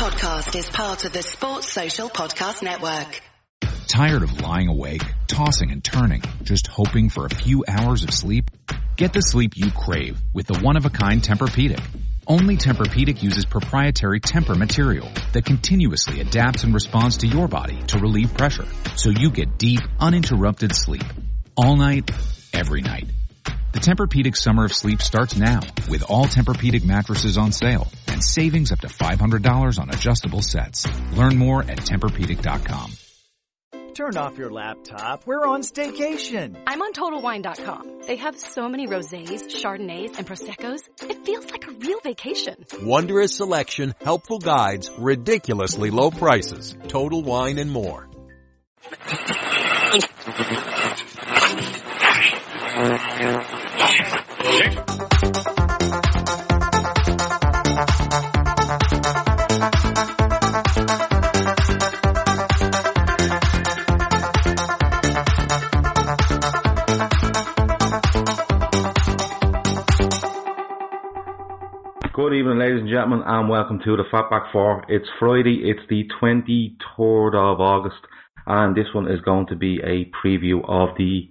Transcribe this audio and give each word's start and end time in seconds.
podcast 0.00 0.58
is 0.58 0.66
part 0.70 1.04
of 1.04 1.12
the 1.12 1.22
Sports 1.22 1.70
Social 1.70 2.08
Podcast 2.08 2.62
Network. 2.62 3.20
Tired 3.86 4.22
of 4.22 4.40
lying 4.40 4.68
awake, 4.68 5.02
tossing 5.26 5.72
and 5.72 5.84
turning, 5.84 6.22
just 6.42 6.68
hoping 6.68 7.10
for 7.10 7.26
a 7.26 7.28
few 7.28 7.66
hours 7.68 8.02
of 8.02 8.10
sleep? 8.10 8.50
Get 8.96 9.12
the 9.12 9.20
sleep 9.20 9.52
you 9.56 9.70
crave 9.70 10.18
with 10.32 10.46
the 10.46 10.58
one-of-a-kind 10.58 11.20
Tempur-Pedic. 11.20 11.82
Only 12.26 12.56
Tempur-Pedic 12.56 13.22
uses 13.22 13.44
proprietary 13.44 14.20
Tempur 14.20 14.56
material 14.56 15.10
that 15.34 15.44
continuously 15.44 16.22
adapts 16.22 16.64
and 16.64 16.72
responds 16.72 17.18
to 17.18 17.26
your 17.26 17.46
body 17.46 17.82
to 17.88 17.98
relieve 17.98 18.32
pressure, 18.32 18.68
so 18.96 19.10
you 19.10 19.30
get 19.30 19.58
deep, 19.58 19.80
uninterrupted 19.98 20.74
sleep. 20.74 21.04
All 21.58 21.76
night, 21.76 22.10
every 22.54 22.80
night. 22.80 23.04
The 23.72 23.78
Tempur-Pedic 23.78 24.36
Summer 24.36 24.64
of 24.64 24.72
Sleep 24.72 25.00
starts 25.00 25.36
now 25.36 25.60
with 25.88 26.02
all 26.02 26.24
Tempur-Pedic 26.24 26.84
mattresses 26.84 27.38
on 27.38 27.52
sale 27.52 27.86
and 28.08 28.22
savings 28.22 28.72
up 28.72 28.80
to 28.80 28.88
$500 28.88 29.78
on 29.78 29.90
adjustable 29.90 30.42
sets. 30.42 30.88
Learn 31.12 31.36
more 31.36 31.62
at 31.62 31.78
TempurPedic.com. 31.78 32.92
Turn 33.94 34.16
off 34.16 34.38
your 34.38 34.50
laptop. 34.50 35.24
We're 35.24 35.46
on 35.46 35.62
staycation. 35.62 36.60
I'm 36.66 36.82
on 36.82 36.92
TotalWine.com. 36.92 38.00
They 38.08 38.16
have 38.16 38.36
so 38.40 38.68
many 38.68 38.88
rosés, 38.88 39.46
chardonnays, 39.48 40.18
and 40.18 40.26
proseccos. 40.26 40.88
It 41.02 41.24
feels 41.24 41.48
like 41.52 41.68
a 41.68 41.72
real 41.72 42.00
vacation. 42.00 42.64
Wondrous 42.82 43.36
selection, 43.36 43.94
helpful 44.00 44.40
guides, 44.40 44.90
ridiculously 44.98 45.90
low 45.90 46.10
prices. 46.10 46.76
Total 46.88 47.22
Wine 47.22 47.58
and 47.58 47.70
more. 47.70 48.08
Good 72.20 72.34
evening, 72.34 72.58
ladies 72.58 72.80
and 72.80 72.88
gentlemen, 72.90 73.22
and 73.24 73.48
welcome 73.48 73.80
to 73.82 73.96
the 73.96 74.04
Fatback 74.12 74.52
Four. 74.52 74.84
It's 74.90 75.08
Friday, 75.18 75.62
it's 75.64 75.80
the 75.88 76.06
23rd 76.20 77.34
of 77.34 77.60
August, 77.62 77.96
and 78.46 78.76
this 78.76 78.88
one 78.92 79.10
is 79.10 79.22
going 79.22 79.46
to 79.46 79.56
be 79.56 79.80
a 79.82 80.04
preview 80.12 80.60
of 80.68 80.90
the 80.98 81.30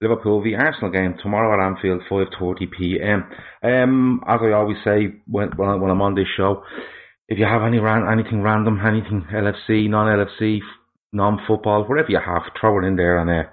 Liverpool 0.00 0.42
v 0.42 0.54
Arsenal 0.54 0.92
game 0.92 1.16
tomorrow 1.22 1.52
at 1.52 1.62
Anfield, 1.62 2.00
5:30 2.10 2.70
p.m. 2.70 3.30
Um, 3.62 4.24
as 4.26 4.40
I 4.42 4.52
always 4.52 4.78
say 4.82 5.12
when, 5.26 5.50
when, 5.56 5.78
when 5.78 5.90
I'm 5.90 6.00
on 6.00 6.14
this 6.14 6.28
show, 6.38 6.62
if 7.28 7.38
you 7.38 7.44
have 7.44 7.62
any 7.62 7.78
ran, 7.78 8.10
anything 8.10 8.40
random, 8.40 8.80
anything 8.82 9.26
LFC, 9.30 9.90
non-LFC, 9.90 10.60
non-football, 11.12 11.84
whatever 11.84 12.08
you 12.08 12.18
have, 12.18 12.44
throw 12.58 12.82
it 12.82 12.86
in 12.86 12.96
there, 12.96 13.18
and 13.18 13.28
uh, 13.28 13.50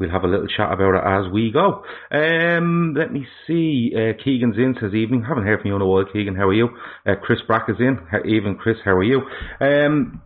we'll 0.00 0.10
have 0.10 0.24
a 0.24 0.28
little 0.28 0.48
chat 0.48 0.72
about 0.72 0.94
it 0.94 1.04
as 1.06 1.30
we 1.30 1.52
go. 1.52 1.84
Um, 2.10 2.94
let 2.96 3.12
me 3.12 3.26
see. 3.46 3.92
Uh, 3.94 4.20
Keegan's 4.24 4.56
in 4.56 4.74
says 4.80 4.94
evening. 4.94 5.22
Haven't 5.22 5.44
heard 5.44 5.60
from 5.60 5.68
you 5.68 5.76
in 5.76 5.82
a 5.82 5.86
while, 5.86 6.06
Keegan. 6.10 6.34
How 6.34 6.48
are 6.48 6.54
you? 6.54 6.70
Uh, 7.06 7.14
Chris 7.22 7.38
Brack 7.46 7.68
is 7.68 7.76
in. 7.78 7.98
Even 8.24 8.56
Chris, 8.56 8.78
how 8.84 8.92
are 8.92 9.04
you? 9.04 9.20
Um, 9.60 10.22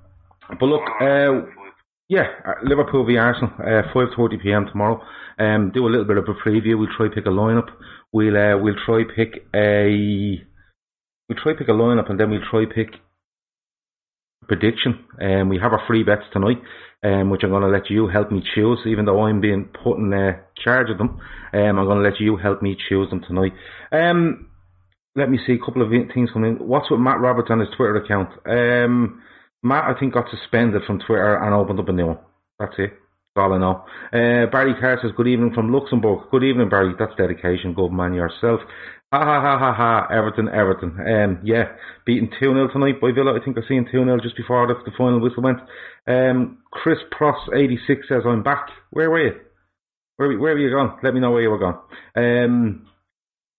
but 0.48 0.66
look, 0.66 0.82
uh, 1.00 1.50
yeah, 2.08 2.26
uh, 2.46 2.52
Liverpool 2.62 3.04
v 3.04 3.18
Arsenal, 3.18 3.50
uh, 3.58 3.92
5:30 3.92 4.42
p.m. 4.42 4.66
tomorrow. 4.70 5.02
Um, 5.38 5.72
do 5.74 5.86
a 5.86 5.90
little 5.90 6.06
bit 6.06 6.18
of 6.18 6.24
a 6.28 6.48
preview. 6.48 6.78
We'll 6.78 6.96
try 6.96 7.08
pick 7.12 7.26
a 7.26 7.30
lineup. 7.30 7.68
We'll 8.12 8.36
uh, 8.36 8.56
we'll 8.62 8.76
try 8.86 9.02
pick 9.04 9.46
a 9.54 10.38
we'll 11.28 11.38
try 11.42 11.54
pick 11.58 11.68
a 11.68 11.72
lineup 11.72 12.08
and 12.10 12.20
then 12.20 12.30
we'll 12.30 12.48
try 12.48 12.64
pick 12.72 12.94
prediction. 14.46 15.04
Um, 15.20 15.48
we 15.48 15.58
have 15.58 15.72
our 15.72 15.82
free 15.86 16.02
bets 16.04 16.22
tonight, 16.32 16.58
um, 17.04 17.30
which 17.30 17.42
I'm 17.44 17.50
going 17.50 17.62
to 17.62 17.68
let 17.68 17.90
you 17.90 18.08
help 18.08 18.32
me 18.32 18.42
choose. 18.54 18.80
Even 18.86 19.04
though 19.04 19.22
I'm 19.22 19.40
being 19.40 19.66
put 19.66 19.98
in 19.98 20.12
uh, 20.12 20.38
charge 20.64 20.90
of 20.90 20.98
them, 20.98 21.20
um, 21.52 21.78
I'm 21.78 21.86
going 21.86 22.02
to 22.02 22.08
let 22.08 22.18
you 22.18 22.36
help 22.36 22.62
me 22.62 22.76
choose 22.88 23.10
them 23.10 23.22
tonight. 23.26 23.52
Um, 23.92 24.48
let 25.14 25.30
me 25.30 25.38
see 25.46 25.52
a 25.52 25.64
couple 25.64 25.82
of 25.82 25.90
things 26.12 26.30
coming 26.32 26.56
in. 26.56 26.66
What's 26.66 26.90
with 26.90 27.00
Matt 27.00 27.20
Roberts 27.20 27.50
on 27.50 27.60
his 27.60 27.68
Twitter 27.76 27.96
account? 27.96 28.30
Um, 28.46 29.22
Matt, 29.62 29.84
I 29.84 29.98
think, 29.98 30.14
got 30.14 30.26
suspended 30.30 30.82
from 30.86 30.98
Twitter 30.98 31.36
and 31.36 31.54
opened 31.54 31.78
up 31.78 31.88
a 31.88 31.92
new 31.92 32.06
one. 32.06 32.18
That's 32.58 32.74
it. 32.78 32.92
All 33.36 33.52
I 33.52 33.58
know. 33.58 33.84
Uh, 34.12 34.46
Barry 34.50 34.74
Carr 34.78 34.96
says, 35.02 35.10
Good 35.16 35.26
evening 35.26 35.52
from 35.54 35.72
Luxembourg. 35.72 36.30
Good 36.30 36.44
evening, 36.44 36.68
Barry. 36.68 36.94
That's 36.96 37.16
dedication. 37.16 37.74
Good 37.74 37.90
man 37.90 38.14
yourself. 38.14 38.60
Ha 39.12 39.18
ha 39.18 39.40
ha 39.40 39.58
ha 39.58 39.74
ha. 39.74 40.06
Everton, 40.08 40.48
Everton. 40.48 40.96
Um, 41.00 41.40
yeah, 41.42 41.72
beaten 42.06 42.30
2 42.30 42.38
0 42.38 42.68
tonight 42.72 43.00
by 43.00 43.10
Villa. 43.10 43.34
I 43.34 43.44
think 43.44 43.58
I 43.58 43.66
seen 43.66 43.88
2 43.90 44.04
0 44.04 44.18
just 44.22 44.36
before 44.36 44.68
the, 44.68 44.74
the 44.88 44.96
final 44.96 45.18
whistle 45.18 45.42
went. 45.42 45.58
Um, 46.06 46.58
Chris 46.70 46.98
Pross 47.10 47.48
86 47.52 48.06
says, 48.08 48.22
I'm 48.24 48.44
back. 48.44 48.68
Where 48.90 49.10
were 49.10 49.26
you? 49.26 49.32
Where, 50.16 50.38
where 50.38 50.54
were 50.54 50.60
you 50.60 50.70
gone? 50.70 51.00
Let 51.02 51.12
me 51.12 51.18
know 51.18 51.32
where 51.32 51.42
you 51.42 51.50
were 51.50 51.58
gone. 51.58 51.80
Um, 52.14 52.86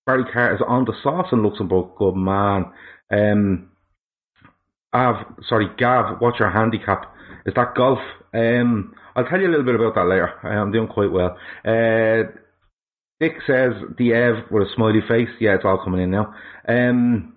Barry 0.05 0.23
Carr 0.31 0.55
is 0.55 0.61
on 0.65 0.85
the 0.85 0.93
sauce 1.03 1.27
in 1.33 1.43
Luxembourg. 1.43 1.97
Good 1.97 2.15
man. 2.15 2.71
Um, 3.11 3.71
Av, 4.93 5.15
sorry, 5.49 5.67
Gav, 5.77 6.21
what's 6.21 6.39
your 6.39 6.49
handicap? 6.49 7.13
Is 7.45 7.53
that 7.55 7.75
golf? 7.75 7.99
Um, 8.33 8.93
I'll 9.15 9.25
tell 9.25 9.39
you 9.39 9.47
a 9.47 9.51
little 9.51 9.65
bit 9.65 9.75
about 9.75 9.95
that 9.95 10.07
later. 10.07 10.29
I'm 10.43 10.71
doing 10.71 10.87
quite 10.87 11.11
well. 11.11 11.37
Uh, 11.63 12.31
Dick 13.19 13.33
says 13.47 13.71
Diev 13.97 14.51
with 14.51 14.63
a 14.63 14.71
smiley 14.75 14.99
face. 15.07 15.29
Yeah, 15.39 15.55
it's 15.55 15.63
all 15.63 15.81
coming 15.83 16.01
in 16.01 16.11
now. 16.11 16.33
Um, 16.67 17.35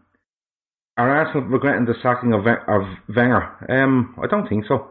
are 0.97 1.09
Arsenal 1.09 1.47
regretting 1.47 1.85
the 1.85 1.95
sacking 2.03 2.33
of, 2.33 2.41
of 2.41 2.83
Wenger? 3.15 3.67
Um, 3.69 4.17
I 4.21 4.27
don't 4.27 4.49
think 4.49 4.65
so. 4.67 4.89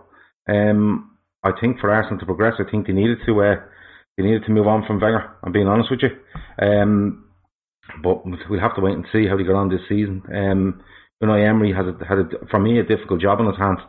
Um, 0.48 1.18
I 1.44 1.52
think 1.60 1.80
for 1.80 1.92
Arsenal 1.92 2.20
to 2.20 2.26
progress, 2.26 2.54
I 2.60 2.72
think 2.72 2.88
they 2.88 2.94
needed 2.94 3.18
to 3.26 3.42
uh, 3.44 3.56
they 4.18 4.24
needed 4.24 4.46
to 4.46 4.52
move 4.52 4.68
on 4.68 4.86
from 4.88 5.02
Wenger. 5.02 5.36
I'm 5.44 5.52
being 5.52 5.68
honest 5.68 5.92
with 5.92 6.00
you. 6.04 6.66
Um, 6.66 7.26
but 8.02 8.26
we'll 8.26 8.60
have 8.62 8.76
to 8.76 8.82
wait 8.82 8.96
and 8.96 9.06
see 9.12 9.28
how 9.28 9.36
they 9.36 9.44
get 9.44 9.56
on 9.56 9.70
this 9.70 9.82
season. 9.90 10.24
Um, 10.34 10.84
Unai 11.22 11.48
Emery 11.48 11.74
has 11.74 11.86
a, 11.86 12.06
had 12.06 12.20
a, 12.20 12.48
for 12.50 12.60
me 12.60 12.80
a 12.80 12.84
difficult 12.84 13.22
job 13.22 13.40
on 13.40 13.48
his 13.48 13.58
hands 13.58 13.80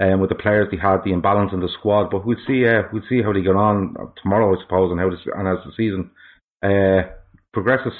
um, 0.00 0.20
with 0.20 0.30
the 0.30 0.36
players 0.36 0.68
he 0.70 0.78
had, 0.78 1.04
the 1.04 1.12
imbalance 1.12 1.52
in 1.52 1.60
the 1.60 1.68
squad. 1.78 2.10
But 2.10 2.26
we'll 2.26 2.38
see. 2.46 2.66
Uh, 2.66 2.82
we'll 2.92 3.02
see 3.08 3.22
how 3.22 3.32
they 3.32 3.42
get 3.42 3.56
on 3.56 3.94
tomorrow, 4.22 4.54
I 4.54 4.62
suppose, 4.62 4.90
and 4.90 5.00
how 5.00 5.10
this, 5.10 5.20
and 5.34 5.48
as 5.48 5.64
the 5.64 5.72
season 5.76 6.10
uh, 6.62 7.10
progresses. 7.52 7.94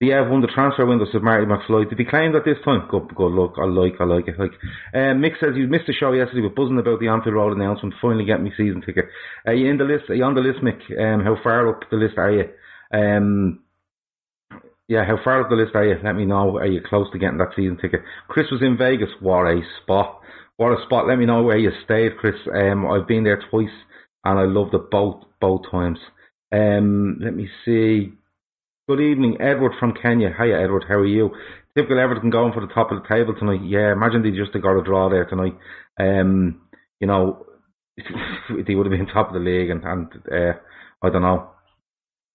The 0.00 0.10
have 0.10 0.30
won 0.30 0.42
the 0.42 0.46
transfer 0.54 0.86
window, 0.86 1.06
said 1.10 1.22
Marty 1.22 1.44
McFly. 1.44 1.88
Did 1.90 1.98
he 1.98 2.04
claim 2.04 2.32
that 2.32 2.44
this 2.44 2.62
time? 2.64 2.86
Good, 2.88 3.16
good 3.16 3.32
luck. 3.32 3.54
I 3.58 3.64
like, 3.66 3.94
I 3.98 4.04
like 4.04 4.28
it. 4.28 4.38
Like, 4.38 4.52
um, 4.94 5.18
Mick 5.18 5.40
says 5.40 5.56
you 5.56 5.66
missed 5.66 5.88
the 5.88 5.92
show 5.92 6.12
yesterday 6.12 6.42
with 6.42 6.54
buzzing 6.54 6.78
about 6.78 7.00
the 7.00 7.08
Anfield 7.08 7.34
Road 7.34 7.56
announcement. 7.56 7.94
Finally 8.00 8.24
getting 8.24 8.44
me 8.44 8.52
season 8.56 8.80
ticket. 8.80 9.06
Are 9.44 9.54
you 9.54 9.68
in 9.68 9.76
the 9.76 9.82
list? 9.82 10.08
Are 10.08 10.14
you 10.14 10.22
on 10.22 10.36
the 10.36 10.40
list, 10.40 10.62
Mick? 10.62 10.78
Um, 10.94 11.24
how 11.24 11.34
far 11.42 11.68
up 11.68 11.82
the 11.90 11.96
list 11.96 12.16
are 12.16 12.30
you? 12.30 12.44
Um, 12.94 13.64
yeah, 14.88 15.04
how 15.04 15.18
far 15.22 15.42
up 15.42 15.50
the 15.50 15.56
list 15.56 15.74
are 15.74 15.84
you? 15.84 15.96
Let 16.02 16.16
me 16.16 16.24
know. 16.24 16.56
Are 16.56 16.66
you 16.66 16.80
close 16.80 17.08
to 17.12 17.18
getting 17.18 17.36
that 17.38 17.52
season 17.54 17.76
ticket? 17.76 18.00
Chris 18.26 18.46
was 18.50 18.62
in 18.62 18.78
Vegas. 18.78 19.10
What 19.20 19.46
a 19.46 19.60
spot! 19.82 20.20
What 20.56 20.72
a 20.72 20.82
spot! 20.86 21.06
Let 21.06 21.18
me 21.18 21.26
know 21.26 21.42
where 21.42 21.58
you 21.58 21.70
stayed, 21.84 22.16
Chris. 22.16 22.34
Um, 22.52 22.86
I've 22.86 23.06
been 23.06 23.24
there 23.24 23.42
twice, 23.50 23.68
and 24.24 24.38
I 24.38 24.44
loved 24.44 24.74
it 24.74 24.90
both 24.90 25.24
both 25.40 25.70
times. 25.70 25.98
Um, 26.50 27.18
let 27.20 27.34
me 27.34 27.48
see. 27.66 28.14
Good 28.88 29.00
evening, 29.00 29.36
Edward 29.40 29.72
from 29.78 29.92
Kenya. 29.92 30.30
Hiya, 30.34 30.58
Edward. 30.58 30.86
How 30.88 30.94
are 30.94 31.06
you? 31.06 31.32
Typical 31.76 32.00
Everton 32.00 32.30
going 32.30 32.54
for 32.54 32.66
the 32.66 32.72
top 32.72 32.90
of 32.90 33.02
the 33.02 33.08
table 33.08 33.34
tonight. 33.38 33.60
Yeah, 33.62 33.92
imagine 33.92 34.22
they 34.22 34.30
just 34.30 34.54
got 34.54 34.80
a 34.80 34.82
draw 34.82 35.10
there 35.10 35.26
tonight. 35.26 35.54
Um, 36.00 36.62
you 36.98 37.06
know, 37.06 37.44
they 38.66 38.74
would 38.74 38.86
have 38.86 38.98
been 38.98 39.06
top 39.06 39.28
of 39.28 39.34
the 39.34 39.40
league, 39.40 39.68
and, 39.68 39.84
and 39.84 40.08
uh, 40.32 40.58
I 41.02 41.10
don't 41.10 41.20
know, 41.20 41.50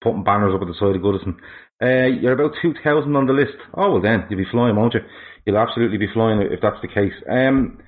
putting 0.03 0.23
banners 0.23 0.53
up 0.53 0.61
at 0.61 0.67
the 0.67 0.75
side 0.75 0.95
of 0.95 1.01
Goodison. 1.01 1.35
Uh, 1.81 2.07
you're 2.21 2.33
about 2.33 2.53
2,000 2.61 3.15
on 3.15 3.25
the 3.25 3.33
list. 3.33 3.57
Oh, 3.73 3.93
well 3.93 4.01
then, 4.01 4.25
you'll 4.29 4.43
be 4.43 4.51
flying, 4.51 4.75
won't 4.75 4.93
you? 4.93 5.01
You'll 5.45 5.57
absolutely 5.57 5.97
be 5.97 6.11
flying 6.13 6.41
if 6.41 6.59
that's 6.61 6.81
the 6.81 6.87
case. 6.87 7.13
Um, 7.29 7.79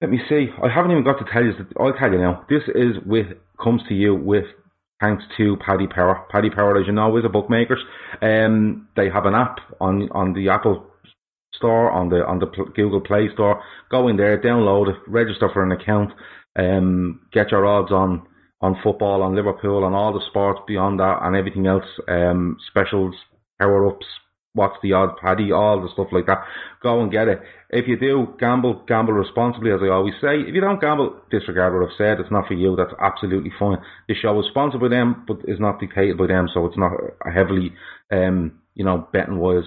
let 0.00 0.10
me 0.10 0.20
see. 0.28 0.48
I 0.62 0.68
haven't 0.68 0.90
even 0.90 1.04
got 1.04 1.18
to 1.18 1.32
tell 1.32 1.44
you. 1.44 1.52
I'll 1.78 1.92
tell 1.92 2.12
you 2.12 2.18
now. 2.18 2.44
This 2.48 2.62
is 2.74 2.96
with 3.06 3.26
comes 3.62 3.82
to 3.88 3.94
you 3.94 4.14
with 4.14 4.46
thanks 5.00 5.22
to 5.36 5.56
Paddy 5.64 5.86
Power. 5.86 6.26
Paddy 6.30 6.50
Power, 6.50 6.80
as 6.80 6.86
you 6.86 6.92
know, 6.92 7.16
is 7.16 7.24
a 7.24 7.28
bookmaker. 7.28 7.78
Um, 8.20 8.88
they 8.96 9.08
have 9.10 9.26
an 9.26 9.34
app 9.34 9.58
on 9.80 10.08
on 10.12 10.32
the 10.32 10.48
Apple 10.48 10.86
Store, 11.54 11.90
on 11.92 12.08
the 12.08 12.24
on 12.26 12.38
the 12.38 12.46
Google 12.46 13.00
Play 13.00 13.28
Store. 13.34 13.62
Go 13.90 14.08
in 14.08 14.16
there, 14.16 14.40
download 14.40 14.88
it, 14.88 14.96
register 15.06 15.48
for 15.52 15.62
an 15.62 15.72
account, 15.72 16.10
um, 16.58 17.20
get 17.32 17.50
your 17.50 17.66
odds 17.66 17.92
on 17.92 18.26
on 18.62 18.78
football, 18.82 19.22
on 19.22 19.34
Liverpool, 19.34 19.84
on 19.84 19.92
all 19.92 20.12
the 20.12 20.24
sports 20.28 20.60
beyond 20.66 21.00
that, 21.00 21.18
and 21.22 21.36
everything 21.36 21.66
else, 21.66 21.84
um, 22.08 22.56
specials, 22.70 23.14
power 23.60 23.88
ups, 23.88 24.06
what's 24.54 24.76
the 24.82 24.92
odd 24.92 25.16
paddy, 25.20 25.50
all 25.50 25.80
the 25.82 25.88
stuff 25.92 26.08
like 26.12 26.26
that. 26.26 26.44
Go 26.82 27.02
and 27.02 27.10
get 27.10 27.28
it. 27.28 27.40
If 27.70 27.88
you 27.88 27.98
do 27.98 28.34
gamble, 28.38 28.84
gamble 28.86 29.14
responsibly, 29.14 29.72
as 29.72 29.80
I 29.82 29.88
always 29.88 30.14
say. 30.20 30.40
If 30.46 30.54
you 30.54 30.60
don't 30.60 30.80
gamble, 30.80 31.20
disregard 31.30 31.74
what 31.74 31.88
I've 31.88 31.96
said. 31.96 32.20
It's 32.20 32.30
not 32.30 32.46
for 32.46 32.54
you. 32.54 32.76
That's 32.76 32.92
absolutely 33.00 33.52
fine. 33.58 33.78
The 34.08 34.14
show 34.14 34.38
is 34.40 34.46
sponsored 34.50 34.80
by 34.80 34.88
them, 34.88 35.24
but 35.26 35.38
is 35.44 35.58
not 35.58 35.80
dictated 35.80 36.18
by 36.18 36.26
them, 36.26 36.48
so 36.52 36.66
it's 36.66 36.78
not 36.78 36.92
heavily, 37.24 37.72
um, 38.10 38.60
you 38.74 38.84
know, 38.84 39.08
betting 39.12 39.38
wise 39.38 39.64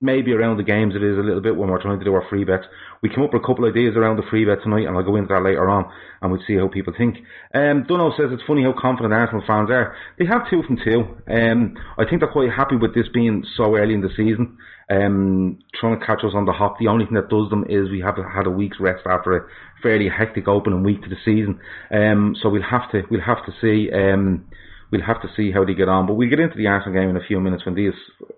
maybe 0.00 0.32
around 0.32 0.56
the 0.56 0.62
games 0.62 0.94
it 0.94 1.02
is 1.02 1.18
a 1.18 1.22
little 1.22 1.40
bit 1.40 1.56
when 1.56 1.68
we're 1.68 1.82
trying 1.82 1.98
to 1.98 2.04
do 2.04 2.14
our 2.14 2.24
free 2.30 2.44
bets. 2.44 2.64
We 3.02 3.08
came 3.08 3.24
up 3.24 3.32
with 3.32 3.42
a 3.42 3.46
couple 3.46 3.64
of 3.64 3.74
ideas 3.74 3.96
around 3.96 4.16
the 4.16 4.28
free 4.30 4.44
bet 4.44 4.62
tonight, 4.62 4.86
and 4.86 4.96
I'll 4.96 5.02
go 5.02 5.16
into 5.16 5.32
that 5.34 5.42
later 5.42 5.68
on, 5.68 5.90
and 6.22 6.30
we'll 6.30 6.42
see 6.46 6.56
how 6.56 6.68
people 6.68 6.92
think. 6.96 7.16
Um, 7.52 7.84
Dunno 7.88 8.10
says 8.16 8.30
it's 8.30 8.42
funny 8.46 8.62
how 8.62 8.74
confident 8.78 9.12
Arsenal 9.12 9.42
fans 9.46 9.70
are. 9.70 9.96
They 10.18 10.26
have 10.26 10.48
two 10.48 10.62
from 10.62 10.78
two. 10.84 11.02
Um, 11.28 11.74
I 11.98 12.04
think 12.04 12.20
they're 12.20 12.30
quite 12.30 12.50
happy 12.50 12.76
with 12.76 12.94
this 12.94 13.08
being 13.12 13.44
so 13.56 13.74
early 13.74 13.94
in 13.94 14.00
the 14.00 14.14
season. 14.16 14.58
Um, 14.90 15.58
trying 15.74 15.98
to 15.98 16.06
catch 16.06 16.24
us 16.24 16.32
on 16.34 16.46
the 16.46 16.52
hop. 16.52 16.78
The 16.78 16.88
only 16.88 17.04
thing 17.04 17.14
that 17.14 17.28
does 17.28 17.50
them 17.50 17.64
is 17.68 17.90
we 17.90 18.00
have 18.00 18.16
had 18.16 18.46
a 18.46 18.50
week's 18.50 18.80
rest 18.80 19.02
after 19.04 19.36
a 19.36 19.46
fairly 19.82 20.08
hectic 20.08 20.48
opening 20.48 20.82
week 20.82 21.02
to 21.02 21.08
the 21.08 21.20
season. 21.24 21.60
Um, 21.90 22.34
so 22.40 22.48
we'll 22.48 22.62
have 22.62 22.90
to 22.92 23.02
we'll 23.10 23.20
have 23.20 23.44
to 23.46 23.52
see. 23.60 23.90
Um, 23.92 24.46
we'll 24.90 25.02
have 25.02 25.22
to 25.22 25.28
see 25.36 25.52
how 25.52 25.64
they 25.64 25.74
get 25.74 25.88
on. 25.88 26.06
But 26.06 26.14
we'll 26.14 26.30
get 26.30 26.40
into 26.40 26.56
the 26.56 26.66
Arsenal 26.66 26.98
game 26.98 27.10
in 27.10 27.16
a 27.16 27.26
few 27.26 27.40
minutes 27.40 27.64
when 27.64 27.74
these 27.74 27.94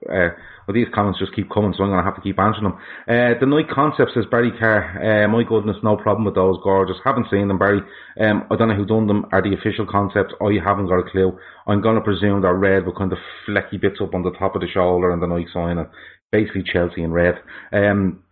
uh, 0.09 0.31
well, 0.67 0.75
these 0.75 0.95
comments 0.95 1.19
just 1.19 1.35
keep 1.35 1.51
coming, 1.51 1.75
so 1.77 1.83
I'm 1.83 1.91
going 1.91 1.99
to 1.99 2.05
have 2.05 2.15
to 2.15 2.23
keep 2.23 2.39
answering 2.39 2.71
them. 2.71 2.79
Uh, 3.09 3.35
the 3.41 3.47
Nike 3.47 3.75
concept 3.75 4.13
says 4.15 4.25
Barry 4.31 4.53
Carr. 4.57 5.25
Uh, 5.25 5.27
my 5.27 5.43
goodness, 5.43 5.77
no 5.83 5.97
problem 5.97 6.25
with 6.25 6.37
those. 6.37 6.59
Gorgeous. 6.63 6.97
Haven't 7.05 7.27
seen 7.31 7.49
them, 7.49 7.59
Barry. 7.59 7.81
Um, 8.21 8.47
I 8.51 8.57
don't 8.57 8.69
know 8.69 8.77
who 8.77 8.87
done 8.87 9.09
them. 9.09 9.27
Are 9.33 9.43
the 9.43 9.55
official 9.55 9.87
concepts? 9.91 10.33
I 10.41 10.63
haven't 10.65 10.87
got 10.87 11.01
a 11.01 11.11
clue. 11.11 11.37
I'm 11.67 11.83
going 11.83 11.97
to 11.97 12.03
presume 12.03 12.43
they're 12.43 12.55
red 12.55 12.87
with 12.87 12.97
kind 12.97 13.13
of 13.13 13.19
flecky 13.49 13.81
bits 13.81 13.99
up 14.01 14.15
on 14.15 14.23
the 14.23 14.31
top 14.33 14.55
of 14.55 14.61
the 14.61 14.69
shoulder 14.69 15.11
and 15.11 15.21
the 15.21 15.27
Nike 15.27 15.49
sign, 15.53 15.79
and 15.79 15.89
basically 16.31 16.63
Chelsea 16.63 17.03
in 17.03 17.13
red. 17.13 17.35
Um, 17.73 18.23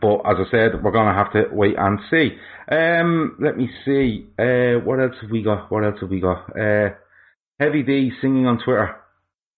but 0.00 0.18
as 0.26 0.36
I 0.38 0.50
said, 0.50 0.82
we're 0.82 0.90
going 0.90 1.06
to 1.06 1.14
have 1.14 1.32
to 1.32 1.44
wait 1.54 1.76
and 1.78 1.98
see. 2.10 2.36
Um, 2.70 3.36
let 3.40 3.56
me 3.56 3.70
see. 3.84 4.26
Uh, 4.38 4.84
what 4.84 5.00
else 5.00 5.14
have 5.22 5.30
we 5.30 5.42
got? 5.42 5.70
What 5.70 5.84
else 5.84 6.00
have 6.00 6.10
we 6.10 6.20
got? 6.20 6.58
Uh, 6.58 6.90
Heavy 7.60 7.82
D 7.82 8.12
singing 8.20 8.46
on 8.46 8.58
Twitter. 8.64 8.96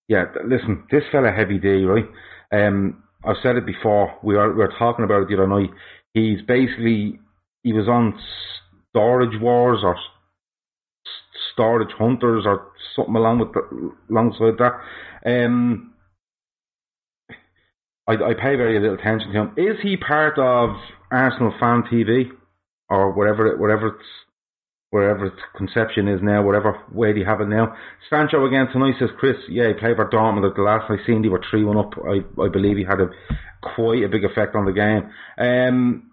Yeah, 0.09 0.25
listen, 0.47 0.85
this 0.91 1.05
fella 1.13 1.31
Heavy 1.31 1.59
D, 1.59 1.85
right? 1.85 2.09
Um, 2.53 3.03
I've 3.25 3.37
said 3.43 3.57
it 3.57 3.67
before. 3.67 4.19
We 4.23 4.37
are 4.37 4.51
we 4.51 4.57
were 4.57 4.73
talking 4.79 5.05
about 5.05 5.23
it 5.23 5.29
the 5.29 5.35
other 5.35 5.47
night. 5.47 5.71
He's 6.15 6.41
basically 6.47 7.21
he 7.63 7.73
was 7.73 7.89
on 7.89 8.19
Storage 8.91 9.41
Wars 9.41 9.81
or 9.83 9.97
Storage 11.53 11.93
Hunters 11.99 12.45
or 12.47 12.69
something 12.97 13.15
along 13.15 13.41
with 13.41 13.53
the, 13.53 13.93
alongside 14.11 14.59
that. 14.59 14.81
Um, 15.27 15.93
I, 18.09 18.15
I 18.15 18.35
pay 18.35 18.57
very 18.57 18.81
little 18.81 18.97
attention 18.97 19.33
to 19.33 19.39
him. 19.39 19.53
Is 19.57 19.77
he 19.83 19.97
part 19.97 20.39
of 20.39 20.71
Arsenal 21.13 21.55
Fan 21.61 21.85
TV 21.93 22.31
or 22.89 23.13
whatever 23.13 23.57
whatever 23.57 23.89
it's 23.89 24.09
wherever 24.91 25.27
its 25.27 25.41
conception 25.57 26.09
is 26.09 26.21
now, 26.23 26.43
whatever 26.43 26.81
way 26.93 27.13
they 27.13 27.25
have 27.25 27.41
it 27.41 27.49
now. 27.49 27.75
Sancho 28.09 28.45
again 28.47 28.67
tonight 28.73 28.95
says 28.99 29.11
Chris, 29.19 29.37
yeah, 29.49 29.69
he 29.69 29.75
played 29.75 29.97
for 29.97 30.09
Dortmund 30.11 30.49
at 30.49 30.57
the 30.57 30.63
last 30.63 30.91
I 30.91 30.97
seen 31.07 31.23
they 31.23 31.29
were 31.29 31.43
three 31.51 31.65
one 31.65 31.79
up. 31.79 31.95
I 32.05 32.21
I 32.43 32.49
believe 32.49 32.77
he 32.77 32.85
had 32.85 33.01
a 33.01 33.09
quite 33.63 34.03
a 34.03 34.09
big 34.09 34.25
effect 34.25 34.55
on 34.57 34.65
the 34.67 34.73
game. 34.73 35.11
Um 35.39 36.11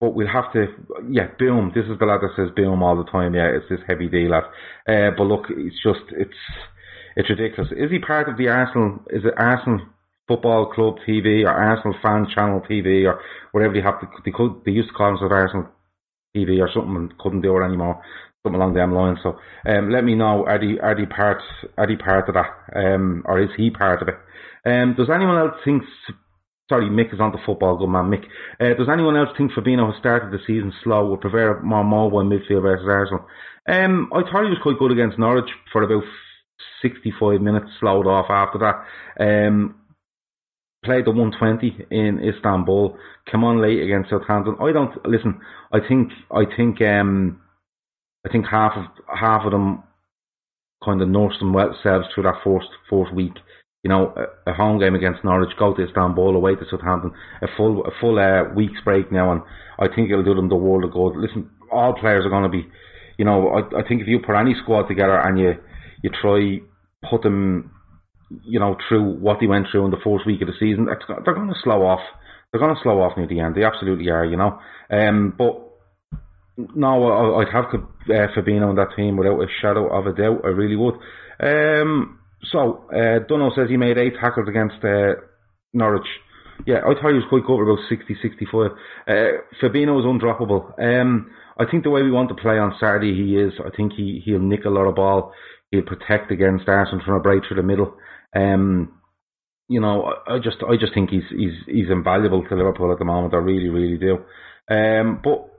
but 0.00 0.14
we'll 0.14 0.28
have 0.28 0.52
to, 0.52 0.66
yeah, 1.10 1.26
boom. 1.38 1.72
This 1.74 1.84
is 1.86 1.98
the 1.98 2.06
lad 2.06 2.20
that 2.20 2.30
says 2.36 2.54
boom 2.54 2.82
all 2.82 2.96
the 2.96 3.10
time. 3.10 3.34
Yeah, 3.34 3.48
it's 3.48 3.68
this 3.68 3.80
heavy 3.86 4.08
D 4.08 4.28
lad. 4.28 4.44
Uh, 4.86 5.10
but 5.16 5.24
look, 5.24 5.46
it's 5.50 5.74
just, 5.82 6.06
it's, 6.12 6.38
it's 7.16 7.28
ridiculous. 7.28 7.72
Is 7.76 7.90
he 7.90 7.98
part 7.98 8.28
of 8.28 8.38
the 8.38 8.48
Arsenal? 8.48 9.00
Is 9.10 9.24
it 9.24 9.34
Arsenal 9.36 9.80
Football 10.28 10.72
Club 10.72 10.98
TV 11.06 11.42
or 11.44 11.50
Arsenal 11.50 11.98
Fan 12.00 12.28
Channel 12.32 12.62
TV 12.70 13.06
or 13.08 13.20
whatever 13.50 13.74
you 13.74 13.82
have 13.82 14.00
to? 14.00 14.06
They 14.24 14.30
could, 14.30 14.62
they 14.64 14.70
used 14.70 14.90
to 14.90 14.94
call 14.94 15.08
themselves 15.08 15.32
Arsenal 15.32 15.66
TV 16.36 16.60
or 16.60 16.70
something 16.72 16.96
and 16.96 17.18
couldn't 17.18 17.42
do 17.42 17.56
it 17.56 17.64
anymore. 17.64 18.02
Something 18.42 18.60
along 18.60 18.74
them 18.74 18.94
lines. 18.94 19.18
So 19.22 19.38
um, 19.68 19.90
let 19.90 20.04
me 20.04 20.14
know, 20.14 20.44
are 20.46 20.58
they, 20.58 20.78
are 20.80 20.94
they 20.94 21.06
part, 21.06 21.42
are 21.76 21.86
they 21.86 21.96
part 21.96 22.28
of 22.28 22.34
that? 22.34 22.50
Um, 22.74 23.22
or 23.26 23.42
is 23.42 23.50
he 23.56 23.70
part 23.70 24.02
of 24.02 24.08
it? 24.08 24.14
Um, 24.64 24.94
does 24.96 25.08
anyone 25.12 25.38
else 25.38 25.54
think, 25.64 25.82
sorry, 26.68 26.88
Mick 26.88 27.12
is 27.12 27.20
on 27.20 27.32
the 27.32 27.38
football, 27.44 27.78
good 27.78 27.88
man, 27.88 28.10
Mick. 28.10 28.24
Uh, 28.60 28.76
does 28.76 28.88
anyone 28.92 29.16
else 29.16 29.30
think 29.36 29.52
Fabinho 29.52 29.90
has 29.90 29.98
started 29.98 30.30
the 30.30 30.42
season 30.46 30.72
slow, 30.84 31.10
would 31.10 31.20
prefer 31.20 31.60
more 31.62 31.84
mobile 31.84 32.24
midfield 32.24 32.62
versus 32.62 32.86
Arsenal? 32.88 33.26
Um, 33.66 34.10
I 34.12 34.22
thought 34.22 34.44
he 34.44 34.50
was 34.50 34.62
quite 34.62 34.78
good 34.78 34.92
against 34.92 35.18
Norwich 35.18 35.50
for 35.72 35.82
about 35.82 36.04
65 36.82 37.40
minutes, 37.40 37.66
slowed 37.80 38.06
off 38.06 38.30
after 38.30 38.58
that. 38.58 38.84
Um, 39.20 39.77
played 40.88 41.04
the 41.04 41.10
120 41.10 41.86
in 41.90 42.18
Istanbul, 42.24 42.96
come 43.30 43.44
on 43.44 43.60
late 43.60 43.82
against 43.82 44.08
Southampton. 44.08 44.56
I 44.58 44.72
don't 44.72 44.94
listen. 45.04 45.38
I 45.70 45.80
think 45.86 46.10
I 46.32 46.44
think 46.56 46.80
um 46.80 47.42
I 48.26 48.32
think 48.32 48.46
half 48.46 48.72
of 48.74 48.84
half 49.06 49.44
of 49.44 49.52
them 49.52 49.82
kind 50.82 51.02
of 51.02 51.08
nursed 51.08 51.40
themselves 51.40 52.06
through 52.14 52.24
that 52.24 52.40
first 52.42 52.68
fourth 52.88 53.12
week. 53.12 53.34
You 53.84 53.90
know, 53.90 54.14
a, 54.16 54.50
a 54.50 54.54
home 54.54 54.80
game 54.80 54.94
against 54.94 55.22
Norwich, 55.24 55.56
go 55.58 55.74
to 55.74 55.86
Istanbul, 55.86 56.34
away 56.34 56.54
to 56.54 56.64
Southampton, 56.70 57.12
a 57.42 57.46
full 57.54 57.84
a 57.84 57.90
full 58.00 58.18
uh, 58.18 58.54
week's 58.56 58.80
break 58.82 59.12
now, 59.12 59.30
and 59.32 59.42
I 59.78 59.94
think 59.94 60.10
it'll 60.10 60.24
do 60.24 60.34
them 60.34 60.48
the 60.48 60.56
world 60.56 60.84
of 60.84 60.92
good. 60.92 61.16
Listen, 61.16 61.50
all 61.70 61.92
players 61.92 62.24
are 62.24 62.30
going 62.30 62.44
to 62.44 62.48
be, 62.48 62.66
you 63.18 63.26
know, 63.26 63.48
I, 63.50 63.80
I 63.80 63.86
think 63.86 64.00
if 64.00 64.08
you 64.08 64.20
put 64.20 64.36
any 64.36 64.54
squad 64.62 64.88
together 64.88 65.20
and 65.20 65.38
you 65.38 65.52
you 66.02 66.10
try 66.22 66.60
put 67.10 67.22
them 67.22 67.72
you 68.44 68.60
know, 68.60 68.76
through 68.88 69.18
what 69.18 69.38
they 69.40 69.46
went 69.46 69.66
through 69.70 69.84
in 69.84 69.90
the 69.90 70.02
first 70.04 70.26
week 70.26 70.42
of 70.42 70.48
the 70.48 70.54
season, 70.58 70.86
they're 70.86 71.34
going 71.34 71.48
to 71.48 71.60
slow 71.62 71.86
off. 71.86 72.00
They're 72.50 72.60
going 72.60 72.74
to 72.74 72.82
slow 72.82 73.00
off 73.00 73.16
near 73.16 73.26
the 73.26 73.40
end. 73.40 73.54
They 73.54 73.64
absolutely 73.64 74.08
are, 74.10 74.24
you 74.24 74.36
know. 74.36 74.58
Um, 74.90 75.34
but 75.36 75.68
no, 76.56 77.36
I'd 77.36 77.52
have 77.52 77.66
uh, 77.66 78.26
Fabinho 78.36 78.68
on 78.68 78.76
that 78.76 78.96
team 78.96 79.16
without 79.16 79.40
a 79.40 79.46
shadow 79.60 79.88
of 79.88 80.06
a 80.06 80.12
doubt. 80.12 80.40
I 80.44 80.48
really 80.48 80.76
would. 80.76 80.94
Um, 81.40 82.18
so, 82.50 82.88
uh, 82.94 83.20
Dunno 83.28 83.50
says 83.54 83.68
he 83.68 83.76
made 83.76 83.98
eight 83.98 84.14
tackles 84.20 84.48
against 84.48 84.82
uh, 84.84 85.20
Norwich. 85.72 86.06
Yeah, 86.66 86.78
I 86.78 86.94
thought 86.94 87.14
he 87.14 87.20
was 87.20 87.28
quite 87.28 87.46
good, 87.46 87.62
about 87.62 87.78
60, 87.88 88.16
65. 88.20 88.70
Uh, 89.06 89.12
Fabinho 89.62 89.98
is 90.00 90.06
undroppable. 90.06 90.74
Um, 90.80 91.30
I 91.56 91.64
think 91.70 91.84
the 91.84 91.90
way 91.90 92.02
we 92.02 92.10
want 92.10 92.28
to 92.30 92.34
play 92.34 92.58
on 92.58 92.74
Saturday, 92.80 93.14
he 93.14 93.36
is. 93.36 93.52
I 93.64 93.70
think 93.76 93.92
he, 93.92 94.20
he'll 94.24 94.40
nick 94.40 94.64
a 94.64 94.70
lot 94.70 94.86
of 94.86 94.96
ball. 94.96 95.32
He'll 95.70 95.82
protect 95.82 96.30
against 96.30 96.68
Arsenal 96.68 97.04
trying 97.04 97.18
to 97.18 97.22
break 97.22 97.42
through 97.46 97.58
the 97.58 97.62
middle. 97.62 97.94
Um, 98.34 99.00
you 99.68 99.80
know, 99.80 100.14
I 100.26 100.38
just 100.38 100.58
I 100.62 100.76
just 100.76 100.94
think 100.94 101.10
he's 101.10 101.28
he's 101.30 101.52
he's 101.66 101.90
invaluable 101.90 102.42
to 102.42 102.54
Liverpool 102.54 102.90
at 102.92 102.98
the 102.98 103.04
moment. 103.04 103.34
I 103.34 103.38
really 103.38 103.68
really 103.68 103.98
do. 103.98 104.18
Um, 104.70 105.20
but 105.22 105.50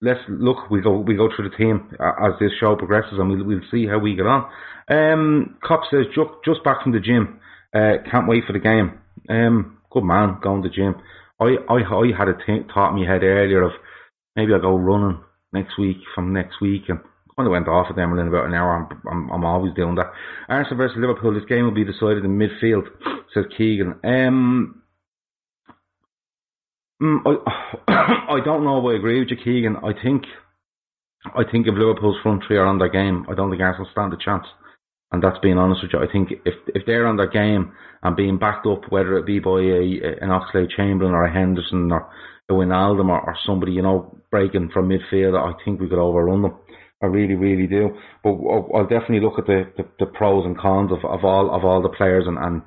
let's 0.00 0.20
look. 0.28 0.70
We 0.70 0.80
go 0.80 0.98
we 0.98 1.16
go 1.16 1.28
through 1.34 1.50
the 1.50 1.56
team 1.56 1.90
as 2.00 2.32
this 2.38 2.52
show 2.60 2.76
progresses, 2.76 3.18
and 3.18 3.28
we'll 3.30 3.44
we'll 3.44 3.70
see 3.70 3.86
how 3.86 3.98
we 3.98 4.14
get 4.14 4.26
on. 4.26 4.48
Um, 4.88 5.56
Cop 5.64 5.82
says 5.90 6.06
just 6.14 6.30
just 6.44 6.64
back 6.64 6.82
from 6.82 6.92
the 6.92 7.00
gym. 7.00 7.40
Uh, 7.74 7.98
can't 8.10 8.28
wait 8.28 8.44
for 8.46 8.52
the 8.52 8.60
game. 8.60 8.98
Um, 9.28 9.78
good 9.90 10.04
man, 10.04 10.38
going 10.40 10.62
to 10.62 10.68
the 10.68 10.74
gym. 10.74 10.94
I 11.40 11.56
I 11.68 11.78
I 11.82 12.16
had 12.16 12.28
a 12.28 12.34
t- 12.34 12.66
thought 12.72 12.94
in 12.94 13.02
my 13.02 13.12
head 13.12 13.22
earlier 13.22 13.62
of 13.62 13.72
maybe 14.36 14.52
I'll 14.52 14.60
go 14.60 14.76
running 14.76 15.20
next 15.52 15.78
week 15.78 15.98
from 16.14 16.32
next 16.32 16.60
week 16.60 16.82
and 16.88 17.00
kind 17.36 17.46
of 17.46 17.52
went 17.52 17.68
off 17.68 17.86
at 17.90 17.96
them 17.96 18.10
within 18.10 18.28
about 18.28 18.46
an 18.46 18.54
hour. 18.54 18.88
I'm, 18.90 19.02
I'm, 19.10 19.30
I'm 19.30 19.44
always 19.44 19.74
doing 19.74 19.94
that. 19.96 20.10
Arsenal 20.48 20.78
versus 20.78 20.96
Liverpool. 20.98 21.34
This 21.34 21.48
game 21.48 21.64
will 21.64 21.74
be 21.74 21.84
decided 21.84 22.24
in 22.24 22.38
midfield, 22.38 22.84
says 23.34 23.44
Keegan. 23.56 24.00
Um, 24.02 24.82
mm, 27.02 27.18
I, 27.26 28.32
I 28.36 28.40
don't 28.44 28.64
know 28.64 28.78
if 28.78 28.92
I 28.92 28.96
agree 28.96 29.20
with 29.20 29.28
you, 29.28 29.36
Keegan. 29.36 29.76
I 29.76 29.92
think, 30.02 30.24
I 31.26 31.42
think 31.50 31.66
if 31.66 31.74
Liverpool's 31.74 32.16
front 32.22 32.42
three 32.46 32.56
are 32.56 32.66
on 32.66 32.78
their 32.78 32.88
game, 32.88 33.26
I 33.30 33.34
don't 33.34 33.50
think 33.50 33.60
Arsenal 33.60 33.88
stand 33.92 34.14
a 34.14 34.16
chance. 34.16 34.46
And 35.12 35.22
that's 35.22 35.38
being 35.40 35.58
honest 35.58 35.82
with 35.82 35.92
you. 35.92 36.00
I 36.00 36.10
think 36.10 36.32
if 36.44 36.54
if 36.74 36.82
they're 36.84 37.06
on 37.06 37.16
their 37.16 37.30
game 37.30 37.72
and 38.02 38.16
being 38.16 38.38
backed 38.38 38.66
up, 38.66 38.90
whether 38.90 39.16
it 39.16 39.24
be 39.24 39.38
by 39.38 39.60
a, 39.60 40.18
an 40.20 40.30
Oxlade 40.30 40.74
Chamberlain 40.76 41.14
or 41.14 41.24
a 41.24 41.32
Henderson 41.32 41.92
or 41.92 42.10
a 42.48 42.52
Wijnaldum 42.52 43.08
or, 43.08 43.20
or 43.20 43.36
somebody, 43.46 43.72
you 43.72 43.82
know, 43.82 44.18
breaking 44.32 44.70
from 44.72 44.88
midfield, 44.88 45.38
I 45.38 45.52
think 45.64 45.80
we 45.80 45.88
could 45.88 46.00
overrun 46.00 46.42
them. 46.42 46.54
I 47.02 47.06
really, 47.06 47.34
really 47.34 47.66
do. 47.66 47.90
But 48.24 48.30
I'll 48.30 48.86
definitely 48.88 49.20
look 49.20 49.38
at 49.38 49.46
the, 49.46 49.64
the, 49.76 49.84
the 49.98 50.06
pros 50.06 50.46
and 50.46 50.58
cons 50.58 50.90
of, 50.92 50.98
of 51.04 51.24
all 51.24 51.54
of 51.54 51.64
all 51.64 51.82
the 51.82 51.90
players 51.96 52.24
and, 52.26 52.38
and 52.38 52.62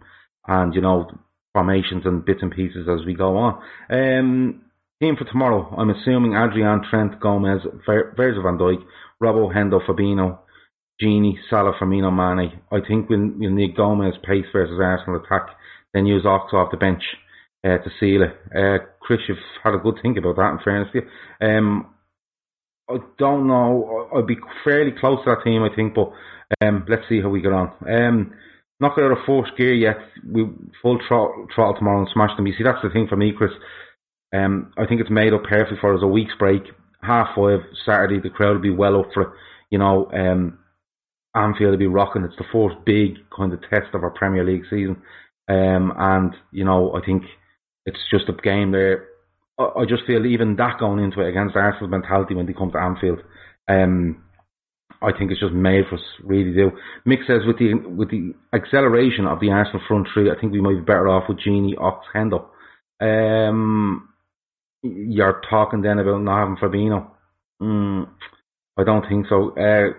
and 0.47 0.73
you 0.75 0.81
know 0.81 1.09
formations 1.53 2.03
and 2.05 2.23
bits 2.23 2.41
and 2.41 2.51
pieces 2.51 2.87
as 2.87 3.05
we 3.05 3.13
go 3.13 3.37
on. 3.37 3.61
Um, 3.89 4.61
team 5.01 5.15
for 5.17 5.25
tomorrow. 5.25 5.73
I'm 5.77 5.89
assuming 5.89 6.33
Adrian, 6.33 6.81
Trent, 6.89 7.19
Gomez, 7.19 7.61
Virgil 7.85 8.43
van 8.43 8.57
Dijk, 8.57 8.83
Robbo, 9.21 9.53
Hendo, 9.53 9.79
Fabinho, 9.85 10.39
Gini, 11.01 11.33
Salah, 11.49 11.73
Firmino, 11.81 12.11
Mane. 12.11 12.61
I 12.71 12.85
think 12.85 13.09
we'll, 13.09 13.31
we'll 13.37 13.51
need 13.51 13.75
Gomez 13.75 14.13
pace 14.23 14.45
versus 14.51 14.79
Arsenal 14.81 15.21
attack. 15.23 15.47
Then 15.93 16.05
use 16.05 16.25
Ox 16.25 16.53
off 16.53 16.71
the 16.71 16.77
bench 16.77 17.01
uh, 17.63 17.77
to 17.77 17.89
seal 17.99 18.23
it. 18.23 18.35
Uh, 18.55 18.83
Chris, 18.99 19.19
you've 19.27 19.37
had 19.63 19.73
a 19.73 19.79
good 19.79 19.95
think 20.01 20.17
about 20.17 20.35
that. 20.35 20.51
In 20.51 20.59
fairness 20.63 20.89
to 20.93 20.99
you. 21.01 21.47
Um, 21.47 21.87
I 22.89 22.97
don't 23.17 23.47
know. 23.47 24.09
I'd 24.15 24.27
be 24.27 24.37
fairly 24.63 24.91
close 24.99 25.19
to 25.23 25.31
that 25.31 25.43
team, 25.43 25.63
I 25.63 25.73
think, 25.75 25.93
but 25.93 26.11
um, 26.61 26.85
let's 26.89 27.03
see 27.07 27.21
how 27.21 27.29
we 27.29 27.41
get 27.41 27.53
on. 27.53 27.71
Um, 27.87 28.33
not 28.79 28.95
got 28.95 29.05
out 29.05 29.11
of 29.11 29.25
fourth 29.25 29.55
gear 29.57 29.73
yet. 29.73 29.97
We 30.25 30.47
full 30.81 30.99
throttle, 31.07 31.47
throttle 31.53 31.75
tomorrow 31.75 31.99
and 31.99 32.09
smash 32.13 32.35
them. 32.35 32.47
You 32.47 32.53
see, 32.57 32.63
that's 32.63 32.81
the 32.81 32.89
thing 32.89 33.07
for 33.07 33.17
me, 33.17 33.33
Chris. 33.37 33.51
Um, 34.33 34.71
I 34.77 34.85
think 34.85 35.01
it's 35.01 35.09
made 35.09 35.33
up 35.33 35.43
perfectly 35.43 35.77
for 35.81 35.93
us. 35.93 36.01
A 36.03 36.07
week's 36.07 36.35
break, 36.39 36.63
half 37.01 37.35
five 37.35 37.59
Saturday. 37.85 38.19
The 38.19 38.29
crowd 38.29 38.53
will 38.53 38.61
be 38.61 38.69
well 38.69 38.99
up 38.99 39.07
for 39.13 39.23
it. 39.23 39.29
You 39.69 39.79
know, 39.79 40.09
um, 40.11 40.59
Anfield 41.35 41.71
will 41.71 41.77
be 41.77 41.87
rocking. 41.87 42.23
It's 42.23 42.37
the 42.37 42.45
fourth 42.51 42.73
big 42.85 43.17
kind 43.35 43.53
of 43.53 43.61
test 43.61 43.93
of 43.93 44.03
our 44.03 44.11
Premier 44.11 44.43
League 44.43 44.63
season. 44.69 45.01
Um, 45.47 45.93
and 45.97 46.33
you 46.51 46.63
know, 46.63 46.93
I 46.93 47.05
think 47.05 47.23
it's 47.85 47.99
just 48.11 48.29
a 48.29 48.33
game 48.33 48.71
there. 48.71 49.07
I, 49.59 49.85
just 49.87 50.05
feel 50.07 50.25
even 50.25 50.55
that 50.55 50.79
going 50.79 51.03
into 51.03 51.21
it 51.21 51.29
against 51.29 51.55
Arsenal's 51.55 51.91
mentality 51.91 52.33
when 52.33 52.45
they 52.45 52.53
come 52.53 52.71
to 52.71 52.79
Anfield. 52.79 53.19
Um, 53.67 54.23
I 55.01 55.11
think 55.17 55.31
it's 55.31 55.39
just 55.39 55.53
made 55.53 55.85
for 55.89 55.95
us, 55.95 56.01
really 56.23 56.53
do. 56.53 56.71
Mick 57.07 57.25
says 57.27 57.41
with 57.45 57.57
the 57.57 57.73
with 57.73 58.09
the 58.09 58.33
acceleration 58.53 59.25
of 59.25 59.39
the 59.39 59.49
Arsenal 59.49 59.81
front 59.87 60.07
three, 60.13 60.29
I 60.29 60.39
think 60.39 60.51
we 60.51 60.61
might 60.61 60.75
be 60.75 60.81
better 60.81 61.07
off 61.07 61.29
with 61.29 61.39
Gini, 61.39 61.73
Ox, 61.79 62.05
Hendo. 62.13 62.45
Um, 63.01 64.09
you're 64.81 65.41
talking 65.49 65.81
then 65.81 65.99
about 65.99 66.21
not 66.21 66.39
having 66.39 66.57
Fabinho. 66.57 67.07
Mm, 67.61 68.09
I 68.77 68.83
don't 68.83 69.07
think 69.07 69.27
so. 69.27 69.51
Uh, 69.57 69.93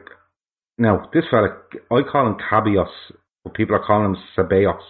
now, 0.79 1.09
this 1.13 1.25
fella, 1.31 1.59
I 1.91 2.01
call 2.11 2.27
him 2.27 2.37
Cabios, 2.49 2.89
but 3.45 3.55
people 3.55 3.77
are 3.77 3.85
calling 3.87 4.15
him 4.15 4.17
Ceballos, 4.37 4.81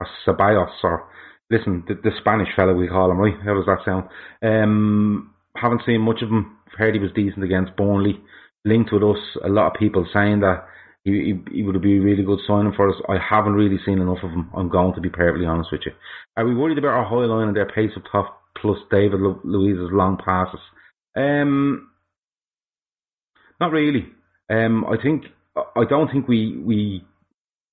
or 0.00 0.08
Ceballos, 0.26 0.72
or, 0.82 1.08
listen, 1.50 1.84
the, 1.88 1.94
the 1.94 2.10
Spanish 2.20 2.48
fella 2.56 2.74
we 2.74 2.88
call 2.88 3.10
him, 3.10 3.18
right? 3.18 3.34
How 3.44 3.54
does 3.54 3.66
that 3.66 3.84
sound? 3.84 4.08
Um, 4.42 5.34
haven't 5.56 5.82
seen 5.84 6.00
much 6.00 6.22
of 6.22 6.28
him. 6.28 6.56
Heard 6.76 6.94
he 6.94 7.00
was 7.00 7.10
decent 7.14 7.44
against 7.44 7.76
Burnley 7.76 8.20
linked 8.64 8.92
with 8.92 9.02
us. 9.02 9.18
A 9.44 9.48
lot 9.48 9.72
of 9.72 9.78
people 9.78 10.06
saying 10.12 10.40
that 10.40 10.64
he, 11.04 11.34
he, 11.50 11.56
he 11.56 11.62
would 11.62 11.80
be 11.80 11.98
a 11.98 12.00
really 12.00 12.22
good 12.22 12.40
signing 12.46 12.72
for 12.76 12.88
us. 12.88 12.96
I 13.08 13.16
haven't 13.18 13.54
really 13.54 13.78
seen 13.84 13.98
enough 14.00 14.22
of 14.22 14.30
him. 14.30 14.50
I'm 14.56 14.68
going 14.68 14.94
to 14.94 15.00
be 15.00 15.08
perfectly 15.08 15.46
honest 15.46 15.70
with 15.72 15.82
you. 15.86 15.92
Are 16.36 16.46
we 16.46 16.54
worried 16.54 16.78
about 16.78 16.94
our 16.94 17.04
high 17.04 17.26
line 17.26 17.48
and 17.48 17.56
their 17.56 17.68
pace 17.70 17.90
up 17.96 18.04
top 18.10 18.40
plus 18.60 18.78
David 18.90 19.20
Lu- 19.20 19.40
Luiz's 19.44 19.90
long 19.92 20.18
passes? 20.24 20.60
Um, 21.16 21.88
not 23.60 23.72
really. 23.72 24.06
Um, 24.50 24.84
I 24.84 25.00
think 25.02 25.24
I 25.56 25.84
don't 25.88 26.10
think 26.10 26.28
we 26.28 26.56
we 26.58 27.04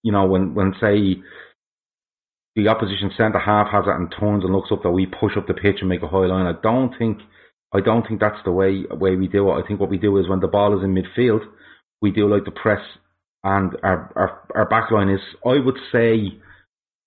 you 0.04 0.12
know 0.12 0.26
when 0.26 0.54
when 0.54 0.74
say 0.80 1.18
the 2.58 2.68
opposition 2.68 3.12
centre 3.16 3.40
half 3.40 3.68
has 3.72 3.86
it 3.88 3.96
and 3.96 4.14
turns 4.20 4.44
and 4.44 4.52
looks 4.52 4.72
up 4.72 4.82
that 4.84 4.92
we 4.92 5.06
push 5.06 5.38
up 5.38 5.48
the 5.48 5.54
pitch 5.54 5.78
and 5.80 5.90
make 5.90 6.02
a 6.02 6.08
high 6.08 6.26
line. 6.26 6.48
I 6.48 6.60
don't 6.62 6.92
think 6.98 7.20
I 7.74 7.82
don't 7.82 8.06
think 8.08 8.20
that's 8.20 8.44
the 8.44 8.52
way 8.52 8.84
way 8.90 9.16
we 9.16 9.28
do 9.28 9.50
it. 9.52 9.64
I 9.64 9.68
think 9.68 9.80
what 9.80 9.92
we 9.92 10.00
do 10.00 10.18
is 10.18 10.28
when 10.28 10.42
the 10.42 10.48
ball 10.48 10.78
is 10.78 10.84
in 10.84 10.96
midfield, 10.96 11.42
we 12.02 12.12
do 12.12 12.28
like 12.28 12.46
the 12.46 12.52
press, 12.52 12.82
and 13.44 13.78
our 13.84 14.12
our, 14.16 14.50
our 14.56 14.70
back 14.70 14.92
line 14.92 15.10
is 15.10 15.22
I 15.46 15.60
would 15.64 15.78
say, 15.92 16.16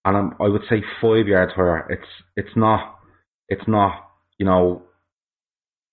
and 0.04 0.16
I'm, 0.16 0.34
I 0.40 0.48
would 0.48 0.62
say 0.70 0.84
five 1.02 1.26
yards 1.26 1.52
higher. 1.54 1.86
It's 1.90 2.10
it's 2.36 2.56
not 2.56 3.00
it's 3.48 3.66
not 3.68 4.08
you 4.38 4.46
know. 4.46 4.84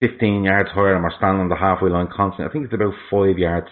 15 0.02 0.44
yards 0.44 0.70
higher 0.70 0.94
and 0.94 1.04
we're 1.04 1.18
standing 1.18 1.42
on 1.42 1.50
the 1.50 1.56
halfway 1.56 1.90
line 1.90 2.08
constantly. 2.16 2.46
I 2.46 2.54
think 2.54 2.66
it's 2.66 2.74
about 2.76 2.94
five 3.10 3.40
yards. 3.40 3.66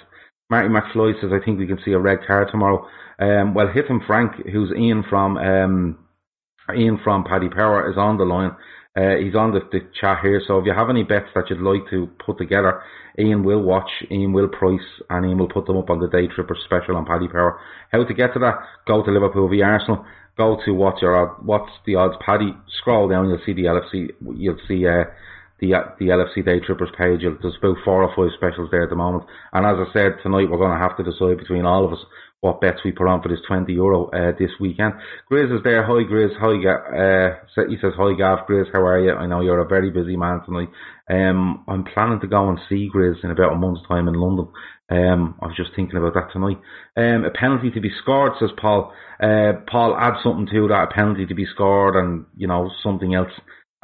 Marty 0.50 0.70
McFly 0.70 1.20
says, 1.20 1.32
I 1.34 1.44
think 1.44 1.58
we 1.58 1.68
can 1.68 1.80
see 1.84 1.92
a 1.92 2.00
red 2.00 2.20
card 2.28 2.50
tomorrow. 2.52 2.88
Um, 3.20 3.54
well, 3.54 3.68
Hitham 3.68 4.06
Frank, 4.06 4.34
who's 4.52 4.72
Ian 4.78 5.04
from, 5.10 5.38
um, 5.38 5.98
Ian 6.76 7.00
from 7.04 7.24
Paddy 7.24 7.50
Power 7.50 7.90
is 7.90 7.98
on 7.98 8.18
the 8.18 8.26
line. 8.26 8.52
Uh, 8.98 9.18
he's 9.22 9.36
on 9.36 9.52
the, 9.52 9.60
the 9.74 9.82
chat 10.00 10.20
here, 10.22 10.42
so 10.48 10.58
if 10.58 10.66
you 10.66 10.74
have 10.74 10.90
any 10.90 11.04
bets 11.04 11.28
that 11.36 11.50
you'd 11.50 11.60
like 11.60 11.90
to 11.90 12.10
put 12.26 12.38
together, 12.38 12.82
Ian 13.20 13.44
will 13.44 13.62
watch, 13.62 13.90
Ian 14.10 14.32
will 14.32 14.48
price, 14.48 14.80
and 15.10 15.26
Ian 15.26 15.38
will 15.38 15.50
put 15.50 15.66
them 15.66 15.76
up 15.76 15.90
on 15.90 16.00
the 16.00 16.08
Day 16.08 16.28
Tripper 16.28 16.56
special 16.64 16.96
on 16.96 17.06
Paddy 17.06 17.28
Power. 17.28 17.60
How 17.92 18.06
to 18.06 18.14
get 18.14 18.34
to 18.34 18.40
that? 18.40 18.56
Go 18.88 19.04
to 19.04 19.12
Liverpool 19.12 19.50
v 19.50 19.62
Arsenal. 19.62 20.06
Go 20.38 20.58
to 20.66 20.72
what's 20.72 21.02
your 21.02 21.28
what's 21.44 21.72
the 21.86 21.96
odds, 21.96 22.16
Paddy. 22.26 22.54
Scroll 22.80 23.10
down, 23.10 23.28
you'll 23.28 23.42
see 23.46 23.54
the 23.54 23.64
LFC. 23.64 24.12
You'll 24.36 24.60
see 24.68 24.88
uh, 24.88 25.06
the 25.60 25.74
the 26.00 26.08
LFC 26.08 26.44
Day 26.44 26.60
Trippers 26.60 26.92
page. 26.98 27.22
There's 27.22 27.58
about 27.58 27.78
four 27.84 28.04
or 28.04 28.16
five 28.16 28.36
specials 28.38 28.70
there 28.72 28.84
at 28.84 28.90
the 28.90 28.96
moment. 28.96 29.24
And 29.54 29.66
as 29.66 29.78
I 29.78 29.92
said 29.94 30.24
tonight, 30.24 30.50
we're 30.50 30.58
going 30.58 30.78
to 30.78 30.84
have 30.84 30.98
to 30.98 31.04
decide 31.04 31.38
between 31.38 31.66
all 31.66 31.86
of 31.86 31.94
us 31.94 32.00
what 32.42 32.62
bets 32.62 32.82
we 32.86 32.92
put 32.92 33.08
on 33.08 33.22
for 33.24 33.30
this 33.30 33.40
20 33.48 33.74
euro 33.74 34.06
uh, 34.10 34.32
this 34.38 34.52
weekend. 34.60 34.94
Grizz 35.32 35.56
is 35.58 35.64
there. 35.64 35.84
Hi 35.84 36.04
Grizz. 36.04 36.38
Hi 36.38 36.54
uh, 36.54 37.68
he 37.68 37.78
says 37.82 37.94
hi 37.98 38.14
Gav. 38.18 38.46
Grizz, 38.48 38.72
how 38.72 38.86
are 38.86 39.00
you? 39.00 39.14
I 39.14 39.26
know 39.26 39.42
you're 39.42 39.62
a 39.62 39.68
very 39.68 39.90
busy 39.90 40.16
man 40.16 40.42
tonight. 40.46 40.70
Um, 41.10 41.64
I'm 41.68 41.84
planning 41.86 42.20
to 42.22 42.28
go 42.28 42.50
and 42.50 42.60
see 42.70 42.90
Grizz 42.94 43.24
in 43.24 43.32
about 43.32 43.54
a 43.54 43.56
month's 43.56 43.88
time 43.88 44.08
in 44.08 44.14
London. 44.14 44.48
Um, 44.90 45.40
I 45.42 45.48
was 45.48 45.58
just 45.58 45.72
thinking 45.76 45.98
about 45.98 46.14
that 46.14 46.32
tonight. 46.32 46.60
Um, 46.96 47.26
a 47.26 47.32
penalty 47.32 47.72
to 47.72 47.82
be 47.82 47.92
scored, 48.02 48.34
says 48.40 48.52
Paul. 48.62 48.94
Uh, 49.20 49.54
Paul, 49.68 49.98
add 49.98 50.22
something 50.22 50.48
to 50.52 50.68
that. 50.68 50.90
A 50.92 50.94
penalty 50.94 51.26
to 51.26 51.34
be 51.34 51.48
scored, 51.52 51.96
and 51.96 52.26
you 52.38 52.48
know 52.48 52.70
something 52.84 53.16
else, 53.16 53.32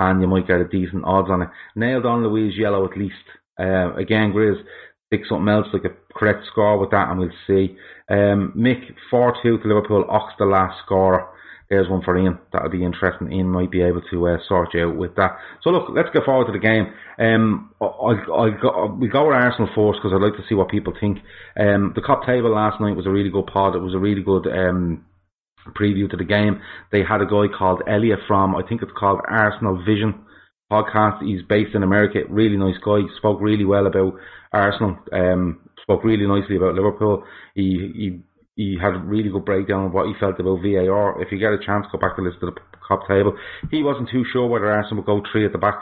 and 0.10 0.22
you 0.22 0.27
might 0.27 0.48
get 0.48 0.62
a 0.62 0.67
decent 0.67 1.03
odds 1.05 1.29
on 1.29 1.43
it. 1.43 1.50
Nailed 1.75 2.05
on 2.05 2.24
Luiz 2.24 2.58
yellow 2.58 2.86
at 2.86 2.98
least. 2.98 3.15
Uh, 3.60 3.93
again, 3.96 4.31
Grizz, 4.34 4.63
pick 5.12 5.22
something 5.27 5.50
else 5.50 5.67
like 5.74 5.86
a 5.86 6.13
correct 6.13 6.46
score 6.51 6.77
with 6.79 6.91
that, 6.91 7.10
and 7.10 7.20
we'll 7.20 7.29
see. 7.46 7.75
Um, 8.10 8.53
Mick, 8.58 8.96
4 9.10 9.36
2 9.43 9.60
to 9.60 9.67
Liverpool, 9.67 10.05
Ox 10.10 10.34
the 10.39 10.46
last 10.46 10.77
scorer. 10.86 11.27
There's 11.70 11.89
one 11.89 12.01
for 12.01 12.17
Ian. 12.17 12.38
That'll 12.51 12.70
be 12.70 12.84
interesting. 12.84 13.31
Ian 13.31 13.48
might 13.48 13.72
be 13.72 13.81
able 13.81 14.01
to 14.12 14.27
uh, 14.27 14.38
sort 14.46 14.74
you 14.74 14.89
out 14.89 14.98
with 14.98 15.15
that. 15.15 15.38
So 15.63 15.70
look, 15.70 15.88
let's 15.96 16.10
get 16.12 16.25
forward 16.25 16.48
to 16.48 16.51
the 16.51 16.60
game. 16.60 16.91
Um, 17.17 17.72
I, 17.79 17.86
I, 17.86 18.48
I 18.50 18.86
we 18.91 19.08
go 19.08 19.27
with 19.27 19.36
Arsenal 19.36 19.70
first 19.74 20.00
because 20.03 20.12
I'd 20.13 20.22
like 20.22 20.36
to 20.36 20.43
see 20.50 20.55
what 20.55 20.67
people 20.67 20.91
think. 21.00 21.20
Um, 21.58 21.93
the 21.96 22.01
Kop 22.01 22.25
table 22.25 22.53
last 22.53 22.81
night 22.81 22.98
was 22.98 23.05
a 23.05 23.10
really 23.10 23.29
good 23.29 23.48
pod. 23.48 23.75
It 23.75 23.79
was 23.79 23.93
a 23.93 24.00
really 24.00 24.22
good 24.22 24.48
um, 24.48 25.05
preview 25.70 26.10
to 26.10 26.18
the 26.18 26.24
game. 26.24 26.62
They 26.91 27.03
had 27.03 27.22
a 27.22 27.25
guy 27.25 27.46
called 27.58 27.82
Elliot 27.88 28.20
from, 28.27 28.56
I 28.56 28.62
think 28.68 28.82
it's 28.82 28.91
called 28.98 29.22
Arsenal 29.27 29.84
Vision 29.86 30.25
podcast. 30.72 31.24
He's 31.24 31.41
based 31.44 31.75
in 31.75 31.84
America. 31.84 32.20
Really 32.30 32.58
nice 32.58 32.77
guy. 32.84 33.00
He 33.00 33.08
Spoke 33.18 33.39
really 33.41 33.65
well 33.65 33.88
about 33.88 34.13
Arsenal. 34.53 34.98
Um, 35.12 35.70
spoke 35.82 36.03
really 36.03 36.27
nicely 36.27 36.56
about 36.56 36.75
Liverpool. 36.75 37.24
He 37.56 37.91
he 37.96 38.20
he 38.56 38.77
had 38.82 38.96
a 38.96 39.00
really 39.00 39.30
good 39.30 39.46
breakdown 39.46 39.86
of 39.86 39.94
what 39.94 40.08
he 40.08 40.13
felt 40.20 40.39
about 40.39 40.62
VAR. 40.62 41.22
If 41.22 41.32
you 41.32 41.39
get 41.39 41.53
a 41.53 41.65
chance, 41.65 41.86
go 41.91 41.98
back 41.98 42.15
to 42.15 42.22
listen 42.22 42.39
to 42.41 42.46
the 42.48 42.62
Kop 42.88 43.08
table. 43.08 43.36
He 43.70 43.84
wasn't 43.84 44.10
too 44.10 44.24
sure 44.32 44.48
whether 44.48 44.70
Arsenal 44.70 44.98
would 44.98 45.06
go 45.06 45.22
three 45.32 45.46
at 45.46 45.51
the 45.51 45.58
back 45.58 45.80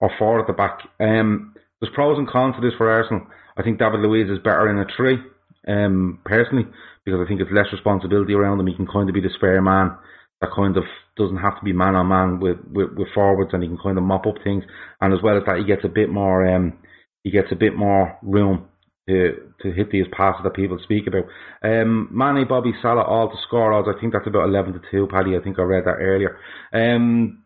or 0.00 0.10
four 0.18 0.40
at 0.40 0.46
the 0.46 0.52
back. 0.52 0.80
Um, 1.00 1.54
there's 1.80 1.92
pros 1.94 2.18
and 2.18 2.28
cons 2.28 2.54
to 2.56 2.60
this 2.60 2.76
for 2.76 2.90
Arsenal. 2.90 3.26
I 3.56 3.62
think 3.62 3.78
David 3.78 4.00
Luiz 4.00 4.30
is 4.30 4.38
better 4.44 4.68
in 4.70 4.78
a 4.78 4.86
three, 4.96 5.18
um, 5.66 6.20
personally, 6.24 6.66
because 7.04 7.20
I 7.22 7.28
think 7.28 7.40
it's 7.40 7.50
less 7.52 7.66
responsibility 7.72 8.34
around 8.34 8.60
him. 8.60 8.66
He 8.66 8.76
can 8.76 8.86
kind 8.86 9.08
of 9.08 9.14
be 9.14 9.20
the 9.20 9.30
spare 9.34 9.62
man 9.62 9.96
that 10.40 10.50
kind 10.54 10.76
of 10.76 10.84
doesn't 11.16 11.38
have 11.38 11.58
to 11.58 11.64
be 11.64 11.72
man 11.72 11.94
on 11.94 12.08
man 12.08 12.40
with, 12.40 12.58
with, 12.70 12.90
with 12.96 13.08
forwards 13.14 13.50
and 13.52 13.62
he 13.62 13.68
can 13.68 13.78
kind 13.82 13.98
of 13.98 14.04
mop 14.04 14.26
up 14.26 14.36
things. 14.42 14.64
And 15.00 15.12
as 15.14 15.20
well 15.22 15.36
as 15.36 15.44
that, 15.46 15.58
he 15.58 15.64
gets 15.64 15.84
a 15.84 15.88
bit 15.88 16.10
more, 16.10 16.46
um, 16.46 16.78
he 17.22 17.30
gets 17.30 17.52
a 17.52 17.56
bit 17.56 17.76
more 17.76 18.18
room 18.22 18.66
to 19.08 19.32
to 19.60 19.72
hit 19.72 19.90
these 19.90 20.06
passes 20.12 20.42
that 20.44 20.54
people 20.54 20.78
speak 20.82 21.06
about. 21.06 21.24
Um, 21.62 22.08
Mane, 22.12 22.46
Bobby, 22.48 22.72
Salah, 22.80 23.02
all 23.02 23.30
to 23.30 23.36
score 23.46 23.72
odds. 23.72 23.88
I 23.88 24.00
think 24.00 24.12
that's 24.12 24.26
about 24.26 24.48
eleven 24.48 24.72
to 24.74 24.80
two. 24.90 25.08
Paddy, 25.10 25.36
I 25.36 25.42
think 25.42 25.58
I 25.58 25.62
read 25.62 25.84
that 25.84 25.98
earlier. 26.00 26.38
Um, 26.72 27.42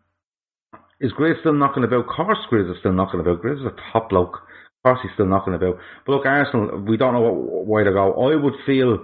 is 0.99 1.11
Grizz 1.13 1.39
still 1.41 1.53
knocking 1.53 1.83
about? 1.83 2.01
Of 2.01 2.07
course, 2.07 2.39
Grizz 2.51 2.71
is 2.71 2.77
still 2.79 2.93
knocking 2.93 3.19
about. 3.19 3.41
Grizz 3.41 3.59
is 3.59 3.65
a 3.65 3.91
top 3.91 4.09
bloke. 4.09 4.35
Of 4.35 4.83
course, 4.83 4.99
he's 5.03 5.11
still 5.13 5.27
knocking 5.27 5.53
about. 5.53 5.77
But 6.05 6.11
look, 6.13 6.25
Arsenal, 6.25 6.79
we 6.87 6.97
don't 6.97 7.13
know 7.13 7.21
what, 7.21 7.65
where 7.65 7.83
to 7.83 7.91
go. 7.91 8.13
I 8.13 8.35
would 8.35 8.53
feel 8.65 9.03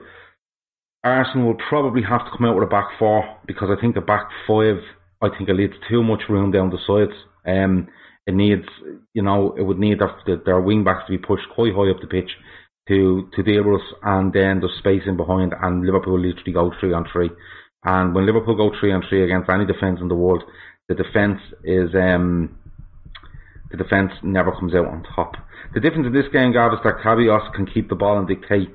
Arsenal 1.03 1.47
will 1.47 1.61
probably 1.69 2.01
have 2.01 2.25
to 2.25 2.31
come 2.35 2.45
out 2.45 2.55
with 2.55 2.63
a 2.63 2.71
back 2.71 2.87
four 2.97 3.23
because 3.45 3.69
I 3.69 3.79
think 3.79 3.95
the 3.95 4.01
back 4.01 4.29
five, 4.47 4.77
I 5.21 5.29
think 5.29 5.49
it 5.49 5.55
leaves 5.55 5.73
too 5.89 6.03
much 6.03 6.21
room 6.29 6.51
down 6.51 6.69
the 6.69 6.77
sides. 6.87 7.17
Um, 7.45 7.89
it 8.25 8.33
needs, 8.33 8.65
you 9.13 9.21
know, 9.21 9.53
it 9.57 9.63
would 9.63 9.79
need 9.79 9.99
their, 9.99 10.37
their 10.45 10.61
wing 10.61 10.83
backs 10.83 11.03
to 11.07 11.11
be 11.11 11.17
pushed 11.17 11.49
quite 11.53 11.73
high 11.73 11.89
up 11.89 11.99
the 11.99 12.07
pitch 12.07 12.31
to 12.87 13.29
to 13.33 13.43
deal 13.43 13.63
with 13.63 13.81
us, 13.81 13.87
and 14.03 14.33
then 14.33 14.59
there's 14.59 14.77
space 14.79 15.03
in 15.05 15.15
behind, 15.17 15.53
and 15.61 15.85
Liverpool 15.85 16.19
literally 16.19 16.51
go 16.51 16.71
three 16.79 16.93
on 16.93 17.05
three. 17.11 17.29
And 17.85 18.13
when 18.15 18.25
Liverpool 18.25 18.55
go 18.55 18.71
three 18.79 18.91
on 18.93 19.03
three 19.07 19.23
against 19.23 19.49
any 19.49 19.65
defence 19.65 19.99
in 20.01 20.07
the 20.07 20.15
world, 20.15 20.43
the 20.87 20.95
defence 20.95 21.39
is 21.63 21.89
um, 21.95 22.57
the 23.71 23.77
defence 23.77 24.11
never 24.21 24.51
comes 24.51 24.73
out 24.73 24.87
on 24.87 25.03
top. 25.15 25.33
The 25.73 25.79
difference 25.79 26.07
in 26.07 26.13
this 26.13 26.31
game, 26.31 26.53
Gav, 26.53 26.73
is 26.73 26.79
that 26.83 27.01
Cabios 27.01 27.41
can 27.55 27.65
keep 27.65 27.89
the 27.89 27.95
ball 27.95 28.19
and 28.19 28.27
dictate. 28.27 28.69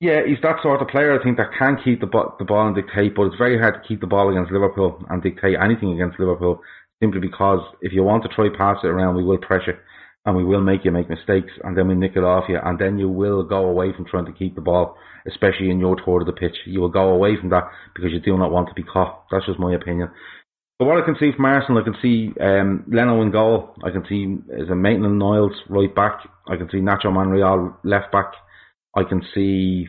Yeah, 0.00 0.20
he's 0.26 0.42
that 0.42 0.56
sort 0.62 0.82
of 0.82 0.88
player, 0.88 1.18
I 1.18 1.22
think, 1.22 1.36
that 1.38 1.56
can 1.58 1.78
keep 1.82 2.00
the, 2.00 2.10
the 2.38 2.44
ball 2.44 2.66
and 2.66 2.76
dictate, 2.76 3.14
but 3.14 3.26
it's 3.26 3.36
very 3.36 3.58
hard 3.58 3.74
to 3.74 3.88
keep 3.88 4.00
the 4.00 4.06
ball 4.06 4.30
against 4.30 4.52
Liverpool 4.52 5.02
and 5.08 5.22
dictate 5.22 5.56
anything 5.62 5.92
against 5.92 6.18
Liverpool 6.18 6.60
simply 7.00 7.20
because 7.20 7.60
if 7.80 7.92
you 7.92 8.02
want 8.02 8.22
to 8.22 8.28
try 8.30 8.48
pass 8.56 8.78
it 8.82 8.88
around, 8.88 9.16
we 9.16 9.24
will 9.24 9.38
pressure 9.38 9.78
and 10.26 10.36
we 10.36 10.44
will 10.44 10.60
make 10.60 10.84
you 10.84 10.90
make 10.90 11.08
mistakes 11.10 11.52
and 11.64 11.76
then 11.76 11.86
we 11.88 11.94
nick 11.94 12.12
it 12.16 12.24
off 12.24 12.44
you 12.48 12.58
and 12.62 12.78
then 12.78 12.98
you 12.98 13.08
will 13.08 13.42
go 13.42 13.66
away 13.66 13.92
from 13.94 14.06
trying 14.06 14.24
to 14.24 14.32
keep 14.32 14.54
the 14.54 14.60
ball, 14.60 14.96
especially 15.26 15.70
in 15.70 15.78
your 15.78 15.96
third 16.04 16.20
of 16.22 16.26
the 16.26 16.32
pitch. 16.32 16.56
You 16.66 16.80
will 16.80 16.88
go 16.88 17.10
away 17.10 17.36
from 17.38 17.50
that 17.50 17.64
because 17.94 18.10
you 18.12 18.20
do 18.20 18.36
not 18.38 18.50
want 18.50 18.68
to 18.68 18.74
be 18.74 18.82
caught. 18.82 19.24
That's 19.30 19.46
just 19.46 19.58
my 19.58 19.74
opinion. 19.74 20.10
But 20.78 20.86
what 20.86 21.00
I 21.00 21.04
can 21.04 21.16
see 21.20 21.30
from 21.36 21.44
Arsenal, 21.44 21.80
I 21.80 21.84
can 21.84 21.96
see 22.02 22.32
um, 22.40 22.84
Leno 22.88 23.22
in 23.22 23.30
goal. 23.30 23.74
I 23.84 23.90
can 23.90 24.04
see 24.08 24.36
is 24.60 24.68
a 24.70 24.74
Maitland 24.74 25.18
Niles 25.18 25.52
right 25.68 25.94
back. 25.94 26.18
I 26.48 26.56
can 26.56 26.68
see 26.70 26.78
Nacho 26.78 27.12
Monreal 27.12 27.76
left 27.84 28.10
back. 28.10 28.32
I 28.96 29.04
can 29.04 29.22
see 29.34 29.88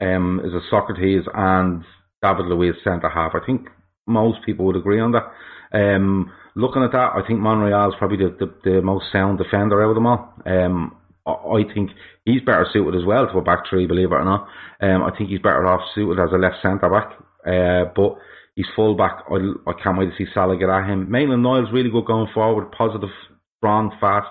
um, 0.00 0.40
is 0.44 0.52
a 0.52 0.74
Sokratis 0.74 1.24
and 1.34 1.84
David 2.22 2.46
Luiz 2.46 2.74
centre 2.82 3.08
half. 3.08 3.32
I 3.34 3.44
think 3.44 3.68
most 4.06 4.38
people 4.44 4.66
would 4.66 4.76
agree 4.76 5.00
on 5.00 5.12
that. 5.12 5.32
Um, 5.72 6.32
looking 6.56 6.82
at 6.82 6.92
that, 6.92 7.12
I 7.14 7.26
think 7.26 7.40
Monreal 7.40 7.90
is 7.90 7.94
probably 7.98 8.18
the, 8.18 8.36
the, 8.38 8.70
the, 8.70 8.82
most 8.82 9.06
sound 9.12 9.38
defender 9.38 9.82
out 9.82 9.90
of 9.90 9.94
them 9.94 10.06
all. 10.06 10.34
Um, 10.46 10.96
I 11.26 11.62
think 11.72 11.90
he's 12.24 12.42
better 12.42 12.66
suited 12.72 12.98
as 12.98 13.06
well 13.06 13.26
to 13.26 13.38
a 13.38 13.42
back 13.42 13.64
three, 13.68 13.86
believe 13.86 14.10
it 14.10 14.14
or 14.14 14.24
not. 14.24 14.48
Um, 14.80 15.02
I 15.02 15.16
think 15.16 15.30
he's 15.30 15.40
better 15.40 15.66
off 15.66 15.80
suited 15.94 16.20
as 16.20 16.32
a 16.32 16.38
left 16.38 16.56
centre 16.62 16.88
back. 16.88 17.12
Uh, 17.46 17.90
but 17.94 18.16
he's 18.54 18.66
full 18.74 18.96
back. 18.96 19.24
I, 19.30 19.36
I 19.68 19.72
can't 19.82 19.98
wait 19.98 20.10
to 20.10 20.16
see 20.16 20.30
Salah 20.32 20.56
get 20.56 20.68
at 20.68 20.88
him. 20.88 21.10
Maitland 21.10 21.42
Niles 21.42 21.72
really 21.72 21.90
good 21.90 22.06
going 22.06 22.28
forward, 22.34 22.72
positive, 22.72 23.10
strong, 23.58 23.92
fast, 24.00 24.28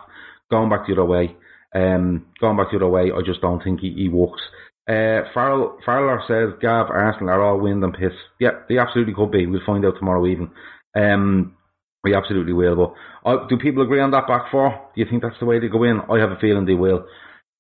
going 0.52 0.70
back 0.70 0.88
the 0.88 0.94
other 0.94 1.06
way. 1.06 1.36
Um, 1.74 2.26
going 2.40 2.58
back 2.58 2.68
the 2.72 2.78
other 2.78 2.88
way, 2.88 3.12
I 3.12 3.22
just 3.26 3.42
don't 3.42 3.64
think 3.64 3.80
he, 3.82 3.94
he 3.94 4.10
works. 4.10 4.42
Uh, 4.88 5.30
Farrell, 5.34 5.78
Farrell 5.86 6.24
says, 6.28 6.58
Gav, 6.62 6.88
Arsenal 6.90 7.30
are 7.30 7.44
all 7.44 7.60
wind 7.60 7.84
and 7.84 7.94
piss. 7.94 8.14
Yeah, 8.40 8.52
they 8.68 8.80
absolutely 8.80 9.14
could 9.14 9.32
be. 9.32 9.46
We'll 9.46 9.62
find 9.66 9.86
out 9.86 9.96
tomorrow 10.00 10.26
evening. 10.26 10.52
Um, 10.96 11.56
we 12.04 12.16
absolutely 12.16 12.54
will. 12.54 12.76
But 13.24 13.30
uh, 13.30 13.48
do 13.48 13.58
people 13.58 13.84
agree 13.84 14.00
on 14.00 14.12
that 14.12 14.28
back 14.28 14.52
four? 14.52 14.70
Do 14.96 15.02
you 15.02 15.08
think 15.10 15.22
that's 15.22 15.40
the 15.40 15.46
way 15.46 15.60
they 15.60 15.68
go 15.68 15.84
in? 15.84 16.00
I 16.10 16.20
have 16.20 16.32
a 16.32 16.40
feeling 16.40 16.66
they 16.66 16.74
will. 16.74 17.06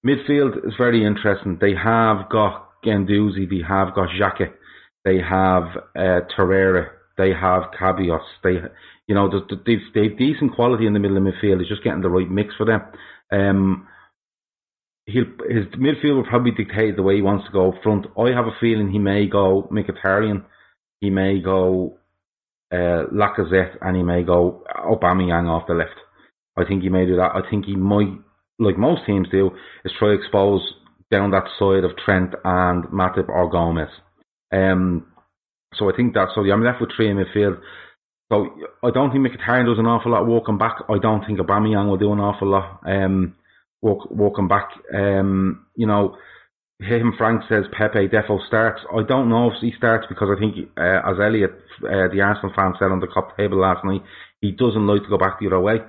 Midfield 0.05 0.65
is 0.65 0.73
very 0.77 1.05
interesting. 1.05 1.57
They 1.59 1.73
have 1.75 2.29
got 2.29 2.69
Guendouzi, 2.85 3.49
they 3.49 3.61
have 3.67 3.93
got 3.93 4.09
Xhaka, 4.09 4.51
they 5.03 5.17
have 5.17 5.63
uh, 5.95 6.21
Torreira, 6.35 6.87
they 7.17 7.31
have 7.33 7.63
Ceballos. 7.79 8.21
They, 8.43 8.55
you 9.07 9.15
know, 9.15 9.29
they've, 9.29 9.79
they've 9.93 10.17
decent 10.17 10.55
quality 10.55 10.87
in 10.87 10.93
the 10.93 10.99
middle 10.99 11.17
of 11.17 11.23
midfield. 11.23 11.59
It's 11.59 11.69
just 11.69 11.83
getting 11.83 12.01
the 12.01 12.09
right 12.09 12.29
mix 12.29 12.55
for 12.55 12.65
them. 12.65 12.81
Um, 13.31 13.87
he'll, 15.11 15.25
his 15.49 15.65
midfield 15.75 16.15
will 16.15 16.25
probably 16.25 16.51
dictate 16.51 16.95
the 16.95 17.03
way 17.03 17.15
he 17.15 17.21
wants 17.21 17.45
to 17.45 17.51
go 17.51 17.71
up 17.71 17.83
front. 17.83 18.05
I 18.17 18.29
have 18.29 18.45
a 18.45 18.57
feeling 18.59 18.89
he 18.89 18.99
may 18.99 19.27
go 19.27 19.67
Mkhitaryan, 19.71 20.43
he 21.01 21.09
may 21.09 21.39
go 21.39 21.97
uh, 22.71 23.05
Lacazette, 23.13 23.77
and 23.81 23.95
he 23.95 24.03
may 24.03 24.23
go 24.23 24.63
Aubameyang 24.75 25.47
off 25.47 25.67
the 25.67 25.73
left. 25.73 25.95
I 26.57 26.65
think 26.65 26.83
he 26.83 26.89
may 26.89 27.05
do 27.05 27.15
that. 27.15 27.31
I 27.33 27.49
think 27.49 27.65
he 27.65 27.75
might, 27.75 28.13
like 28.59 28.77
most 28.77 29.05
teams 29.05 29.27
do, 29.31 29.51
is 29.85 29.91
try 29.97 30.09
to 30.09 30.13
expose 30.13 30.61
down 31.11 31.31
that 31.31 31.47
side 31.57 31.83
of 31.83 31.97
Trent 31.97 32.33
and 32.43 32.85
Matip 32.85 33.29
or 33.29 33.49
Gomez. 33.49 33.89
Um, 34.51 35.07
so 35.75 35.91
I 35.91 35.95
think 35.95 36.13
that's 36.13 36.31
so. 36.35 36.41
I'm 36.41 36.63
left 36.63 36.81
with 36.81 36.91
three 36.95 37.09
in 37.09 37.17
midfield. 37.17 37.59
So 38.31 38.47
I 38.83 38.91
don't 38.91 39.11
think 39.11 39.25
Mkhitaryan 39.25 39.65
does 39.65 39.79
an 39.79 39.87
awful 39.87 40.11
lot 40.11 40.27
walking 40.27 40.57
back. 40.57 40.83
I 40.87 40.99
don't 40.99 41.25
think 41.25 41.39
Aubameyang 41.39 41.89
will 41.89 41.97
do 41.97 42.13
an 42.13 42.19
awful 42.19 42.49
lot 42.49 42.81
um, 42.85 43.35
walk, 43.81 44.09
walking 44.12 44.48
back. 44.48 44.69
Um, 44.93 45.65
you 45.75 45.88
know, 45.88 46.15
him 46.79 47.13
Frank 47.17 47.43
says 47.50 47.65
Pepe 47.77 48.07
defo 48.07 48.45
starts. 48.48 48.81
I 48.91 49.03
don't 49.03 49.29
know 49.29 49.48
if 49.48 49.55
he 49.62 49.74
starts 49.77 50.05
because 50.07 50.29
I 50.36 50.39
think 50.39 50.55
uh, 50.77 51.01
as 51.12 51.19
Elliot, 51.21 51.51
uh, 51.83 52.07
the 52.12 52.21
Arsenal 52.21 52.53
fan 52.55 52.74
said 52.79 52.91
on 52.91 53.00
the 53.00 53.07
Kop 53.07 53.36
table 53.36 53.59
last 53.59 53.83
night, 53.83 54.01
he 54.41 54.51
doesn't 54.51 54.88
like 54.88 55.03
to 55.03 55.09
go 55.09 55.17
back 55.17 55.39
the 55.39 55.48
other 55.48 55.59
way 55.59 55.79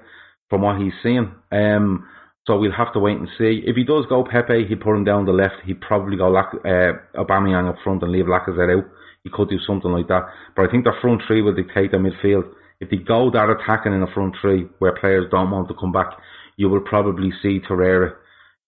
from 0.48 0.62
what 0.62 0.80
he's 0.80 0.92
seeing. 1.02 1.32
Um, 1.52 2.08
so 2.46 2.58
we'll 2.58 2.72
have 2.72 2.92
to 2.94 2.98
wait 2.98 3.18
and 3.18 3.28
see. 3.38 3.62
If 3.64 3.76
he 3.76 3.84
does 3.84 4.06
go 4.08 4.24
Pepe, 4.24 4.66
he'd 4.66 4.80
put 4.80 4.96
him 4.96 5.04
down 5.04 5.26
the 5.26 5.32
left. 5.32 5.62
He'd 5.64 5.80
probably 5.80 6.16
go 6.16 6.28
Lac- 6.30 6.64
uh, 6.64 6.92
Aubameyang 7.14 7.68
up 7.68 7.76
front 7.84 8.02
and 8.02 8.10
leave 8.10 8.24
Lacazette 8.24 8.76
out. 8.76 8.90
He 9.22 9.30
could 9.30 9.50
do 9.50 9.58
something 9.64 9.92
like 9.92 10.08
that. 10.08 10.24
But 10.56 10.66
I 10.66 10.70
think 10.70 10.84
the 10.84 10.96
front 11.00 11.22
three 11.26 11.42
will 11.42 11.54
dictate 11.54 11.92
the 11.92 11.98
midfield. 11.98 12.50
If 12.80 12.90
they 12.90 12.96
go 12.96 13.30
that 13.30 13.50
attacking 13.50 13.92
in 13.92 14.00
the 14.00 14.10
front 14.12 14.34
three 14.40 14.66
where 14.78 14.96
players 14.98 15.26
don't 15.30 15.50
want 15.50 15.68
to 15.68 15.74
come 15.78 15.92
back, 15.92 16.08
you 16.60 16.68
will 16.68 16.82
probably 16.82 17.30
see 17.42 17.58
Torreira, 17.58 18.16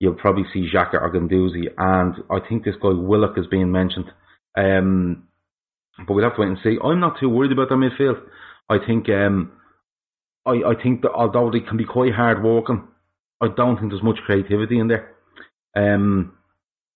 you'll 0.01 0.15
probably 0.15 0.45
see 0.51 0.67
Xhaka 0.75 0.95
or 0.95 1.13
Guendouzi, 1.13 1.67
and 1.77 2.15
I 2.31 2.39
think 2.49 2.65
this 2.65 2.75
guy 2.83 2.89
Willock 2.89 3.37
is 3.37 3.47
being 3.49 3.71
mentioned. 3.71 4.07
Um, 4.57 5.29
but 6.07 6.15
we'll 6.15 6.25
have 6.25 6.37
to 6.37 6.41
wait 6.41 6.49
and 6.49 6.59
see. 6.65 6.79
I'm 6.83 7.01
not 7.01 7.21
too 7.21 7.29
worried 7.29 7.53
about 7.53 7.69
the 7.69 7.75
midfield. 7.75 8.19
I 8.71 8.79
think 8.87 9.11
um, 9.11 9.53
I, 10.47 10.53
I 10.53 10.83
think 10.83 11.03
that 11.03 11.13
although 11.13 11.51
they 11.51 11.61
can 11.61 11.77
be 11.77 11.85
quite 11.85 12.15
hard 12.15 12.43
working, 12.43 12.89
I 13.43 13.49
don't 13.55 13.77
think 13.77 13.93
there's 13.93 14.03
much 14.03 14.21
creativity 14.25 14.79
in 14.79 14.89
there. 14.89 15.15
Um, 15.77 16.33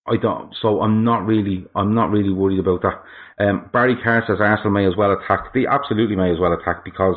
I 0.09 0.17
don't. 0.17 0.55
So 0.63 0.81
I'm 0.81 1.05
not 1.05 1.27
really, 1.27 1.67
I'm 1.75 1.95
not 1.95 2.11
really 2.11 2.33
worried 2.33 2.61
about 2.61 2.81
that. 2.83 3.45
Um, 3.45 3.69
Barry 3.71 3.97
Carr 4.03 4.25
says 4.27 4.39
Arsenal 4.41 4.73
may 4.73 4.87
as 4.87 4.97
well 4.97 5.13
attack. 5.13 5.53
They 5.53 5.67
absolutely 5.67 6.17
may 6.17 6.33
as 6.33 6.39
well 6.41 6.55
attack 6.55 6.87
because, 6.87 7.17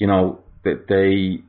you 0.00 0.08
know, 0.08 0.40
they, 0.64 0.72
they 0.88 1.44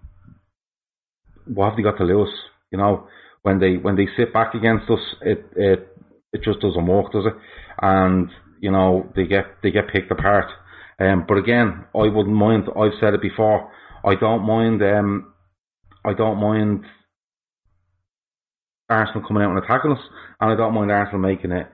what 1.45 1.69
have 1.69 1.77
they 1.77 1.83
got 1.83 1.97
to 1.97 2.03
lose? 2.03 2.33
You 2.71 2.77
know, 2.77 3.07
when 3.43 3.59
they 3.59 3.75
when 3.75 3.95
they 3.95 4.07
sit 4.17 4.33
back 4.33 4.53
against 4.53 4.89
us, 4.89 4.99
it 5.21 5.45
it 5.55 5.97
it 6.31 6.43
just 6.43 6.59
doesn't 6.59 6.87
work, 6.87 7.11
does 7.11 7.25
it? 7.25 7.33
And 7.81 8.29
you 8.59 8.71
know 8.71 9.11
they 9.15 9.25
get 9.25 9.45
they 9.61 9.71
get 9.71 9.89
picked 9.89 10.11
apart. 10.11 10.45
Um, 10.99 11.25
but 11.27 11.37
again, 11.37 11.85
I 11.95 12.07
wouldn't 12.07 12.35
mind. 12.35 12.65
I've 12.75 12.99
said 12.99 13.13
it 13.13 13.21
before. 13.21 13.71
I 14.05 14.15
don't 14.15 14.45
mind. 14.45 14.81
Um, 14.81 15.33
I 16.05 16.13
don't 16.13 16.39
mind 16.39 16.85
Arsenal 18.89 19.27
coming 19.27 19.43
out 19.43 19.55
and 19.55 19.63
attacking 19.63 19.91
us, 19.91 20.03
and 20.39 20.51
I 20.51 20.55
don't 20.55 20.73
mind 20.73 20.91
Arsenal 20.91 21.21
making 21.21 21.51
it. 21.51 21.67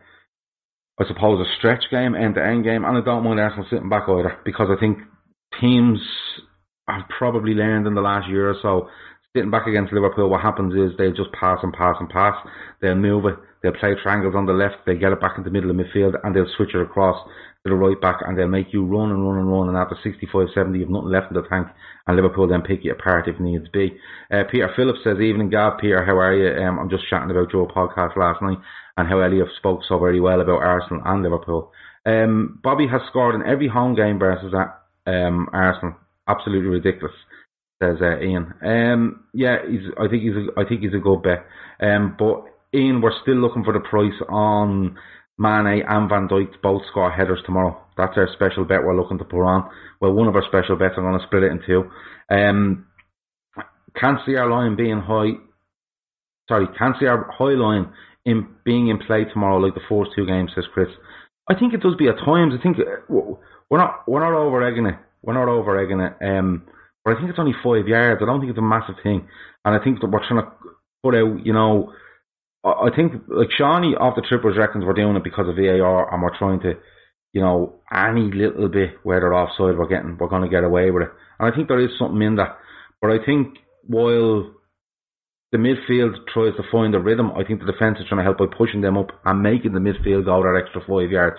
I 0.99 1.07
suppose 1.07 1.39
a 1.39 1.57
stretch 1.57 1.83
game, 1.91 2.13
end 2.13 2.35
to 2.35 2.45
end 2.45 2.65
game, 2.65 2.83
and 2.83 2.97
I 2.97 3.01
don't 3.01 3.23
mind 3.23 3.39
Arsenal 3.39 3.65
sitting 3.69 3.89
back 3.89 4.09
either 4.09 4.37
because 4.43 4.67
I 4.69 4.79
think 4.79 4.97
teams 5.61 5.99
have 6.87 7.07
probably 7.17 7.53
learned 7.53 7.87
in 7.87 7.93
the 7.93 8.01
last 8.01 8.27
year 8.27 8.49
or 8.49 8.55
so 8.61 8.89
sitting 9.39 9.51
back 9.51 9.67
against 9.67 9.93
Liverpool, 9.93 10.29
what 10.29 10.41
happens 10.41 10.75
is 10.75 10.97
they 10.97 11.15
just 11.15 11.31
pass 11.31 11.59
and 11.63 11.71
pass 11.71 11.95
and 11.99 12.09
pass. 12.09 12.35
They'll 12.81 12.95
move 12.95 13.23
it. 13.25 13.35
They'll 13.63 13.71
play 13.71 13.95
triangles 14.03 14.35
on 14.35 14.45
the 14.45 14.53
left. 14.53 14.83
They 14.85 14.95
get 14.95 15.13
it 15.13 15.21
back 15.21 15.37
in 15.37 15.45
the 15.45 15.49
middle 15.49 15.69
of 15.69 15.77
midfield 15.77 16.19
and 16.23 16.35
they'll 16.35 16.51
switch 16.57 16.75
it 16.75 16.81
across 16.81 17.25
to 17.63 17.69
the 17.69 17.75
right 17.75 17.99
back 17.99 18.19
and 18.25 18.37
they'll 18.37 18.51
make 18.51 18.73
you 18.73 18.85
run 18.85 19.11
and 19.11 19.25
run 19.25 19.39
and 19.39 19.49
run. 19.49 19.69
And 19.69 19.77
after 19.77 19.95
65, 20.03 20.47
70, 20.53 20.79
you've 20.79 20.89
nothing 20.89 21.11
left 21.11 21.31
in 21.31 21.41
the 21.41 21.47
tank. 21.47 21.67
And 22.05 22.15
Liverpool 22.17 22.47
then 22.47 22.61
pick 22.61 22.83
you 22.83 22.91
apart 22.91 23.29
if 23.29 23.39
needs 23.39 23.69
be. 23.69 23.95
Uh, 24.29 24.43
Peter 24.51 24.71
Phillips 24.75 24.99
says, 25.03 25.19
Evening, 25.19 25.49
Gav. 25.49 25.79
Peter, 25.79 26.03
how 26.03 26.19
are 26.19 26.35
you? 26.35 26.51
Um, 26.61 26.79
I'm 26.79 26.89
just 26.89 27.07
chatting 27.09 27.31
about 27.31 27.53
your 27.53 27.67
podcast 27.67 28.17
last 28.17 28.41
night 28.41 28.59
and 28.97 29.07
how 29.07 29.19
Elliot 29.19 29.47
spoke 29.57 29.81
so 29.87 29.99
very 29.99 30.19
well 30.19 30.41
about 30.41 30.61
Arsenal 30.61 31.01
and 31.05 31.23
Liverpool. 31.23 31.71
Um, 32.05 32.59
Bobby 32.61 32.87
has 32.87 33.01
scored 33.07 33.35
in 33.35 33.47
every 33.47 33.69
home 33.69 33.95
game 33.95 34.19
versus 34.19 34.53
um, 35.07 35.47
Arsenal. 35.53 35.95
Absolutely 36.27 36.69
ridiculous 36.69 37.15
says 37.81 37.97
uh, 38.01 38.19
Ian. 38.19 38.53
Um, 38.63 39.25
yeah, 39.33 39.57
he's. 39.69 39.81
I 39.97 40.07
think 40.07 40.23
he's. 40.23 40.35
A, 40.35 40.59
I 40.59 40.67
think 40.67 40.81
he's 40.81 40.93
a 40.93 40.99
good 40.99 41.23
bet. 41.23 41.45
Um, 41.79 42.15
but 42.17 42.45
Ian, 42.73 43.01
we're 43.01 43.17
still 43.21 43.35
looking 43.35 43.63
for 43.63 43.73
the 43.73 43.79
price 43.79 44.19
on 44.29 44.97
Mane 45.37 45.83
and 45.87 46.09
Van 46.09 46.27
Dijk 46.27 46.61
both 46.61 46.81
score 46.91 47.11
headers 47.11 47.39
tomorrow. 47.45 47.81
That's 47.97 48.17
our 48.17 48.27
special 48.33 48.65
bet 48.65 48.83
we're 48.83 48.99
looking 48.99 49.17
to 49.19 49.23
put 49.23 49.43
on. 49.43 49.69
Well, 50.01 50.13
one 50.13 50.27
of 50.27 50.35
our 50.35 50.43
special 50.47 50.75
bets. 50.75 50.95
I'm 50.97 51.03
going 51.03 51.19
to 51.19 51.25
split 51.25 51.43
it 51.43 51.51
in 51.51 51.61
two. 51.65 51.89
Um, 52.29 52.85
can't 53.95 54.19
see 54.25 54.35
our 54.35 54.49
line 54.49 54.75
being 54.75 54.99
high. 54.99 55.31
Sorry, 56.47 56.67
can't 56.77 56.95
see 56.99 57.05
our 57.07 57.31
high 57.31 57.55
line 57.55 57.91
in 58.25 58.47
being 58.65 58.89
in 58.89 58.99
play 58.99 59.23
tomorrow 59.25 59.57
like 59.57 59.73
the 59.73 59.81
first 59.89 60.11
two 60.15 60.25
games. 60.25 60.51
Says 60.53 60.65
Chris. 60.73 60.89
I 61.49 61.57
think 61.57 61.73
it 61.73 61.81
does 61.81 61.95
be 61.97 62.07
at 62.07 62.17
times. 62.23 62.53
I 62.57 62.61
think 62.61 62.77
uh, 62.77 63.13
we're 63.69 63.79
not 63.79 64.07
we're 64.07 64.19
not 64.19 64.37
over 64.37 64.61
egging 64.63 64.85
it. 64.85 64.95
We're 65.21 65.33
not 65.33 65.49
over 65.49 65.79
egging 65.79 65.99
it. 65.99 66.13
Um, 66.21 66.63
but 67.03 67.15
I 67.15 67.17
think 67.17 67.29
it's 67.29 67.39
only 67.39 67.55
five 67.63 67.87
yards. 67.87 68.21
I 68.21 68.25
don't 68.25 68.39
think 68.39 68.51
it's 68.51 68.59
a 68.59 68.61
massive 68.61 68.95
thing. 69.03 69.27
And 69.65 69.75
I 69.75 69.83
think 69.83 70.01
that 70.01 70.07
we're 70.07 70.25
trying 70.27 70.43
to 70.43 70.51
put 71.03 71.15
out, 71.15 71.45
you 71.45 71.53
know, 71.53 71.93
I 72.63 72.89
think 72.93 73.13
like 73.27 73.49
Shawnee 73.57 73.95
off 73.95 74.15
the 74.15 74.25
trippers 74.27 74.57
reckons 74.57 74.83
we're 74.83 74.93
doing 74.93 75.15
it 75.15 75.23
because 75.23 75.47
of 75.47 75.55
VAR 75.55 76.13
and 76.13 76.21
we're 76.21 76.37
trying 76.37 76.59
to, 76.61 76.73
you 77.31 77.41
know, 77.41 77.75
any 77.93 78.31
little 78.31 78.67
bit 78.67 78.97
where 79.03 79.19
they're 79.19 79.33
offside, 79.33 79.77
we're 79.77 79.87
getting, 79.87 80.17
we're 80.19 80.27
going 80.27 80.43
to 80.43 80.49
get 80.49 80.63
away 80.63 80.91
with 80.91 81.03
it. 81.03 81.09
And 81.39 81.51
I 81.51 81.55
think 81.55 81.67
there 81.67 81.79
is 81.79 81.91
something 81.97 82.21
in 82.21 82.35
that. 82.35 82.57
But 83.01 83.11
I 83.11 83.25
think 83.25 83.55
while 83.87 84.51
the 85.51 85.57
midfield 85.57 86.27
tries 86.33 86.55
to 86.57 86.63
find 86.71 86.93
a 86.93 86.99
rhythm, 86.99 87.31
I 87.31 87.43
think 87.43 87.59
the 87.59 87.71
defence 87.71 87.97
is 87.99 88.05
trying 88.07 88.19
to 88.19 88.23
help 88.23 88.37
by 88.37 88.45
pushing 88.55 88.81
them 88.81 88.97
up 88.97 89.11
and 89.25 89.41
making 89.41 89.73
the 89.73 89.79
midfield 89.79 90.25
go 90.25 90.43
that 90.43 90.61
extra 90.61 90.81
five 90.81 91.11
yards 91.11 91.37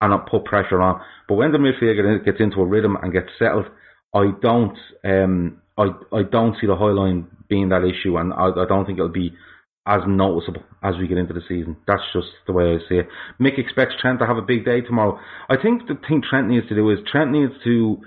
and 0.00 0.10
not 0.10 0.28
put 0.28 0.44
pressure 0.44 0.82
on. 0.82 1.00
But 1.28 1.36
when 1.36 1.52
the 1.52 1.58
midfield 1.58 2.24
gets 2.24 2.40
into 2.40 2.60
a 2.60 2.66
rhythm 2.66 2.96
and 3.00 3.12
gets 3.12 3.30
settled, 3.38 3.66
I 4.14 4.30
don't 4.40 4.76
um 5.04 5.62
I 5.78 5.88
I 6.12 6.22
don't 6.22 6.56
see 6.60 6.66
the 6.66 6.76
high 6.76 6.92
line 6.92 7.28
being 7.48 7.68
that 7.70 7.84
issue, 7.84 8.16
and 8.16 8.32
I, 8.32 8.48
I 8.48 8.66
don't 8.68 8.86
think 8.86 8.98
it'll 8.98 9.10
be 9.10 9.32
as 9.86 10.00
noticeable 10.06 10.62
as 10.82 10.96
we 10.98 11.06
get 11.06 11.18
into 11.18 11.32
the 11.32 11.42
season. 11.48 11.76
That's 11.86 12.02
just 12.12 12.26
the 12.46 12.52
way 12.52 12.74
I 12.74 12.78
see 12.88 12.96
it. 12.96 13.08
Mick 13.40 13.58
expects 13.58 13.94
Trent 14.00 14.18
to 14.18 14.26
have 14.26 14.36
a 14.36 14.42
big 14.42 14.64
day 14.64 14.80
tomorrow. 14.80 15.18
I 15.48 15.56
think 15.56 15.86
the 15.86 15.94
thing 16.08 16.22
Trent 16.28 16.48
needs 16.48 16.68
to 16.68 16.74
do 16.74 16.90
is 16.90 16.98
Trent 17.10 17.30
needs 17.30 17.52
to 17.64 17.98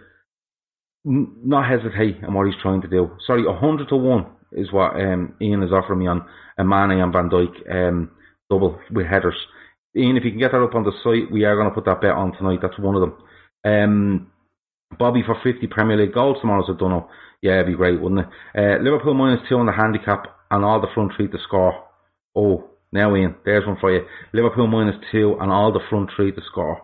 n- 1.06 1.36
not 1.44 1.70
hesitate 1.70 2.18
in 2.22 2.34
what 2.34 2.48
he's 2.48 2.62
trying 2.62 2.82
to 2.82 2.88
do. 2.90 3.12
Sorry, 3.26 3.44
hundred 3.48 3.90
to 3.90 3.96
one 3.96 4.26
is 4.52 4.72
what 4.72 4.96
um, 4.96 5.36
Ian 5.42 5.64
is 5.64 5.72
offering 5.72 6.00
me 6.00 6.08
on 6.08 6.26
a 6.58 6.64
Mane 6.64 7.00
and 7.00 7.14
Van 7.14 7.30
Dijk 7.30 7.72
um, 7.72 8.12
double 8.50 8.78
with 8.92 9.06
headers. 9.06 9.36
Ian, 9.96 10.18
if 10.18 10.26
you 10.26 10.32
can 10.32 10.40
get 10.40 10.52
that 10.52 10.62
up 10.62 10.76
on 10.76 10.84
the 10.84 10.92
site, 11.04 11.32
we 11.32 11.46
are 11.46 11.56
going 11.56 11.70
to 11.70 11.74
put 11.74 11.86
that 11.86 12.02
bet 12.02 12.12
on 12.12 12.34
tonight. 12.34 12.60
That's 12.62 12.78
one 12.78 12.96
of 12.96 13.02
them. 13.02 13.18
Um, 13.64 14.32
Bobby 14.98 15.24
for 15.26 15.38
50 15.44 15.68
Premier 15.68 15.98
League 15.98 16.14
goals 16.14 16.38
tomorrow, 16.42 16.64
so 16.66 16.74
don't 16.74 16.90
know. 16.90 17.10
Yeah, 17.42 17.56
it'd 17.56 17.68
be 17.68 17.76
great, 17.76 18.02
wouldn't 18.02 18.22
it? 18.22 18.28
Uh, 18.58 18.84
Liverpool 18.84 19.14
minus 19.14 19.48
two 19.48 19.56
on 19.56 19.66
the 19.66 19.72
handicap 19.72 20.26
and 20.52 20.66
all 20.66 20.82
the 20.82 20.88
front 20.94 21.12
three 21.16 21.28
to 21.28 21.38
score. 21.48 21.74
Oh, 22.36 22.70
now 22.92 23.16
Ian, 23.16 23.36
there's 23.46 23.68
one 23.68 23.78
for 23.80 23.94
you. 23.94 24.06
Liverpool 24.34 24.68
minus 24.68 24.96
two 25.12 25.38
and 25.40 25.52
all 25.52 25.72
the 25.72 25.80
front 25.90 26.10
three 26.16 26.32
to 26.32 26.42
score. 26.52 26.82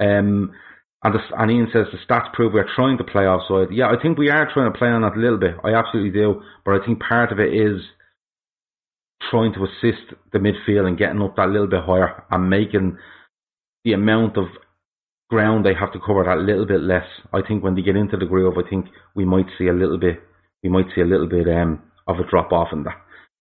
Um, 0.00 0.52
and, 1.02 1.14
the, 1.14 1.18
and 1.38 1.50
Ian 1.50 1.68
says 1.72 1.86
the 1.92 1.98
stats 2.06 2.32
prove 2.32 2.52
we're 2.52 2.68
trying 2.74 2.98
to 2.98 3.04
play 3.04 3.24
offside. 3.24 3.74
Yeah, 3.74 3.86
I 3.88 4.00
think 4.00 4.18
we 4.18 4.30
are 4.30 4.50
trying 4.52 4.72
to 4.72 4.78
play 4.78 4.88
on 4.88 5.02
that 5.02 5.16
a 5.16 5.20
little 5.20 5.38
bit. 5.38 5.56
I 5.64 5.72
absolutely 5.74 6.10
do. 6.10 6.42
But 6.64 6.80
I 6.80 6.84
think 6.84 7.00
part 7.00 7.32
of 7.32 7.40
it 7.40 7.54
is 7.54 7.80
trying 9.30 9.54
to 9.54 9.64
assist 9.64 10.14
the 10.32 10.38
midfield 10.38 10.86
and 10.86 10.98
getting 10.98 11.22
up 11.22 11.36
that 11.36 11.48
little 11.48 11.68
bit 11.68 11.84
higher 11.84 12.24
and 12.30 12.50
making 12.50 12.98
the 13.84 13.92
amount 13.92 14.36
of 14.36 14.46
ground 15.28 15.64
they 15.64 15.74
have 15.74 15.92
to 15.92 16.00
cover 16.04 16.24
that 16.24 16.38
little 16.38 16.66
bit 16.66 16.80
less. 16.80 17.06
I 17.32 17.40
think 17.46 17.62
when 17.62 17.74
they 17.74 17.82
get 17.82 17.96
into 17.96 18.16
the 18.16 18.26
groove, 18.26 18.54
I 18.58 18.68
think 18.68 18.86
we 19.14 19.24
might 19.24 19.46
see 19.58 19.66
a 19.66 19.72
little 19.72 19.98
bit, 19.98 20.20
we 20.62 20.70
might 20.70 20.86
see 20.94 21.00
a 21.00 21.06
little 21.06 21.28
bit 21.28 21.48
um, 21.48 21.82
of 22.06 22.18
a 22.18 22.30
drop 22.30 22.52
off 22.52 22.68
in 22.72 22.84
that. 22.84 22.96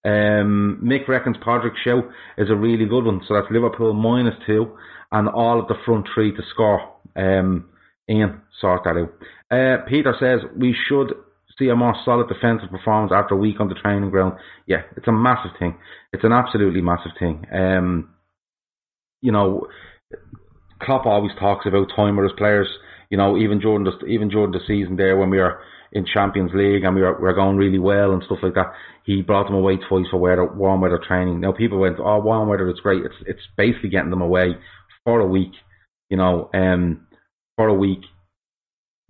Um, 0.06 0.82
Mick 0.84 1.08
reckons 1.08 1.38
Patrick 1.44 1.74
Show 1.84 2.04
is 2.38 2.50
a 2.50 2.56
really 2.56 2.86
good 2.86 3.06
one, 3.06 3.22
so 3.28 3.34
that's 3.34 3.52
Liverpool 3.52 3.94
minus 3.94 4.36
two, 4.46 4.78
and 5.12 5.28
all 5.28 5.60
of 5.60 5.68
the 5.68 5.76
front 5.86 6.08
three 6.14 6.32
to 6.32 6.42
score. 6.54 6.94
Um, 7.16 7.70
Ian, 8.10 8.42
sort 8.62 8.84
that 8.84 8.98
out. 8.98 9.14
Uh, 9.50 9.84
Peter 9.88 10.14
says 10.20 10.42
we 10.56 10.76
should 10.88 11.14
see 11.58 11.70
a 11.70 11.76
more 11.76 11.96
solid 12.04 12.28
defensive 12.28 12.70
performance 12.70 13.12
after 13.16 13.34
a 13.34 13.38
week 13.38 13.60
on 13.60 13.70
the 13.70 13.76
training 13.76 14.10
ground. 14.10 14.34
Yeah, 14.68 14.84
it's 14.96 15.08
a 15.08 15.12
massive 15.12 15.52
thing. 15.58 15.76
It's 16.14 16.24
an 16.24 16.34
absolutely 16.34 16.82
massive 16.82 17.14
thing. 17.18 17.46
Um, 17.52 18.10
you 19.22 19.32
know, 19.32 19.68
Klopp 20.82 21.06
always 21.06 21.32
talks 21.40 21.66
about 21.66 21.92
time 21.96 22.16
with 22.16 22.26
his 22.26 22.38
players. 22.38 22.68
You 23.10 23.18
know, 23.18 23.38
even 23.38 23.60
during 23.60 23.84
the 23.84 24.06
even 24.06 24.30
during 24.30 24.52
the 24.52 24.60
season 24.68 24.96
there 24.96 25.18
when 25.18 25.30
we 25.30 25.38
were 25.38 25.62
in 25.92 26.06
Champions 26.06 26.52
League 26.54 26.84
and 26.84 26.96
we 26.96 27.02
were, 27.02 27.16
we 27.16 27.24
were 27.24 27.34
going 27.34 27.58
really 27.58 27.80
well 27.80 28.12
and 28.12 28.24
stuff 28.24 28.40
like 28.44 28.56
that, 28.56 28.74
he 29.06 29.22
brought 29.22 29.46
them 29.46 29.56
away 29.56 29.78
twice 29.78 30.08
for 30.12 30.18
weather, 30.18 30.46
warm 30.46 30.82
weather 30.82 31.00
training. 31.08 31.40
Now 31.40 31.54
people 31.54 31.80
went, 31.80 31.98
oh, 32.00 32.20
warm 32.20 32.50
weather, 32.50 32.70
is 32.70 32.80
great. 32.82 33.06
It's 33.06 33.16
it's 33.26 33.48
basically 33.56 33.90
getting 33.90 34.10
them 34.10 34.22
away 34.22 34.56
for 35.04 35.20
a 35.20 35.28
week. 35.28 35.52
You 36.10 36.18
know, 36.18 36.50
um, 36.54 37.08
for 37.56 37.68
a 37.68 37.74
week 37.74 38.02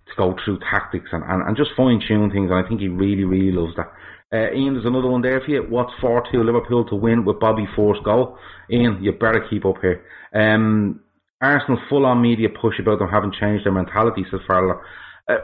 to 0.06 0.12
go 0.16 0.34
through 0.44 0.60
tactics 0.70 1.10
and, 1.12 1.24
and, 1.24 1.42
and 1.42 1.56
just 1.56 1.70
fine 1.76 2.00
tune 2.06 2.30
things. 2.30 2.50
And 2.50 2.64
I 2.64 2.68
think 2.68 2.80
he 2.80 2.88
really, 2.88 3.24
really 3.24 3.52
loves 3.52 3.74
that. 3.76 3.92
Uh, 4.32 4.52
Ian, 4.52 4.74
there's 4.74 4.86
another 4.86 5.08
one 5.08 5.22
there 5.22 5.40
for 5.40 5.50
you. 5.50 5.62
What's 5.68 5.92
4 6.00 6.24
2 6.32 6.42
Liverpool 6.42 6.84
to 6.86 6.96
win 6.96 7.24
with 7.24 7.38
Bobby 7.38 7.66
Force 7.76 7.98
goal? 8.04 8.38
Ian, 8.70 9.02
you 9.02 9.12
better 9.12 9.46
keep 9.48 9.64
up 9.64 9.76
here. 9.80 10.04
Um, 10.34 11.00
Arsenal 11.40 11.80
full 11.88 12.06
on 12.06 12.22
media 12.22 12.48
push 12.48 12.78
about 12.80 12.98
them 12.98 13.08
having 13.08 13.32
changed 13.32 13.64
their 13.64 13.72
mentality, 13.72 14.24
says 14.30 14.40
Farrell. 14.46 14.80
Uh, 15.28 15.36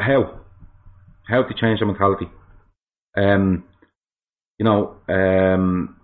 how? 0.00 0.40
How 1.28 1.42
they 1.42 1.54
changed 1.58 1.80
their 1.80 1.86
mentality? 1.86 2.26
Um, 3.16 3.64
you 4.58 4.64
know, 4.64 4.96
um, 5.08 5.96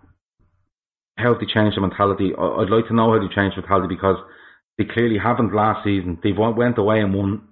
how 1.16 1.32
have 1.32 1.40
they 1.40 1.46
changed 1.46 1.76
their 1.76 1.86
mentality? 1.86 2.32
I'd 2.36 2.70
like 2.70 2.86
to 2.88 2.94
know 2.94 3.12
how 3.12 3.18
they 3.18 3.34
changed 3.34 3.56
mentality 3.56 3.94
because 3.94 4.16
they 4.78 4.84
clearly 4.84 5.18
haven't 5.18 5.54
last 5.54 5.84
season. 5.84 6.18
They 6.22 6.32
went 6.32 6.78
away 6.78 7.00
and 7.00 7.14
won 7.14 7.42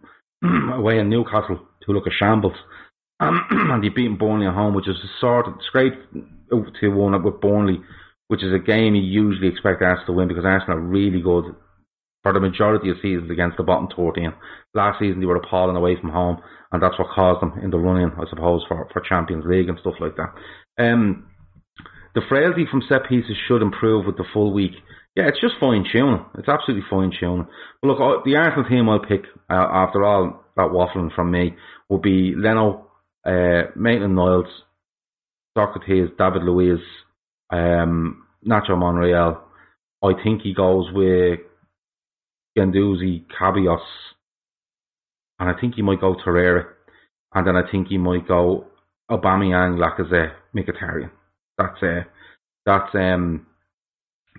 away 0.73 0.99
in 0.99 1.09
Newcastle 1.09 1.61
to 1.87 1.93
look 1.93 2.07
at 2.07 2.13
shambles. 2.13 2.57
Um, 3.21 3.47
and 3.51 3.83
they 3.83 3.89
beat 3.89 4.19
Burnley 4.19 4.47
at 4.47 4.55
home, 4.55 4.75
which 4.75 4.89
is 4.89 4.97
a 4.97 5.21
sort 5.21 5.49
of 5.49 5.55
straight 5.69 5.95
to 6.51 6.89
one 6.89 7.23
with 7.23 7.41
Burnley, 7.41 7.81
which 8.33 8.43
is 8.43 8.55
a 8.55 8.59
game 8.59 8.95
you 8.95 9.03
usually 9.03 9.47
expect 9.47 9.83
Arsenal 9.83 10.07
to 10.07 10.13
win 10.15 10.27
because 10.27 10.47
Arsenal 10.47 10.79
are 10.79 10.81
really 10.81 11.21
good 11.21 11.55
for 12.23 12.33
the 12.33 12.41
majority 12.41 12.89
of 12.89 12.97
seasons 13.03 13.31
against 13.31 13.59
the 13.59 13.63
bottom 13.63 13.89
14. 13.95 14.33
Last 14.73 15.01
season 15.01 15.21
they 15.21 15.27
were 15.27 15.37
appalling 15.37 15.77
away 15.77 15.99
from 16.01 16.09
home, 16.09 16.41
and 16.73 16.83
that's 16.83 16.99
what 16.99 17.09
caused 17.15 17.43
them 17.43 17.61
in 17.63 17.69
the 17.69 17.77
run-in, 17.77 18.11
I 18.13 18.25
suppose, 18.31 18.65
for, 18.67 18.89
for 18.91 19.03
Champions 19.07 19.45
League 19.47 19.69
and 19.69 19.79
stuff 19.81 19.97
like 20.01 20.17
that. 20.17 20.33
Um, 20.83 21.29
the 22.15 22.23
frailty 22.27 22.65
from 22.71 22.81
set 22.89 23.07
pieces 23.07 23.37
should 23.47 23.61
improve 23.61 24.07
with 24.07 24.17
the 24.17 24.25
full 24.33 24.55
week. 24.55 24.73
Yeah, 25.15 25.29
it's 25.29 25.43
just 25.43 25.61
fine 25.61 25.85
tuning. 25.93 26.25
It's 26.39 26.49
absolutely 26.49 26.89
fine 26.89 27.13
tuning. 27.21 27.47
But 27.83 27.89
look, 27.89 28.25
the 28.25 28.37
Arsenal 28.37 28.67
team 28.67 28.89
I'll 28.89 29.01
pick 29.01 29.25
uh, 29.51 29.69
after 29.71 30.05
all 30.05 30.43
that 30.57 30.71
waffling 30.71 31.15
from 31.15 31.31
me 31.31 31.55
will 31.91 32.01
be 32.01 32.33
Leno, 32.35 32.87
uh, 33.27 33.69
Maitland 33.77 34.17
Niles, 34.17 34.47
Sokratis, 35.55 36.17
David 36.17 36.45
Luiz, 36.45 36.81
um, 37.53 38.27
Nacho 38.47 38.77
Monreal. 38.77 39.41
I 40.03 40.13
think 40.25 40.43
he 40.43 40.53
goes 40.53 40.87
with 40.93 41.41
Guendouzi, 42.59 43.25
Ceballos, 43.39 43.79
and 45.39 45.49
I 45.49 45.61
think 45.61 45.77
he 45.77 45.83
might 45.83 46.01
go 46.01 46.17
Torreira, 46.17 46.65
and 47.35 47.47
then 47.47 47.57
I 47.57 47.63
think 47.71 47.89
he 47.89 47.99
might 47.99 48.27
go 48.27 48.67
Aubameyang, 49.11 49.77
Lacazette, 49.79 50.33
Mkhitaryan. 50.57 51.11
That's 51.59 51.83
uh, 51.83 52.01
that's 52.67 52.95
um 52.95 53.47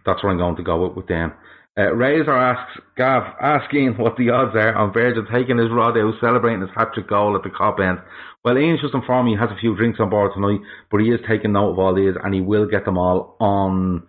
that's 0.06 0.24
what 0.24 0.32
I'm 0.32 0.38
going 0.38 0.58
to 0.58 0.64
go 0.64 0.86
with 0.86 0.98
with 0.98 1.08
them. 1.08 1.34
Uh, 1.76 1.92
Razor 1.94 2.32
asks, 2.32 2.80
Gav, 2.98 3.24
asking 3.42 3.96
what 3.98 4.16
the 4.16 4.30
odds 4.30 4.56
are 4.56 4.76
on 4.76 4.94
Virgil 4.94 5.26
taking 5.26 5.58
his 5.58 5.72
rod 5.72 5.98
out, 5.98 6.14
celebrating 6.22 6.62
his 6.62 6.70
hat-trick 6.76 7.10
goal 7.10 7.36
at 7.36 7.42
the 7.42 7.50
Kop 7.50 7.80
end. 7.80 7.98
Well, 8.46 8.58
Ian's 8.58 8.82
just 8.82 8.94
informed 8.94 9.26
me 9.26 9.32
he 9.34 9.40
has 9.40 9.50
a 9.50 9.60
few 9.60 9.76
drinks 9.76 10.00
on 10.00 10.12
board 10.12 10.32
tonight, 10.36 10.60
but 10.92 11.02
he 11.02 11.10
is 11.10 11.20
taking 11.28 11.54
note 11.54 11.72
of 11.72 11.80
all 11.80 11.96
these, 11.96 12.14
and 12.24 12.34
he 12.34 12.42
will 12.42 12.68
get 12.68 12.86
them 12.86 13.00
all 13.00 13.38
on 13.40 14.04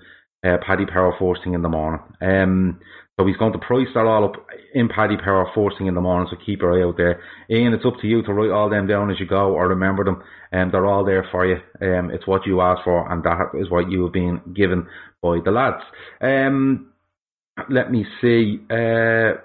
uh, 0.45 0.59
Paddy 0.67 0.85
Power 0.85 1.15
Forcing 1.19 1.55
in 1.55 1.63
the 1.63 1.71
morning. 1.71 2.01
Um, 2.21 2.81
so 3.19 3.27
he's 3.27 3.37
going 3.37 3.53
to 3.53 3.59
price 3.59 3.87
that 3.95 4.05
all 4.05 4.25
up 4.25 4.35
in 4.75 4.89
Paddy 4.89 5.17
Power 5.17 5.51
Forcing 5.55 5.87
in 5.87 5.95
the 5.95 6.03
morning, 6.03 6.29
so 6.31 6.37
keep 6.45 6.61
your 6.61 6.79
eye 6.79 6.87
out 6.87 6.99
there. 6.99 7.23
Ian, 7.49 7.73
it's 7.73 7.87
up 7.87 7.95
to 8.03 8.07
you 8.07 8.23
to 8.25 8.33
write 8.35 8.51
all 8.51 8.69
them 8.69 8.87
down 8.87 9.11
as 9.11 9.19
you 9.19 9.27
go 9.27 9.55
or 9.55 9.69
remember 9.69 10.05
them. 10.05 10.23
Um, 10.53 10.71
they're 10.71 10.85
all 10.85 11.05
there 11.05 11.27
for 11.31 11.47
you. 11.47 11.57
Um, 11.81 12.11
it's 12.11 12.27
what 12.27 12.45
you 12.45 12.61
asked 12.61 12.83
for 12.85 13.11
and 13.11 13.23
that 13.23 13.59
is 13.59 13.71
what 13.71 13.91
you 13.91 14.03
have 14.03 14.13
been 14.13 14.41
given 14.55 14.87
by 15.23 15.39
the 15.43 15.51
lads. 15.51 15.83
Um, 16.21 16.91
let 17.69 17.91
me 17.91 18.05
see. 18.21 18.61
Uh, 18.71 19.41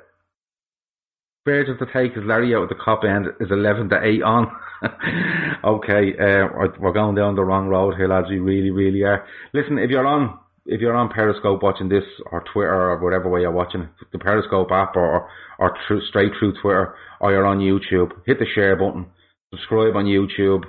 Virgil 1.46 1.78
to 1.78 1.86
take 1.94 2.14
his 2.14 2.24
Larry 2.26 2.54
out 2.54 2.64
of 2.64 2.70
the 2.70 2.76
Kop 2.76 3.04
end 3.04 3.28
is 3.40 3.50
11 3.50 3.90
to 3.90 4.00
8 4.04 4.22
on. 4.24 4.52
okay, 5.64 6.14
uh, 6.14 6.68
we're 6.80 6.94
going 6.94 7.16
down 7.16 7.36
the 7.36 7.44
wrong 7.44 7.68
road 7.68 7.96
here, 7.96 8.08
lads. 8.08 8.28
We 8.30 8.40
really, 8.40 8.70
really 8.72 9.04
are. 9.04 9.26
Listen, 9.54 9.78
if 9.78 9.90
you're 9.90 10.06
on 10.06 10.40
if 10.66 10.82
you're 10.82 10.96
on 10.96 11.10
Periscope 11.10 11.64
watching 11.64 11.90
this 11.90 12.04
or 12.32 12.44
Twitter 12.54 12.92
or 12.92 13.04
whatever 13.04 13.28
way 13.28 13.42
you're 13.42 13.52
watching 13.52 13.90
the 14.12 14.20
Periscope 14.20 14.72
app 14.72 14.96
or 14.96 15.28
or 15.58 15.76
straight 16.08 16.32
through 16.38 16.54
Twitter 16.62 16.96
or 17.20 17.32
you're 17.32 17.46
on 17.46 17.60
YouTube, 17.60 18.12
hit 18.26 18.38
the 18.38 18.46
share 18.54 18.76
button, 18.76 19.08
subscribe 19.52 19.96
on 19.96 20.06
YouTube. 20.06 20.64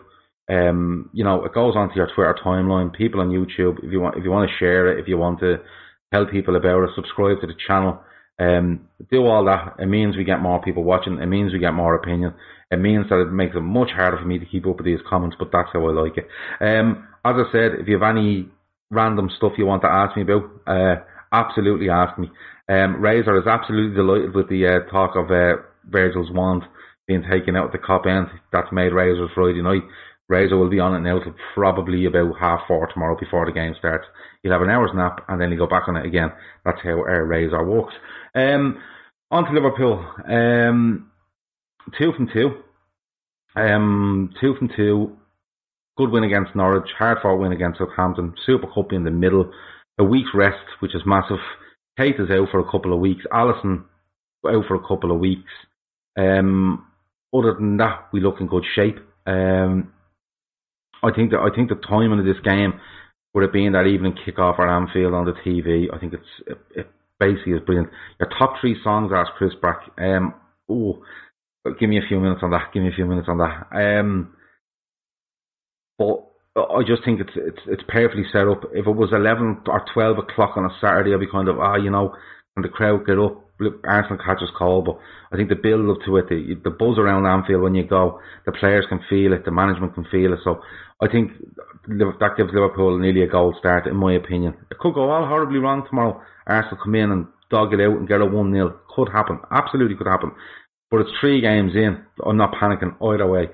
Um, 0.49 1.11
you 1.13 1.23
know, 1.23 1.45
it 1.45 1.53
goes 1.53 1.77
onto 1.77 1.97
your 1.97 2.09
Twitter 2.15 2.37
timeline. 2.45 2.93
People 2.93 3.21
on 3.21 3.29
YouTube, 3.29 3.85
if 3.85 3.93
you 3.93 4.01
want, 4.01 4.17
if 4.17 4.25
you 4.25 4.31
want 4.31 4.49
to 4.49 4.57
share 4.57 4.93
it, 4.93 5.01
if 5.01 5.07
you 5.07 5.19
want 5.19 5.41
to 5.41 5.59
tell 6.13 6.27
people 6.27 6.57
about 6.57 6.85
it, 6.85 6.91
subscribe 6.95 7.41
to 7.41 7.47
the 7.47 7.55
channel. 7.67 8.01
Um, 8.39 8.89
do 9.11 9.27
all 9.27 9.45
that. 9.45 9.77
It 9.79 9.87
means 9.87 10.17
we 10.17 10.25
get 10.25 10.41
more 10.41 10.63
people 10.63 10.83
watching. 10.83 11.19
It 11.19 11.27
means 11.27 11.53
we 11.53 11.59
get 11.59 11.75
more 11.75 11.95
opinion. 11.95 12.35
It 12.71 12.79
means 12.79 13.07
that 13.11 13.21
it 13.21 13.33
makes 13.33 13.55
it 13.55 13.61
much 13.61 13.91
harder 13.91 14.17
for 14.17 14.25
me 14.25 14.39
to 14.39 14.47
keep 14.47 14.67
up 14.67 14.77
with 14.77 14.87
these 14.87 15.01
comments, 15.09 15.37
but 15.39 15.51
that's 15.53 15.69
how 15.73 15.87
I 15.87 15.93
like 15.93 16.17
it. 16.17 16.29
Um, 16.61 17.07
as 17.25 17.35
I 17.37 17.53
said, 17.53 17.73
if 17.81 17.89
you 17.89 18.01
have 18.01 18.17
any 18.17 18.49
random 18.91 19.29
stuff 19.37 19.53
you 19.59 19.67
want 19.67 19.83
to 19.83 19.89
ask 19.89 20.17
me 20.17 20.23
about, 20.23 20.51
uh, 20.67 21.03
absolutely 21.33 21.91
ask 21.91 22.19
me. 22.19 22.31
Um, 22.69 23.03
Razor 23.03 23.39
is 23.39 23.47
absolutely 23.47 23.97
delighted 23.97 24.35
with 24.35 24.49
the 24.49 24.67
uh, 24.67 24.91
talk 24.91 25.17
of 25.17 25.31
uh, 25.31 25.63
Virgil's 25.85 26.31
wand 26.31 26.63
being 27.07 27.25
taken 27.29 27.57
out 27.57 27.67
at 27.67 27.73
the 27.73 27.79
Kop 27.79 28.07
end. 28.07 28.29
That's 28.53 28.73
made 28.73 28.93
Razor's 28.93 29.31
Friday 29.35 29.63
night. 29.63 29.83
Razor 30.31 30.57
will 30.57 30.71
be 30.71 30.81
on 30.81 30.95
it 30.95 31.01
now 31.01 31.19
till 31.19 31.35
probably 31.55 32.07
about 32.07 32.39
half 32.39 32.61
four 32.69 32.87
tomorrow 32.87 33.17
before 33.19 33.45
the 33.45 33.53
game 33.53 33.75
starts. 33.79 34.07
He'll 34.43 34.53
have 34.53 34.63
an 34.63 34.71
hour's 34.71 34.93
nap 34.95 35.25
and 35.29 35.41
then 35.41 35.51
he'll 35.51 35.67
go 35.67 35.67
back 35.67 35.89
on 35.89 35.97
it 35.97 36.07
again. 36.07 36.31
That's 36.65 36.81
how 36.83 37.01
our 37.01 37.25
Razor 37.27 37.65
works. 37.65 37.95
Um, 38.35 38.81
on 39.31 39.45
to 39.45 39.53
Liverpool. 39.53 40.07
Um, 40.27 41.11
two 41.99 42.13
from 42.13 42.29
two. 42.33 42.63
Um, 43.57 44.33
two 44.41 44.55
from 44.55 44.71
two. 44.77 45.17
Good 45.97 46.11
win 46.11 46.25
against 46.25 46.55
Norwich, 46.55 46.89
hard 46.97 47.19
fought 47.21 47.41
win 47.41 47.53
against 47.53 47.79
Southampton, 47.79 48.35
Super 48.47 48.69
Cup 48.69 48.93
in 48.93 49.05
the 49.05 49.11
middle, 49.11 49.53
a 49.99 50.05
week's 50.05 50.31
rest, 50.33 50.65
which 50.79 50.95
is 50.95 51.03
massive. 51.05 51.41
Tate 51.99 52.15
is 52.15 52.31
out 52.31 52.49
for 52.51 52.61
a 52.61 52.71
couple 52.71 52.95
of 52.95 53.01
weeks, 53.01 53.27
Alisson 53.31 53.85
out 54.47 54.65
for 54.67 54.77
a 54.77 54.87
couple 54.89 55.13
of 55.13 55.19
weeks. 55.19 55.51
Um, 56.17 56.87
other 57.35 57.55
than 57.55 57.77
that, 57.79 58.09
we 58.13 58.21
look 58.21 58.41
in 58.41 58.47
good 58.47 58.65
shape. 58.75 58.99
Um, 59.27 59.93
I 61.03 61.13
think 61.13 61.31
that 61.31 61.41
I 61.41 61.55
think 61.55 61.69
the 61.69 61.77
timing 61.77 62.19
of 62.19 62.25
this 62.25 62.41
game 62.45 62.81
would 63.35 63.43
have 63.43 63.53
been 63.53 63.73
that 63.73 63.87
evening 63.87 64.15
kickoff 64.15 64.59
at 64.59 64.69
Anfield 64.69 65.15
on 65.15 65.25
the 65.25 65.33
TV. 65.33 65.87
I 65.93 65.99
think 65.99 66.15
it's 66.15 66.33
it, 66.47 66.59
it 66.75 66.91
basically 67.19 67.53
is 67.53 67.61
brilliant. 67.65 67.91
Your 68.19 68.29
top 68.39 68.55
three 68.61 68.77
songs, 68.83 69.13
asked 69.15 69.33
Chris 69.37 69.53
Brack. 69.61 69.81
Um, 69.99 70.35
oh, 70.69 71.03
give 71.79 71.89
me 71.89 71.99
a 71.99 72.09
few 72.09 72.19
minutes 72.21 72.41
on 72.43 72.51
that. 72.51 72.73
Give 72.73 72.83
me 72.83 72.89
a 72.89 72.95
few 72.95 73.07
minutes 73.07 73.29
on 73.29 73.39
that. 73.39 73.67
Um, 73.73 74.35
but 75.99 76.27
I 76.57 76.83
just 76.87 77.05
think 77.05 77.21
it's 77.21 77.33
it's 77.37 77.63
it's 77.67 77.83
perfectly 77.89 78.25
set 78.33 78.49
up. 78.49 78.65
If 78.73 78.87
it 78.87 78.97
was 78.97 79.11
eleven 79.13 79.61
or 79.67 79.85
twelve 79.93 80.19
o'clock 80.19 80.57
on 80.57 80.65
a 80.65 80.77
Saturday, 80.81 81.15
I'd 81.15 81.21
be 81.21 81.31
kind 81.31 81.49
of 81.49 81.59
ah, 81.61 81.77
you 81.77 81.91
know, 81.91 82.15
and 82.57 82.65
the 82.65 82.69
crowd 82.69 83.07
get 83.07 83.19
up, 83.19 83.45
Arsenal 83.85 84.19
catches 84.25 84.51
call. 84.57 84.83
But 84.83 84.99
I 85.33 85.37
think 85.37 85.49
the 85.49 85.57
build 85.57 85.89
up 85.91 86.05
to 86.07 86.17
it, 86.17 86.29
the, 86.29 86.55
the 86.63 86.71
buzz 86.71 86.99
around 86.99 87.27
Anfield 87.27 87.63
when 87.63 87.75
you 87.75 87.85
go, 87.85 88.21
the 88.47 88.53
players 88.53 88.87
can 88.89 89.01
feel 89.09 89.33
it, 89.33 89.45
the 89.45 89.51
management 89.51 89.95
can 89.95 90.07
feel 90.11 90.33
it. 90.33 90.41
So 90.45 90.61
I 91.03 91.09
think 91.09 91.33
that 91.87 92.35
gives 92.37 92.53
Liverpool 92.53 92.99
nearly 92.99 93.23
a 93.23 93.29
gold 93.29 93.57
start, 93.59 93.87
in 93.87 93.97
my 93.97 94.15
opinion. 94.15 94.55
It 94.71 94.79
could 94.79 94.95
go 94.95 95.11
all 95.11 95.27
horribly 95.27 95.59
wrong 95.59 95.87
tomorrow. 95.89 96.21
Arsenal 96.47 96.79
come 96.83 96.95
in 96.95 97.11
and 97.11 97.27
dog 97.51 97.73
it 97.73 97.81
out 97.81 97.99
and 97.99 98.09
get 98.09 98.21
a 98.21 98.27
one 98.27 98.53
0 98.53 98.79
Could 98.95 99.09
happen, 99.09 99.39
absolutely 99.51 99.97
could 99.97 100.07
happen. 100.07 100.33
But 100.91 101.03
it's 101.03 101.11
three 101.21 101.41
games 101.41 101.73
in. 101.75 102.05
I'm 102.25 102.37
not 102.37 102.55
panicking 102.55 102.97
either 103.03 103.27
way. 103.27 103.49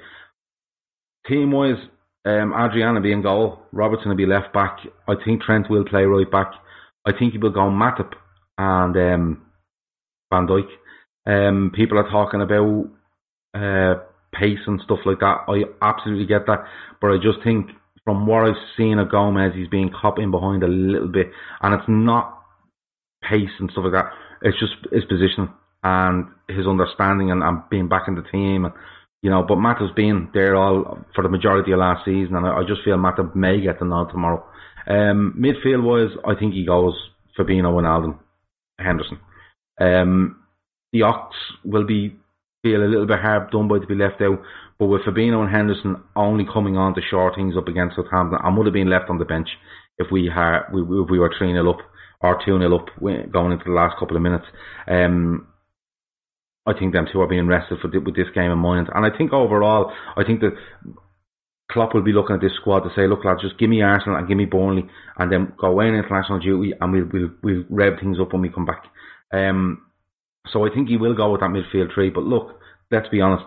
Team 1.28 1.52
wise, 1.52 1.76
um, 2.24 2.50
will 2.52 3.00
be 3.00 3.12
in 3.12 3.22
goal. 3.22 3.62
Robertson 3.72 4.08
will 4.08 4.16
be 4.16 4.26
left 4.26 4.52
back. 4.52 4.78
I 5.08 5.14
think 5.24 5.42
Trent 5.42 5.70
will 5.70 5.84
play 5.84 6.02
right 6.02 6.30
back. 6.30 6.52
I 7.04 7.12
think 7.16 7.32
he 7.32 7.38
will 7.38 7.50
go 7.50 7.70
Matip 7.70 8.12
and 8.58 8.96
um, 8.96 9.46
Van 10.32 10.46
Dijk. 10.46 10.68
Um, 11.26 11.72
people 11.74 11.98
are 11.98 12.10
talking 12.10 12.40
about 12.40 12.88
uh, 13.54 14.00
pace 14.32 14.60
and 14.66 14.80
stuff 14.84 15.00
like 15.04 15.20
that. 15.20 15.44
I 15.48 15.64
absolutely 15.82 16.26
get 16.26 16.46
that, 16.46 16.64
but 17.00 17.08
I 17.08 17.16
just 17.16 17.42
think 17.42 17.70
from 18.04 18.26
what 18.26 18.44
I've 18.44 18.54
seen 18.76 18.98
of 18.98 19.10
Gomez, 19.10 19.52
he's 19.54 19.68
being 19.68 19.90
caught 19.90 20.20
in 20.20 20.30
behind 20.30 20.62
a 20.62 20.68
little 20.68 21.08
bit, 21.08 21.28
and 21.60 21.74
it's 21.74 21.88
not 21.88 22.42
pace 23.22 23.50
and 23.58 23.70
stuff 23.70 23.84
like 23.84 23.94
that. 23.94 24.12
It's 24.42 24.58
just 24.60 24.74
his 24.92 25.04
position 25.04 25.48
and 25.82 26.26
his 26.48 26.66
understanding 26.66 27.30
and, 27.30 27.42
and 27.42 27.62
being 27.70 27.88
back 27.88 28.04
in 28.06 28.14
the 28.14 28.22
team. 28.22 28.64
And, 28.64 28.74
you 29.22 29.30
know, 29.30 29.44
but 29.46 29.56
Matt 29.56 29.80
has 29.80 29.90
been 29.96 30.28
there 30.32 30.54
all 30.54 31.04
for 31.14 31.22
the 31.22 31.28
majority 31.28 31.72
of 31.72 31.78
last 31.78 32.04
season, 32.04 32.36
and 32.36 32.46
I, 32.46 32.58
I 32.58 32.62
just 32.66 32.82
feel 32.84 32.96
Matt 32.96 33.18
may 33.34 33.60
get 33.60 33.80
the 33.80 33.84
nod 33.84 34.10
tomorrow. 34.10 34.44
Um, 34.86 35.34
midfield 35.36 35.82
wise, 35.82 36.16
I 36.24 36.38
think 36.38 36.54
he 36.54 36.64
goes 36.64 36.94
Fabinho 37.36 37.76
and 37.78 37.86
Alden 37.86 38.18
Henderson. 38.78 39.18
Um, 39.80 40.42
the 40.92 41.02
Ox 41.02 41.34
will 41.64 41.86
be 41.86 42.16
feel 42.62 42.82
a 42.82 42.90
little 42.90 43.06
bit 43.06 43.20
hard 43.20 43.50
done 43.50 43.68
by 43.68 43.78
to 43.78 43.86
be 43.86 43.94
left 43.94 44.20
out. 44.22 44.40
But 44.78 44.86
with 44.86 45.02
Fabinho 45.02 45.40
and 45.42 45.50
Henderson 45.54 46.02
only 46.14 46.44
coming 46.44 46.76
on 46.76 46.94
to 46.94 47.00
short 47.00 47.34
things 47.34 47.54
up 47.56 47.68
against 47.68 47.96
Southampton, 47.96 48.38
I 48.42 48.50
would 48.50 48.66
have 48.66 48.74
been 48.74 48.90
left 48.90 49.08
on 49.08 49.18
the 49.18 49.24
bench 49.24 49.48
if 49.98 50.08
we 50.10 50.30
had 50.32 50.68
we, 50.72 50.82
if 50.82 51.10
we 51.10 51.18
were 51.18 51.32
three 51.38 51.52
0 51.52 51.70
up 51.70 51.78
or 52.20 52.38
two 52.44 52.58
0 52.58 52.74
up 52.74 52.86
going 53.32 53.52
into 53.52 53.64
the 53.64 53.70
last 53.70 53.98
couple 53.98 54.16
of 54.16 54.22
minutes. 54.22 54.46
Um, 54.88 55.46
I 56.66 56.72
think 56.76 56.92
them 56.92 57.06
two 57.10 57.20
are 57.20 57.28
being 57.28 57.46
rested 57.46 57.78
for 57.80 57.88
with 57.88 58.16
this 58.16 58.26
game 58.34 58.50
in 58.50 58.58
mind, 58.58 58.88
and 58.92 59.06
I 59.06 59.16
think 59.16 59.32
overall, 59.32 59.92
I 60.16 60.24
think 60.24 60.40
that 60.40 60.56
Klopp 61.70 61.94
will 61.94 62.02
be 62.02 62.12
looking 62.12 62.34
at 62.34 62.42
this 62.42 62.54
squad 62.60 62.80
to 62.80 62.90
say, 62.96 63.06
look, 63.06 63.24
lads, 63.24 63.42
just 63.42 63.58
give 63.58 63.70
me 63.70 63.82
Arsenal 63.82 64.16
and 64.18 64.26
give 64.26 64.36
me 64.36 64.46
Burnley, 64.46 64.84
and 65.16 65.30
then 65.30 65.52
go 65.60 65.68
away 65.68 65.86
in 65.86 65.94
international 65.94 66.40
duty, 66.40 66.72
and 66.80 66.92
we'll 66.92 67.08
we'll, 67.12 67.30
we'll 67.42 67.64
rev 67.70 68.00
things 68.00 68.18
up 68.20 68.32
when 68.32 68.42
we 68.42 68.48
come 68.50 68.66
back. 68.66 68.82
Um, 69.32 69.82
so 70.52 70.66
I 70.66 70.74
think 70.74 70.88
he 70.88 70.96
will 70.96 71.14
go 71.14 71.32
with 71.32 71.40
that 71.40 71.50
midfield 71.50 71.94
three. 71.94 72.10
But 72.10 72.24
look, 72.24 72.58
let's 72.90 73.08
be 73.08 73.20
honest, 73.20 73.44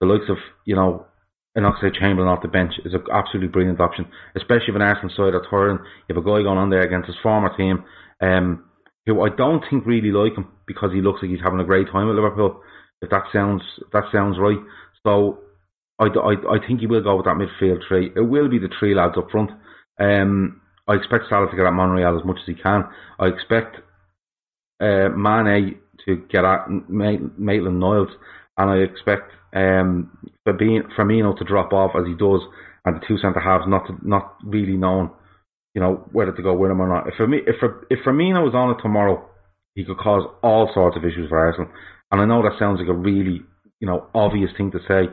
the 0.00 0.06
likes 0.06 0.28
of, 0.28 0.36
you 0.64 0.76
know, 0.76 1.06
an 1.54 1.64
Oxlade 1.64 1.98
Chamberlain 1.98 2.28
off 2.28 2.42
the 2.42 2.48
bench 2.48 2.72
is 2.84 2.94
an 2.94 3.04
absolutely 3.12 3.48
brilliant 3.48 3.80
option, 3.80 4.06
especially 4.36 4.68
if 4.68 4.74
an 4.76 4.82
Arsenal 4.82 5.10
side 5.14 5.34
are 5.34 5.44
turning. 5.50 5.84
You 6.08 6.14
have 6.14 6.24
a 6.24 6.26
guy 6.26 6.42
going 6.42 6.58
on 6.58 6.70
there 6.70 6.82
against 6.82 7.08
his 7.08 7.16
former 7.22 7.54
team, 7.56 7.84
um, 8.20 8.64
who 9.06 9.20
I 9.22 9.28
don't 9.28 9.62
think 9.68 9.84
really 9.84 10.12
like 10.12 10.34
him 10.34 10.48
because 10.66 10.90
he 10.92 11.02
looks 11.02 11.20
like 11.22 11.30
he's 11.30 11.44
having 11.44 11.60
a 11.60 11.64
great 11.64 11.88
time 11.92 12.08
at 12.08 12.14
Liverpool. 12.14 12.60
If 13.02 13.10
that 13.10 13.24
sounds 13.32 13.62
if 13.78 13.90
that 13.92 14.04
sounds 14.12 14.38
right, 14.38 14.60
so 15.04 15.40
I, 15.98 16.06
I, 16.06 16.56
I 16.56 16.66
think 16.66 16.80
he 16.80 16.86
will 16.86 17.02
go 17.02 17.16
with 17.16 17.26
that 17.26 17.36
midfield 17.36 17.80
three. 17.86 18.12
It 18.14 18.20
will 18.20 18.48
be 18.48 18.58
the 18.58 18.70
three 18.78 18.94
lads 18.94 19.14
up 19.18 19.30
front. 19.30 19.50
Um, 19.98 20.60
I 20.88 20.94
expect 20.94 21.24
Salah 21.28 21.50
to 21.50 21.56
get 21.56 21.66
at 21.66 21.72
Monreal 21.72 22.18
as 22.18 22.24
much 22.24 22.38
as 22.40 22.46
he 22.46 22.54
can. 22.54 22.84
I 23.18 23.26
expect 23.26 23.76
uh, 24.80 25.08
Mane 25.16 25.78
to 26.06 26.16
get 26.30 26.44
at 26.44 26.68
Maitland 26.88 27.80
Niles, 27.80 28.08
and 28.58 28.70
I 28.70 28.76
expect 28.78 29.32
um, 29.54 30.16
Firmino 30.46 31.36
to 31.36 31.44
drop 31.44 31.72
off 31.72 31.92
as 31.98 32.06
he 32.06 32.14
does, 32.14 32.40
and 32.84 32.96
the 32.96 33.06
two 33.06 33.18
centre 33.18 33.40
halves 33.40 33.64
not 33.68 33.86
to, 33.86 33.96
not 34.02 34.36
really 34.44 34.76
knowing, 34.76 35.10
you 35.74 35.80
know, 35.80 36.08
whether 36.12 36.32
to 36.32 36.42
go 36.42 36.54
with 36.54 36.70
him 36.70 36.80
or 36.80 36.88
not. 36.88 37.06
If 37.06 37.14
if 37.18 37.56
if 37.90 37.98
Firmino 38.04 38.44
was 38.44 38.54
on 38.54 38.70
it 38.70 38.82
tomorrow, 38.82 39.28
he 39.74 39.84
could 39.84 39.98
cause 39.98 40.28
all 40.42 40.70
sorts 40.74 40.96
of 40.96 41.04
issues 41.04 41.28
for 41.28 41.38
Arsenal. 41.38 41.70
And 42.10 42.20
I 42.20 42.26
know 42.26 42.42
that 42.42 42.58
sounds 42.58 42.78
like 42.80 42.88
a 42.88 42.94
really, 42.94 43.42
you 43.80 43.86
know, 43.86 44.08
obvious 44.14 44.50
thing 44.56 44.70
to 44.72 44.80
say, 44.86 45.08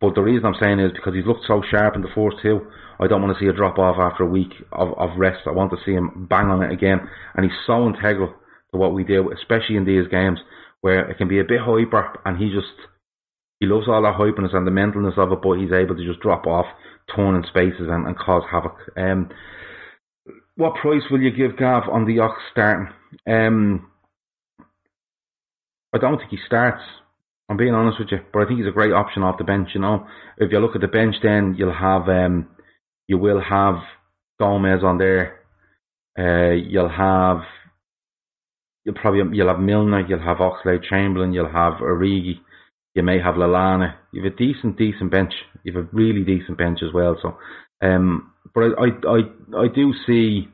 but 0.00 0.14
the 0.14 0.22
reason 0.22 0.46
I'm 0.46 0.56
saying 0.58 0.80
is 0.80 0.92
because 0.92 1.14
he's 1.14 1.26
looked 1.26 1.44
so 1.46 1.62
sharp 1.70 1.94
in 1.94 2.02
the 2.02 2.08
first 2.14 2.36
two. 2.42 2.66
I 2.98 3.06
don't 3.06 3.20
want 3.22 3.36
to 3.36 3.42
see 3.42 3.48
a 3.48 3.52
drop 3.52 3.78
off 3.78 3.96
after 3.98 4.24
a 4.24 4.26
week 4.26 4.52
of, 4.72 4.96
of 4.96 5.18
rest. 5.18 5.40
I 5.46 5.50
want 5.50 5.70
to 5.72 5.78
see 5.84 5.92
him 5.92 6.26
bang 6.28 6.46
on 6.46 6.62
it 6.62 6.72
again. 6.72 7.00
And 7.34 7.44
he's 7.44 7.58
so 7.66 7.86
integral 7.86 8.34
to 8.72 8.78
what 8.78 8.94
we 8.94 9.04
do, 9.04 9.32
especially 9.32 9.76
in 9.76 9.84
these 9.84 10.08
games 10.08 10.38
where 10.80 11.10
it 11.10 11.18
can 11.18 11.28
be 11.28 11.40
a 11.40 11.44
bit 11.44 11.60
hyper 11.60 12.20
and 12.24 12.38
he 12.38 12.50
just 12.50 12.72
he 13.60 13.66
loves 13.66 13.86
all 13.88 14.02
that 14.02 14.16
hyperness 14.16 14.54
and 14.54 14.66
the 14.66 14.70
mentalness 14.70 15.18
of 15.18 15.32
it, 15.32 15.40
but 15.42 15.58
he's 15.58 15.72
able 15.72 15.94
to 15.94 16.06
just 16.06 16.20
drop 16.20 16.46
off, 16.46 16.64
turn 17.14 17.34
in 17.34 17.44
spaces 17.44 17.88
and, 17.90 18.06
and 18.06 18.16
cause 18.16 18.42
havoc. 18.50 18.76
Um, 18.96 19.28
what 20.56 20.76
price 20.76 21.02
will 21.10 21.20
you 21.20 21.30
give 21.30 21.58
Gav 21.58 21.82
on 21.90 22.06
the 22.06 22.20
Ox 22.20 22.40
starting? 22.52 22.88
Um, 23.26 23.90
I 25.94 25.98
don't 25.98 26.18
think 26.18 26.30
he 26.30 26.38
starts. 26.46 26.82
I'm 27.48 27.56
being 27.56 27.74
honest 27.74 27.98
with 27.98 28.08
you, 28.12 28.20
but 28.32 28.42
I 28.42 28.46
think 28.46 28.60
he's 28.60 28.68
a 28.68 28.72
great 28.72 28.92
option 28.92 29.22
off 29.22 29.38
the 29.38 29.44
bench. 29.44 29.70
You 29.74 29.80
know, 29.80 30.06
if 30.38 30.52
you 30.52 30.60
look 30.60 30.76
at 30.76 30.80
the 30.80 30.88
bench, 30.88 31.16
then 31.22 31.56
you'll 31.58 31.74
have 31.74 32.08
um, 32.08 32.48
you 33.08 33.18
will 33.18 33.40
have 33.40 33.76
Gomez 34.38 34.84
on 34.84 34.98
there. 34.98 35.40
Uh, 36.16 36.52
you'll 36.52 36.88
have 36.88 37.42
you'll 38.90 39.00
probably 39.00 39.36
you'll 39.36 39.48
have 39.48 39.60
Milner, 39.60 40.04
you'll 40.06 40.18
have 40.18 40.38
Oxlade 40.38 40.84
Chamberlain, 40.88 41.32
you'll 41.32 41.46
have 41.46 41.74
Origi, 41.74 42.40
you 42.94 43.02
may 43.02 43.20
have 43.20 43.36
Lallana. 43.36 43.94
You 44.12 44.24
have 44.24 44.32
a 44.32 44.36
decent, 44.36 44.76
decent 44.76 45.10
bench. 45.10 45.32
You 45.62 45.72
have 45.72 45.84
a 45.84 45.88
really 45.92 46.24
decent 46.24 46.58
bench 46.58 46.80
as 46.82 46.92
well. 46.92 47.16
So, 47.22 47.38
um, 47.80 48.32
but 48.54 48.62
I, 48.62 48.66
I, 48.66 48.86
I, 49.08 49.62
I 49.64 49.66
do 49.72 49.92
see 50.06 50.48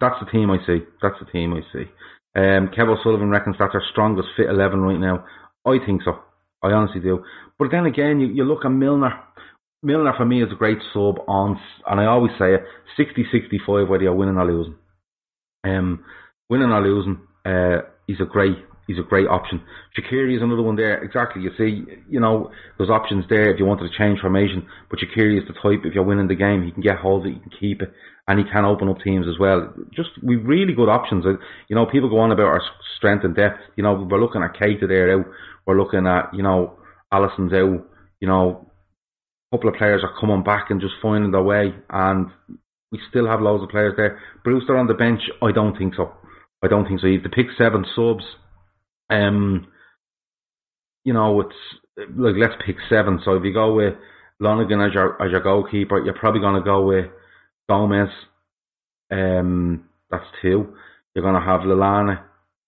that's 0.00 0.16
the 0.20 0.30
team 0.30 0.50
I 0.50 0.58
see. 0.66 0.84
That's 1.02 1.18
the 1.18 1.30
team 1.30 1.52
I 1.52 1.60
see. 1.72 1.84
Um, 2.36 2.70
Kev 2.76 2.88
O'Sullivan 2.88 3.30
reckons 3.30 3.56
that's 3.58 3.74
our 3.74 3.82
strongest 3.90 4.28
fit 4.36 4.48
eleven 4.48 4.80
right 4.80 5.00
now. 5.00 5.24
I 5.64 5.78
think 5.84 6.02
so. 6.04 6.18
I 6.62 6.68
honestly 6.68 7.00
do. 7.00 7.24
But 7.58 7.68
then 7.70 7.86
again, 7.86 8.20
you, 8.20 8.28
you 8.28 8.44
look 8.44 8.64
at 8.64 8.70
Milner. 8.70 9.18
Milner 9.82 10.12
for 10.16 10.24
me 10.24 10.42
is 10.42 10.52
a 10.52 10.56
great 10.56 10.78
sub 10.92 11.18
on, 11.26 11.58
and 11.86 12.00
I 12.00 12.06
always 12.06 12.32
say 12.38 12.54
it, 12.54 12.62
60-65 12.98 13.88
whether 13.88 14.02
you're 14.02 14.14
winning 14.14 14.36
or 14.36 14.46
losing. 14.46 14.74
Um, 15.64 16.04
winning 16.48 16.70
or 16.70 16.82
losing, 16.82 17.20
uh, 17.44 17.82
he's 18.06 18.20
a 18.20 18.24
great 18.24 18.56
he's 18.86 18.98
a 18.98 19.02
great 19.02 19.26
option. 19.28 19.62
Shaqiri 19.98 20.36
is 20.36 20.42
another 20.42 20.62
one 20.62 20.76
there. 20.76 21.02
Exactly. 21.02 21.42
You 21.42 21.50
see, 21.58 21.84
you 22.08 22.20
know, 22.20 22.50
there's 22.78 22.90
options 22.90 23.24
there 23.28 23.52
if 23.52 23.58
you 23.58 23.64
wanted 23.64 23.90
to 23.90 23.98
change 23.98 24.20
formation. 24.20 24.66
But 24.90 25.00
Shaqiri 25.00 25.40
is 25.40 25.48
the 25.48 25.54
type. 25.54 25.84
If 25.84 25.94
you're 25.94 26.04
winning 26.04 26.28
the 26.28 26.34
game, 26.34 26.64
he 26.64 26.70
can 26.70 26.82
get 26.82 26.98
hold 26.98 27.26
of 27.26 27.32
it, 27.32 27.34
he 27.34 27.40
can 27.40 27.52
keep 27.58 27.82
it, 27.82 27.92
and 28.28 28.38
he 28.38 28.44
can 28.50 28.64
open 28.64 28.88
up 28.88 28.98
teams 29.02 29.26
as 29.28 29.38
well. 29.38 29.72
Just 29.94 30.10
we've 30.22 30.44
really 30.44 30.74
good 30.74 30.88
options. 30.88 31.26
Uh, 31.26 31.34
you 31.68 31.76
know, 31.76 31.86
people 31.86 32.08
go 32.08 32.18
on 32.20 32.32
about 32.32 32.46
our 32.46 32.62
strength 32.96 33.24
and 33.24 33.34
depth. 33.34 33.60
You 33.76 33.82
know, 33.82 34.06
we're 34.08 34.20
looking 34.20 34.42
at 34.42 34.54
Keita 34.54 34.88
there 34.88 35.18
out. 35.18 35.26
We're 35.66 35.78
looking 35.78 36.06
at 36.06 36.32
you 36.32 36.42
know 36.42 36.78
Alisson's 37.12 37.52
out. 37.52 37.86
You 38.20 38.28
know, 38.28 38.70
a 39.52 39.56
couple 39.56 39.70
of 39.70 39.76
players 39.76 40.02
are 40.02 40.20
coming 40.20 40.42
back 40.42 40.70
and 40.70 40.80
just 40.80 40.94
finding 41.02 41.32
their 41.32 41.42
way, 41.42 41.74
and 41.90 42.28
we 42.92 43.00
still 43.10 43.26
have 43.26 43.40
loads 43.40 43.62
of 43.62 43.68
players 43.68 43.94
there. 43.96 44.20
Brewster 44.44 44.76
on 44.76 44.86
the 44.86 44.94
bench, 44.94 45.20
I 45.42 45.50
don't 45.52 45.76
think 45.76 45.94
so. 45.96 46.12
I 46.62 46.68
don't 46.68 46.86
think 46.86 47.00
so. 47.00 47.06
Have 47.06 47.22
to 47.22 47.28
pick 47.28 47.46
seven 47.58 47.84
subs. 47.94 48.24
Um, 49.10 49.68
you 51.04 51.12
know, 51.12 51.40
it's 51.40 52.10
like 52.16 52.34
let's 52.38 52.60
pick 52.64 52.76
seven. 52.88 53.20
So 53.24 53.34
if 53.34 53.44
you 53.44 53.52
go 53.52 53.74
with 53.74 53.94
Lonergan 54.40 54.80
as 54.80 54.92
your 54.94 55.22
as 55.22 55.30
your 55.30 55.40
goalkeeper, 55.40 56.04
you're 56.04 56.14
probably 56.14 56.40
going 56.40 56.60
to 56.60 56.64
go 56.64 56.86
with 56.86 57.06
Gomez. 57.68 58.08
Um, 59.10 59.88
that's 60.10 60.24
two. 60.42 60.74
You're 61.14 61.22
going 61.22 61.40
to 61.40 61.46
have 61.46 61.60
Lallana. 61.60 62.22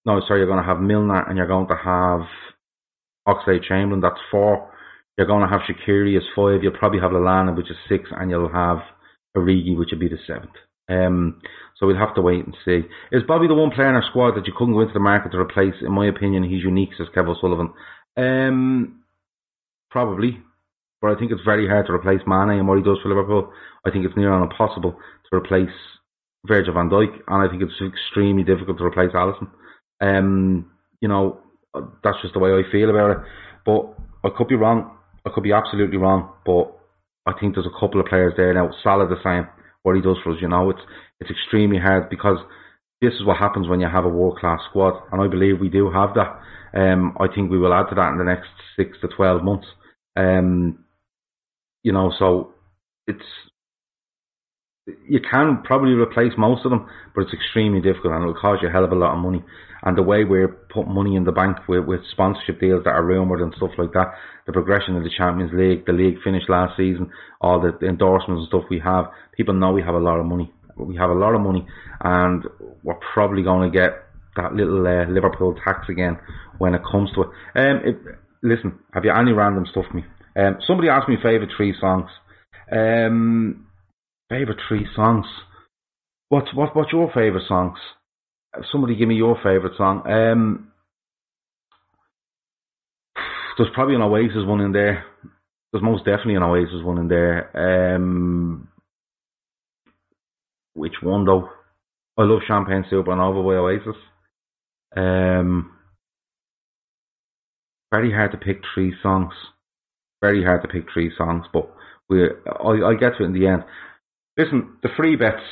No, 0.06 0.20
sorry, 0.26 0.40
you're 0.40 0.48
going 0.48 0.62
to 0.62 0.68
have 0.68 0.80
Milner, 0.80 1.28
and 1.28 1.36
you're 1.36 1.46
going 1.46 1.68
to 1.68 1.76
have 1.76 2.20
Oxlade 3.26 3.64
Chamberlain. 3.68 4.00
That's 4.00 4.20
four. 4.30 4.72
You're 5.16 5.26
going 5.26 5.42
to 5.42 5.48
have 5.48 5.62
Shaqiri 5.68 6.16
as 6.16 6.22
five. 6.34 6.62
You'll 6.62 6.78
probably 6.78 7.00
have 7.00 7.10
Lallana, 7.10 7.56
which 7.56 7.70
is 7.70 7.76
six, 7.88 8.08
and 8.12 8.30
you'll 8.30 8.52
have 8.52 8.78
Origi, 9.36 9.76
which 9.76 9.90
would 9.90 10.00
be 10.00 10.08
the 10.08 10.18
seventh. 10.26 10.54
Um, 10.88 11.40
so 11.78 11.86
we'll 11.86 11.96
have 11.96 12.14
to 12.16 12.22
wait 12.22 12.44
and 12.44 12.56
see. 12.64 12.82
Is 13.12 13.22
Bobby 13.28 13.46
the 13.46 13.54
one 13.54 13.70
player 13.70 13.88
in 13.88 13.94
our 13.94 14.04
squad 14.10 14.34
that 14.36 14.46
you 14.46 14.52
couldn't 14.56 14.74
go 14.74 14.80
into 14.80 14.94
the 14.94 15.00
market 15.00 15.32
to 15.32 15.38
replace? 15.38 15.74
In 15.82 15.92
my 15.92 16.06
opinion, 16.06 16.42
he's 16.42 16.64
unique, 16.64 16.90
says 16.96 17.06
Kev 17.14 17.28
O'Sullivan. 17.28 17.72
Um, 18.16 19.02
probably. 19.90 20.38
But 21.00 21.12
I 21.12 21.18
think 21.18 21.30
it's 21.30 21.44
very 21.44 21.68
hard 21.68 21.86
to 21.86 21.92
replace 21.92 22.20
Mane 22.26 22.58
and 22.58 22.66
what 22.66 22.78
he 22.78 22.84
does 22.84 22.98
for 23.02 23.08
Liverpool. 23.08 23.52
I 23.86 23.90
think 23.90 24.04
it's 24.04 24.16
near 24.16 24.32
on 24.32 24.42
impossible 24.42 24.98
to 25.30 25.36
replace 25.36 25.70
Virgil 26.44 26.74
van 26.74 26.90
Dijk, 26.90 27.14
and 27.28 27.46
I 27.46 27.48
think 27.48 27.62
it's 27.62 27.80
extremely 27.80 28.42
difficult 28.42 28.78
to 28.78 28.84
replace 28.84 29.12
Alisson. 29.12 29.48
Um, 30.00 30.70
you 31.00 31.08
know, 31.08 31.40
that's 32.02 32.20
just 32.22 32.34
the 32.34 32.40
way 32.40 32.50
I 32.50 32.62
feel 32.72 32.90
about 32.90 33.10
it. 33.12 33.18
But 33.64 33.94
I 34.24 34.36
could 34.36 34.48
be 34.48 34.56
wrong. 34.56 34.96
I 35.24 35.30
could 35.32 35.44
be 35.44 35.52
absolutely 35.52 35.98
wrong. 35.98 36.32
But 36.44 36.74
I 37.26 37.38
think 37.38 37.54
there's 37.54 37.66
a 37.66 37.80
couple 37.80 38.00
of 38.00 38.06
players 38.06 38.32
there 38.36 38.52
now. 38.54 38.70
Salah 38.82 39.06
the 39.06 39.22
same 39.22 39.46
what 39.82 39.96
he 39.96 40.02
does 40.02 40.16
for 40.22 40.32
us. 40.32 40.38
You 40.40 40.48
know, 40.48 40.70
it's 40.70 40.80
it's 41.20 41.30
extremely 41.30 41.78
hard 41.78 42.10
because 42.10 42.38
this 43.00 43.14
is 43.14 43.24
what 43.24 43.38
happens 43.38 43.68
when 43.68 43.80
you 43.80 43.88
have 43.88 44.04
a 44.04 44.08
world 44.08 44.38
class 44.38 44.60
squad, 44.68 44.94
and 45.12 45.20
I 45.20 45.28
believe 45.28 45.60
we 45.60 45.68
do 45.68 45.90
have 45.90 46.10
that. 46.14 46.40
Um, 46.74 47.16
I 47.18 47.26
think 47.32 47.50
we 47.50 47.58
will 47.58 47.72
add 47.72 47.88
to 47.88 47.94
that 47.94 48.12
in 48.12 48.18
the 48.18 48.24
next 48.24 48.48
six 48.76 48.98
to 49.00 49.08
twelve 49.08 49.42
months. 49.42 49.66
Um, 50.16 50.84
you 51.82 51.92
know, 51.92 52.12
so 52.18 52.54
it's 53.06 53.24
you 55.08 55.20
can 55.20 55.62
probably 55.64 55.92
replace 55.92 56.32
most 56.38 56.64
of 56.64 56.70
them, 56.70 56.88
but 57.14 57.22
it's 57.22 57.32
extremely 57.32 57.80
difficult 57.80 58.14
and 58.14 58.22
it'll 58.22 58.40
cost 58.40 58.62
you 58.62 58.68
a 58.68 58.70
hell 58.70 58.84
of 58.84 58.92
a 58.92 58.94
lot 58.94 59.14
of 59.14 59.18
money. 59.18 59.44
And 59.82 59.96
the 59.96 60.02
way 60.02 60.24
we're 60.24 60.48
putting 60.48 60.94
money 60.94 61.14
in 61.14 61.24
the 61.24 61.32
bank 61.32 61.56
with, 61.68 61.84
with 61.84 62.00
sponsorship 62.10 62.58
deals 62.58 62.84
that 62.84 62.90
are 62.94 63.04
rumoured 63.04 63.40
and 63.40 63.54
stuff 63.56 63.70
like 63.78 63.92
that, 63.92 64.14
the 64.46 64.52
progression 64.52 64.96
of 64.96 65.04
the 65.04 65.10
Champions 65.16 65.52
League, 65.54 65.86
the 65.86 65.92
league 65.92 66.16
finished 66.24 66.48
last 66.48 66.76
season, 66.76 67.10
all 67.40 67.60
the 67.60 67.86
endorsements 67.86 68.40
and 68.40 68.48
stuff 68.48 68.64
we 68.70 68.80
have, 68.80 69.06
people 69.38 69.54
know 69.54 69.72
we 69.72 69.82
have 69.82 69.94
a 69.94 69.98
lot 69.98 70.18
of 70.18 70.26
money. 70.26 70.52
We 70.76 70.96
have 70.96 71.10
a 71.10 71.14
lot 71.14 71.34
of 71.34 71.40
money 71.40 71.66
and 72.02 72.44
we're 72.82 73.00
probably 73.14 73.42
going 73.42 73.72
to 73.72 73.76
get 73.76 73.92
that 74.36 74.52
little 74.52 74.86
uh, 74.86 75.06
Liverpool 75.10 75.56
tax 75.64 75.88
again 75.88 76.18
when 76.58 76.74
it 76.74 76.82
comes 76.90 77.10
to 77.14 77.22
it. 77.22 77.28
Um, 77.56 77.80
it, 77.84 77.96
listen, 78.42 78.78
have 78.92 79.04
you 79.04 79.12
any 79.12 79.32
random 79.32 79.66
stuff 79.70 79.86
for 79.90 79.96
me? 79.96 80.04
Um, 80.36 80.58
somebody 80.66 80.88
asked 80.88 81.08
me 81.08 81.16
favourite 81.16 81.50
three 81.56 81.74
songs. 81.80 82.10
Um, 82.70 83.66
favourite 84.28 84.60
three 84.68 84.86
songs. 84.94 85.26
What's 86.28 86.54
what? 86.54 86.76
What's 86.76 86.92
your 86.92 87.08
favourite 87.08 87.48
songs? 87.48 87.78
Somebody 88.70 88.96
give 88.96 89.08
me 89.08 89.16
your 89.16 89.36
favourite 89.36 89.76
song. 89.76 90.02
Um, 90.06 90.72
there's 93.56 93.70
probably 93.74 93.94
an 93.94 94.02
Oasis 94.02 94.46
one 94.46 94.60
in 94.60 94.72
there. 94.72 95.04
There's 95.72 95.82
most 95.82 96.04
definitely 96.04 96.36
an 96.36 96.42
Oasis 96.42 96.84
one 96.84 96.98
in 96.98 97.08
there. 97.08 97.94
Um, 97.96 98.68
which 100.78 101.02
one 101.02 101.24
though? 101.24 101.48
I 102.16 102.22
love 102.22 102.40
Champagne 102.46 102.84
Supernova 102.90 103.44
by 103.44 103.54
Oasis. 103.54 104.02
Um, 104.96 105.72
very 107.92 108.12
hard 108.12 108.32
to 108.32 108.38
pick 108.38 108.62
three 108.74 108.94
songs. 109.02 109.32
Very 110.20 110.44
hard 110.44 110.62
to 110.62 110.68
pick 110.68 110.86
three 110.92 111.12
songs, 111.16 111.44
but 111.52 111.70
we 112.08 112.24
I 112.24 112.88
I 112.88 112.94
get 112.94 113.16
to 113.16 113.22
it 113.22 113.26
in 113.26 113.32
the 113.32 113.46
end. 113.46 113.64
Listen, 114.36 114.76
the 114.82 114.88
free 114.96 115.16
bets. 115.16 115.42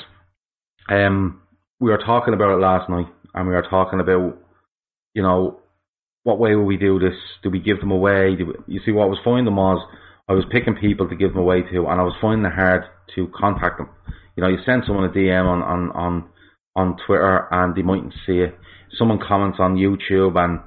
Um, 0.89 1.43
we 1.81 1.91
were 1.91 1.99
talking 1.99 2.35
about 2.35 2.55
it 2.55 2.61
last 2.61 2.89
night, 2.89 3.07
and 3.35 3.49
we 3.49 3.55
were 3.55 3.67
talking 3.69 4.01
about, 4.01 4.39
you 5.15 5.23
know, 5.23 5.61
what 6.23 6.39
way 6.39 6.55
will 6.55 6.65
we 6.65 6.77
do 6.77 6.99
this? 6.99 7.17
Do 7.43 7.51
we 7.51 7.61
give 7.61 7.81
them 7.81 7.91
away? 7.91 8.37
We, 8.37 8.55
you 8.67 8.81
see, 8.85 8.93
what 8.93 9.05
I 9.05 9.07
was 9.07 9.19
finding 9.25 9.55
was 9.55 9.87
I 10.29 10.33
was 10.33 10.45
picking 10.51 10.75
people 10.75 11.09
to 11.09 11.17
give 11.17 11.31
them 11.31 11.43
away 11.43 11.63
to, 11.63 11.87
and 11.87 12.01
I 12.01 12.05
was 12.05 12.17
finding 12.21 12.47
it 12.47 12.55
hard 12.55 12.85
to 13.15 13.29
contact 13.39 13.79
them. 13.79 13.89
You 14.37 14.43
know, 14.43 14.49
you 14.49 14.59
send 14.65 14.85
someone 14.87 15.05
a 15.05 15.13
DM 15.13 15.45
on 15.45 15.63
on 15.63 15.91
on 15.93 16.29
on 16.77 16.97
Twitter, 17.07 17.49
and 17.51 17.75
they 17.75 17.83
mightn't 17.83 18.15
see 18.27 18.39
it. 18.39 18.55
Someone 18.99 19.19
comments 19.19 19.59
on 19.61 19.77
YouTube, 19.77 20.39
and 20.39 20.61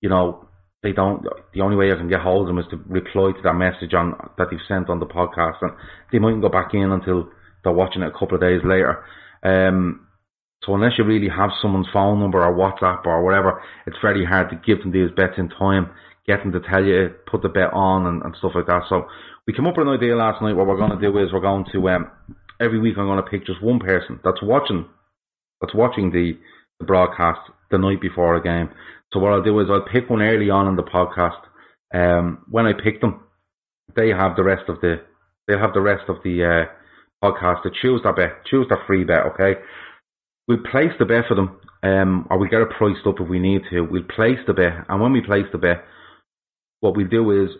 you 0.00 0.08
know 0.08 0.48
they 0.82 0.92
don't. 0.92 1.24
The 1.54 1.62
only 1.62 1.76
way 1.76 1.90
I 1.90 1.96
can 1.96 2.08
get 2.08 2.20
hold 2.20 2.42
of 2.42 2.46
them 2.48 2.58
is 2.58 2.70
to 2.70 2.76
reply 2.86 3.32
to 3.32 3.42
that 3.42 3.54
message 3.54 3.94
on 3.94 4.14
that 4.38 4.48
they've 4.50 4.60
sent 4.68 4.90
on 4.90 5.00
the 5.00 5.06
podcast, 5.06 5.56
and 5.62 5.72
they 6.12 6.18
mightn't 6.18 6.42
go 6.42 6.50
back 6.50 6.74
in 6.74 6.92
until 6.92 7.28
they're 7.64 7.72
watching 7.72 8.02
it 8.02 8.12
a 8.14 8.18
couple 8.18 8.34
of 8.34 8.42
days 8.42 8.60
later. 8.62 9.02
Um, 9.42 10.06
so 10.64 10.74
unless 10.74 10.92
you 10.98 11.04
really 11.04 11.28
have 11.28 11.50
someone's 11.60 11.88
phone 11.92 12.20
number 12.20 12.42
or 12.42 12.54
WhatsApp 12.54 13.06
or 13.06 13.22
whatever, 13.22 13.60
it's 13.86 13.96
very 14.00 14.24
hard 14.24 14.50
to 14.50 14.60
give 14.64 14.80
them 14.80 14.92
these 14.92 15.10
bets 15.16 15.34
in 15.36 15.48
time, 15.48 15.90
get 16.26 16.42
them 16.42 16.52
to 16.52 16.60
tell 16.60 16.82
you, 16.84 17.10
put 17.30 17.42
the 17.42 17.48
bet 17.48 17.72
on 17.72 18.06
and, 18.06 18.22
and 18.22 18.34
stuff 18.38 18.52
like 18.54 18.66
that. 18.66 18.82
So 18.88 19.06
we 19.46 19.52
came 19.52 19.66
up 19.66 19.76
with 19.76 19.86
an 19.86 19.94
idea 19.94 20.16
last 20.16 20.40
night. 20.40 20.56
What 20.56 20.66
we're 20.66 20.78
going 20.78 20.98
to 20.98 21.00
do 21.00 21.18
is 21.18 21.32
we're 21.32 21.40
going 21.40 21.66
to, 21.72 21.88
um, 21.90 22.10
every 22.60 22.78
week 22.78 22.94
I'm 22.98 23.06
going 23.06 23.22
to 23.22 23.30
pick 23.30 23.46
just 23.46 23.62
one 23.62 23.78
person 23.78 24.20
that's 24.24 24.42
watching, 24.42 24.86
that's 25.60 25.74
watching 25.74 26.10
the, 26.10 26.38
the 26.80 26.86
broadcast 26.86 27.40
the 27.70 27.78
night 27.78 28.00
before 28.00 28.36
a 28.36 28.42
game. 28.42 28.70
So 29.12 29.20
what 29.20 29.32
I'll 29.32 29.42
do 29.42 29.60
is 29.60 29.68
I'll 29.70 29.86
pick 29.90 30.10
one 30.10 30.22
early 30.22 30.50
on 30.50 30.68
in 30.68 30.76
the 30.76 30.82
podcast. 30.82 31.40
Um, 31.92 32.44
when 32.50 32.66
I 32.66 32.72
pick 32.72 33.00
them, 33.00 33.20
they 33.94 34.08
have 34.08 34.36
the 34.36 34.42
rest 34.42 34.68
of 34.68 34.80
the, 34.80 35.02
they'll 35.46 35.58
have 35.58 35.74
the 35.74 35.80
rest 35.80 36.04
of 36.08 36.16
the, 36.24 36.44
uh, 36.44 36.72
podcast 37.24 37.62
to 37.62 37.70
choose 37.70 38.02
their 38.02 38.12
bet, 38.12 38.44
choose 38.50 38.66
their 38.68 38.82
free 38.86 39.04
bet, 39.04 39.24
okay? 39.32 39.60
We'll 40.46 40.58
place 40.70 40.92
the 40.98 41.06
bet 41.06 41.24
for 41.28 41.34
them, 41.34 41.58
um, 41.82 42.26
or 42.30 42.38
we 42.38 42.48
get 42.48 42.60
it 42.60 42.68
priced 42.76 43.06
up 43.06 43.20
if 43.20 43.28
we 43.28 43.38
need 43.38 43.62
to. 43.70 43.80
We'll 43.80 44.02
place 44.02 44.38
the 44.46 44.52
bet, 44.52 44.84
and 44.88 45.00
when 45.00 45.12
we 45.12 45.22
place 45.22 45.46
the 45.52 45.58
bet, 45.58 45.84
what 46.80 46.96
we 46.96 47.04
do 47.04 47.44
is, 47.44 47.50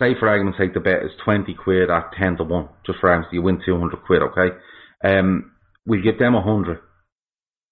say 0.00 0.14
for 0.18 0.28
argument's 0.28 0.58
sake, 0.58 0.74
the 0.74 0.80
bet 0.80 1.02
is 1.02 1.10
20 1.24 1.54
quid 1.54 1.90
at 1.90 2.12
10 2.18 2.38
to 2.38 2.44
1, 2.44 2.68
just 2.86 2.98
for 3.00 3.10
argument's 3.10 3.32
you 3.32 3.42
win 3.42 3.60
200 3.64 4.02
quid, 4.04 4.22
okay? 4.22 4.56
Um, 5.04 5.52
we 5.86 6.02
give 6.02 6.18
them 6.18 6.34
100, 6.34 6.78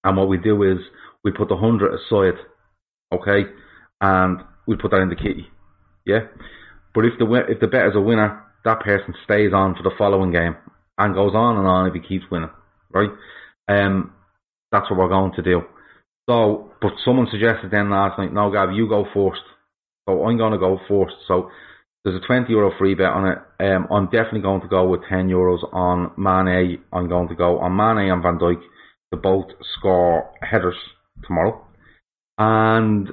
and 0.03 0.17
what 0.17 0.29
we 0.29 0.37
do 0.37 0.63
is, 0.63 0.77
we 1.23 1.31
put 1.31 1.49
the 1.49 1.55
100 1.55 1.93
aside, 1.93 2.39
okay? 3.11 3.49
And 3.99 4.39
we 4.67 4.77
put 4.77 4.91
that 4.91 5.01
in 5.01 5.09
the 5.09 5.15
kitty, 5.15 5.47
yeah? 6.05 6.27
But 6.93 7.05
if 7.05 7.13
the 7.19 7.25
if 7.49 7.59
the 7.59 7.67
bet 7.67 7.87
is 7.87 7.95
a 7.95 8.01
winner, 8.01 8.43
that 8.65 8.81
person 8.81 9.13
stays 9.23 9.51
on 9.53 9.75
for 9.75 9.83
the 9.83 9.95
following 9.97 10.31
game 10.31 10.55
and 10.97 11.13
goes 11.13 11.33
on 11.33 11.57
and 11.57 11.67
on 11.67 11.87
if 11.87 11.93
he 11.93 11.99
keeps 11.99 12.29
winning, 12.31 12.49
right? 12.91 13.09
Um, 13.67 14.13
that's 14.71 14.89
what 14.89 14.99
we're 14.99 15.09
going 15.09 15.33
to 15.33 15.41
do. 15.41 15.61
So, 16.29 16.71
but 16.81 16.91
someone 17.03 17.27
suggested 17.31 17.71
then 17.71 17.89
last 17.89 18.19
night, 18.19 18.33
no, 18.33 18.51
Gav, 18.51 18.71
you 18.73 18.87
go 18.87 19.05
first. 19.13 19.41
So 20.07 20.23
I'm 20.25 20.37
going 20.37 20.53
to 20.53 20.59
go 20.59 20.79
first. 20.87 21.15
So 21.27 21.49
there's 22.03 22.21
a 22.21 22.25
20 22.25 22.49
euro 22.51 22.71
free 22.77 22.95
bet 22.95 23.07
on 23.07 23.27
it. 23.27 23.37
Um, 23.59 23.87
I'm 23.91 24.05
definitely 24.05 24.41
going 24.41 24.61
to 24.61 24.67
go 24.67 24.87
with 24.87 25.01
10 25.09 25.27
euros 25.27 25.61
on 25.73 26.11
Mane. 26.17 26.79
I'm 26.93 27.09
going 27.09 27.27
to 27.27 27.35
go 27.35 27.59
on 27.59 27.75
Mane 27.75 28.09
and 28.09 28.23
Van 28.23 28.39
Dijk 28.39 28.61
to 29.11 29.17
both 29.17 29.47
score 29.77 30.31
headers 30.41 30.75
tomorrow. 31.25 31.65
And 32.37 33.09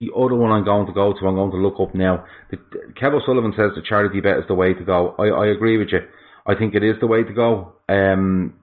the 0.00 0.10
other 0.14 0.34
one 0.34 0.50
I'm 0.50 0.64
going 0.64 0.86
to 0.86 0.92
go 0.92 1.12
to, 1.12 1.26
I'm 1.26 1.36
going 1.36 1.52
to 1.52 1.56
look 1.56 1.80
up 1.80 1.94
now. 1.94 2.24
The, 2.50 2.56
Kev 3.00 3.14
O'Sullivan 3.14 3.54
says 3.56 3.70
the 3.74 3.82
charity 3.82 4.20
bet 4.20 4.38
is 4.38 4.44
the 4.48 4.54
way 4.54 4.74
to 4.74 4.84
go. 4.84 5.14
I, 5.18 5.28
I 5.28 5.46
agree 5.46 5.78
with 5.78 5.88
you. 5.92 6.00
I 6.46 6.54
think 6.54 6.74
it 6.74 6.82
is 6.82 6.96
the 7.00 7.06
way 7.06 7.22
to 7.22 7.32
go. 7.32 7.74
Um, 7.88 8.54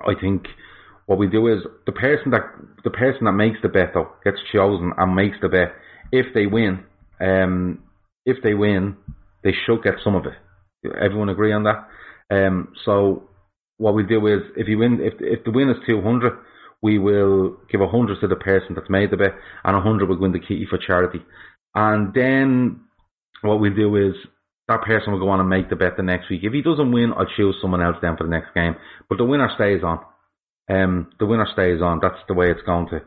I 0.00 0.12
think 0.20 0.46
what 1.06 1.18
we 1.18 1.28
do 1.28 1.48
is 1.48 1.62
the 1.86 1.92
person 1.92 2.30
that 2.30 2.42
the 2.84 2.90
person 2.90 3.24
that 3.24 3.32
makes 3.32 3.58
the 3.62 3.68
bet 3.68 3.90
though 3.94 4.08
gets 4.24 4.38
chosen 4.52 4.92
and 4.96 5.14
makes 5.14 5.36
the 5.40 5.48
bet. 5.48 5.74
If 6.10 6.26
they 6.34 6.46
win, 6.46 6.84
um, 7.20 7.82
if 8.24 8.38
they 8.42 8.54
win, 8.54 8.96
they 9.42 9.52
should 9.66 9.82
get 9.82 9.94
some 10.04 10.14
of 10.14 10.24
it. 10.26 10.34
Everyone 11.00 11.28
agree 11.28 11.52
on 11.52 11.64
that? 11.64 11.88
Um, 12.30 12.72
so 12.84 13.28
what 13.78 13.94
we 13.94 14.04
do 14.04 14.26
is 14.26 14.42
if 14.56 14.68
you 14.68 14.78
win, 14.78 15.00
if 15.00 15.14
if 15.20 15.44
the 15.44 15.50
win 15.50 15.68
is 15.68 15.76
two 15.86 16.00
hundred, 16.02 16.32
we 16.80 16.98
will 16.98 17.56
give 17.70 17.80
a 17.80 17.88
hundred 17.88 18.20
to 18.20 18.28
the 18.28 18.36
person 18.36 18.74
that's 18.74 18.90
made 18.90 19.10
the 19.10 19.16
bet, 19.16 19.34
and 19.64 19.76
a 19.76 19.80
hundred 19.80 20.08
will 20.08 20.18
win 20.20 20.32
the 20.32 20.40
kitty 20.40 20.66
for 20.68 20.78
charity. 20.78 21.20
And 21.74 22.12
then 22.14 22.80
what 23.42 23.60
we 23.60 23.70
do 23.70 23.96
is 23.96 24.14
that 24.68 24.82
person 24.82 25.12
will 25.12 25.20
go 25.20 25.28
on 25.28 25.40
and 25.40 25.48
make 25.48 25.68
the 25.68 25.76
bet 25.76 25.96
the 25.96 26.02
next 26.02 26.30
week. 26.30 26.42
If 26.44 26.52
he 26.52 26.62
doesn't 26.62 26.92
win, 26.92 27.12
I'll 27.12 27.26
choose 27.36 27.56
someone 27.60 27.82
else 27.82 27.96
then 28.00 28.16
for 28.16 28.24
the 28.24 28.30
next 28.30 28.54
game. 28.54 28.76
But 29.08 29.18
the 29.18 29.24
winner 29.24 29.50
stays 29.54 29.82
on. 29.82 29.98
Um, 30.70 31.10
the 31.18 31.26
winner 31.26 31.46
stays 31.52 31.82
on. 31.82 31.98
That's 32.00 32.22
the 32.28 32.34
way 32.34 32.50
it's 32.50 32.62
going 32.62 32.88
to. 32.90 33.00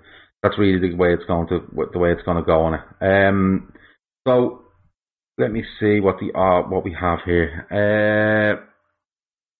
That's 0.44 0.60
really 0.60 0.80
the 0.80 0.96
way 0.96 1.14
it's 1.14 1.26
going 1.26 1.48
to. 1.48 1.62
The 1.92 2.00
way 2.00 2.12
it's 2.12 2.24
going 2.24 2.38
to 2.38 2.44
go 2.44 2.62
on 2.62 2.74
it. 2.76 2.82
Um, 3.02 3.74
so 4.28 4.65
let 5.38 5.52
me 5.52 5.64
see 5.80 6.00
what 6.00 6.18
the 6.20 6.38
uh, 6.38 6.68
what 6.70 6.84
we 6.84 6.96
have 7.00 7.20
here. 7.26 7.68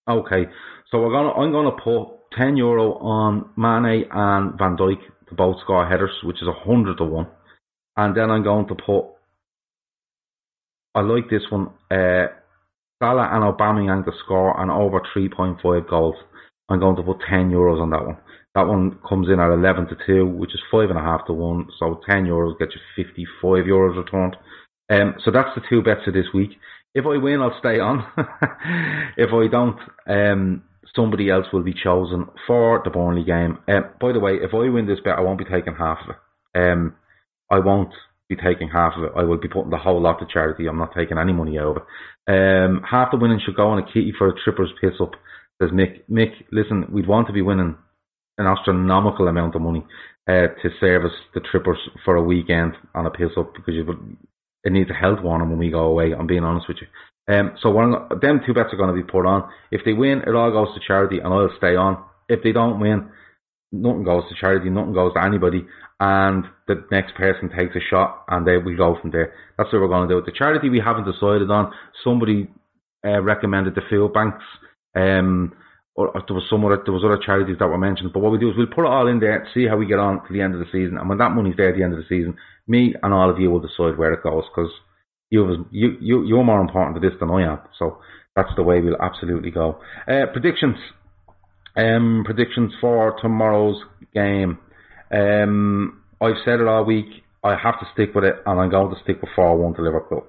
Uh, 0.08 0.12
okay, 0.12 0.46
so 0.92 1.00
we're 1.00 1.12
gonna. 1.12 1.32
I'm 1.32 1.52
gonna 1.52 1.72
put 1.72 2.16
10 2.38 2.58
euro 2.58 2.94
on 2.96 3.50
Mane 3.56 4.06
and 4.12 4.58
Van 4.58 4.76
Dijk 4.78 5.00
to 5.30 5.36
both 5.36 5.60
score 5.62 5.88
headers, 5.88 6.12
which 6.24 6.42
is 6.42 6.48
a 6.48 6.68
100 6.68 6.98
to 6.98 7.04
1. 7.06 7.28
And 7.98 8.16
then 8.16 8.30
I'm 8.30 8.44
going 8.44 8.68
to 8.68 8.76
put, 8.76 9.06
I 10.94 11.02
like 11.02 11.30
this 11.30 11.44
one, 11.50 11.68
uh, 11.90 12.28
Salah 13.02 13.30
and 13.32 13.44
Aubameyang 13.44 14.06
to 14.06 14.12
score 14.24 14.60
and 14.60 14.70
over 14.70 15.02
3.5 15.16 15.90
goals. 15.90 16.16
I'm 16.70 16.80
going 16.80 16.96
to 16.98 17.04
put 17.04 17.22
10 17.30 17.52
euros 17.52 17.82
on 17.82 17.92
that 17.92 18.06
one. 18.06 18.18
That 18.56 18.68
one 18.68 19.00
comes 19.08 19.28
in 19.30 19.40
at 19.40 19.52
11 19.52 19.88
to 19.88 19.96
2, 20.06 20.26
which 20.26 20.54
is 20.54 20.62
5.5 20.72 21.28
to 21.28 21.34
1. 21.34 21.68
So 21.80 22.02
10 22.10 22.26
euros 22.26 22.58
gets 22.58 22.74
you 22.76 23.04
55 23.04 23.66
euros 23.66 23.98
returned. 23.98 24.36
Um, 24.90 25.16
so 25.24 25.32
that's 25.32 25.50
the 25.56 25.62
two 25.70 25.82
bets 25.82 26.08
of 26.08 26.14
this 26.14 26.28
week. 26.34 26.52
If 26.94 27.06
I 27.06 27.18
win, 27.18 27.42
I'll 27.42 27.58
stay 27.60 27.80
on. 27.80 28.06
if 29.18 29.32
I 29.34 29.48
don't, 29.48 29.80
um, 30.08 30.64
somebody 30.96 31.30
else 31.30 31.48
will 31.52 31.64
be 31.64 31.74
chosen 31.74 32.28
for 32.48 32.82
the 32.84 32.90
Burnley 32.90 33.24
game. 33.24 33.58
Um, 33.68 33.86
by 34.00 34.14
the 34.14 34.20
way, 34.20 34.36
if 34.36 34.54
I 34.54 34.70
win 34.70 34.88
this 34.88 35.00
bet, 35.04 35.18
I 35.18 35.22
won't 35.22 35.40
be 35.40 35.46
taking 35.46 35.76
half 35.76 36.00
of 36.04 36.16
it. 36.16 36.72
Um, 36.72 36.96
I 37.52 37.60
won't 37.60 37.94
be 38.30 38.36
taking 38.36 38.70
half 38.70 38.94
of 38.98 39.04
it. 39.04 39.12
I 39.16 39.24
will 39.24 39.38
be 39.38 39.48
putting 39.48 39.72
the 39.72 39.78
whole 39.78 40.02
lot 40.02 40.20
to 40.20 40.26
charity. 40.32 40.68
I'm 40.68 40.78
not 40.78 40.96
taking 40.96 41.18
any 41.18 41.34
money 41.34 41.60
out 41.60 41.78
of 41.78 41.78
it. 41.78 42.82
Half 42.90 43.12
the 43.12 43.18
winning 43.18 43.42
should 43.46 43.56
go 43.56 43.68
on 43.68 43.80
a 43.80 43.86
kitty 43.86 44.14
for 44.18 44.30
a 44.30 44.34
trippers 44.44 44.72
piss 44.82 44.94
up. 45.02 45.12
Says 45.62 45.72
Mick. 45.72 46.02
Mick, 46.10 46.32
listen, 46.52 46.86
we'd 46.92 47.08
want 47.08 47.28
to 47.28 47.34
be 47.34 47.42
winning 47.42 47.78
an 48.38 48.46
astronomical 48.46 49.28
amount 49.28 49.56
of 49.56 49.62
money 49.62 49.86
uh, 50.28 50.48
to 50.62 50.70
service 50.80 51.14
the 51.34 51.40
trippers 51.40 51.78
for 52.04 52.16
a 52.16 52.24
weekend 52.24 52.74
on 52.94 53.06
a 53.06 53.12
piss 53.12 53.32
up 53.38 53.54
because 53.54 53.74
you 53.74 53.86
would, 53.86 54.18
it 54.66 54.74
needs 54.74 54.90
a 54.90 54.94
health 54.94 55.20
warning 55.24 55.50
when 55.50 55.60
we 55.60 55.70
go 55.70 55.86
away. 55.86 56.14
I'm 56.14 56.28
being 56.28 56.44
honest 56.44 56.68
with 56.68 56.78
you. 56.82 56.88
Um, 57.34 57.56
so 57.62 57.70
one, 57.70 57.94
them 58.22 58.42
two 58.46 58.54
bets 58.54 58.74
are 58.74 58.78
going 58.78 58.94
to 58.94 59.02
be 59.02 59.10
put 59.10 59.26
on. 59.26 59.50
If 59.72 59.82
they 59.86 59.94
win, 59.94 60.24
it 60.28 60.36
all 60.36 60.52
goes 60.52 60.74
to 60.76 60.82
charity, 60.86 61.20
and 61.20 61.34
I'll 61.34 61.50
stay 61.58 61.76
on. 61.76 62.04
If 62.28 62.44
they 62.44 62.52
don't 62.52 62.80
win, 62.80 63.10
nothing 63.72 64.04
goes 64.04 64.24
to 64.30 64.36
charity, 64.40 64.70
nothing 64.70 64.94
goes 64.94 65.14
to 65.14 65.24
anybody, 65.24 65.66
and 66.00 66.46
the 66.68 66.84
next 66.92 67.16
person 67.16 67.50
takes 67.50 67.76
a 67.76 67.80
shot, 67.90 68.26
and 68.28 68.46
they 68.46 68.58
we 68.58 68.76
go 68.76 68.98
from 69.00 69.12
there. 69.12 69.34
That's 69.58 69.72
what 69.72 69.82
we're 69.82 69.88
going 69.88 70.10
to 70.10 70.16
do. 70.16 70.26
The 70.26 70.38
charity 70.38 70.70
we 70.70 70.82
haven't 70.84 71.06
decided 71.06 71.50
on. 71.50 71.72
Somebody 72.04 72.50
uh, 73.06 73.22
recommended 73.22 73.76
the 73.76 73.82
food 73.90 74.14
banks. 74.14 74.44
Um, 74.96 75.54
or, 75.96 76.10
or 76.10 76.24
there 76.28 76.36
was 76.36 76.44
some 76.50 76.64
other 76.66 76.82
there 76.84 76.94
was 76.94 77.04
other 77.06 77.20
charities 77.26 77.56
that 77.60 77.68
were 77.68 77.78
mentioned. 77.78 78.12
But 78.14 78.20
what 78.20 78.32
we 78.32 78.38
do 78.38 78.50
is 78.50 78.58
we'll 78.58 78.68
put 78.68 78.86
it 78.86 78.92
all 78.92 79.08
in 79.08 79.20
there, 79.20 79.48
see 79.54 79.66
how 79.66 79.78
we 79.78 79.86
get 79.88 80.00
on 80.00 80.26
to 80.28 80.34
the 80.34 80.42
end 80.42 80.54
of 80.54 80.60
the 80.60 80.72
season, 80.72 80.98
and 80.98 81.08
when 81.08 81.18
that 81.20 81.32
money's 81.32 81.56
there 81.56 81.70
at 81.70 81.78
the 81.78 81.84
end 81.84 81.94
of 81.94 82.00
the 82.00 82.10
season, 82.10 82.36
me 82.68 82.94
and 83.02 83.14
all 83.14 83.30
of 83.30 83.40
you 83.40 83.52
will 83.52 83.60
decide 83.60 83.98
where 83.98 84.14
it 84.14 84.24
goes 84.24 84.44
because 84.54 84.72
you 85.30 85.66
you 85.72 85.98
you 86.00 86.24
you're 86.26 86.44
more 86.44 86.62
important 86.62 86.96
to 86.96 87.10
this 87.10 87.18
than 87.20 87.32
I 87.32 87.52
am. 87.54 87.60
So 87.80 88.00
that's 88.36 88.54
the 88.56 88.64
way 88.64 88.82
we'll 88.82 89.02
absolutely 89.02 89.52
go. 89.52 89.80
Uh, 90.08 90.26
predictions. 90.32 90.78
Um, 91.78 92.24
predictions 92.26 92.74
for 92.80 93.16
tomorrow's 93.22 93.82
game. 94.14 94.60
Um, 95.12 96.02
I've 96.22 96.42
said 96.46 96.62
it 96.62 96.68
all 96.68 96.86
week. 96.86 97.08
I 97.44 97.56
have 97.62 97.80
to 97.80 97.86
stick 97.94 98.16
with 98.16 98.24
it, 98.24 98.36
and 98.46 98.60
I'm 98.60 98.72
going 98.72 98.94
to 98.96 99.02
stick 99.04 99.22
with 99.22 99.30
4 99.36 99.58
1 99.58 99.76
to 99.76 99.82
Liverpool. 99.82 100.26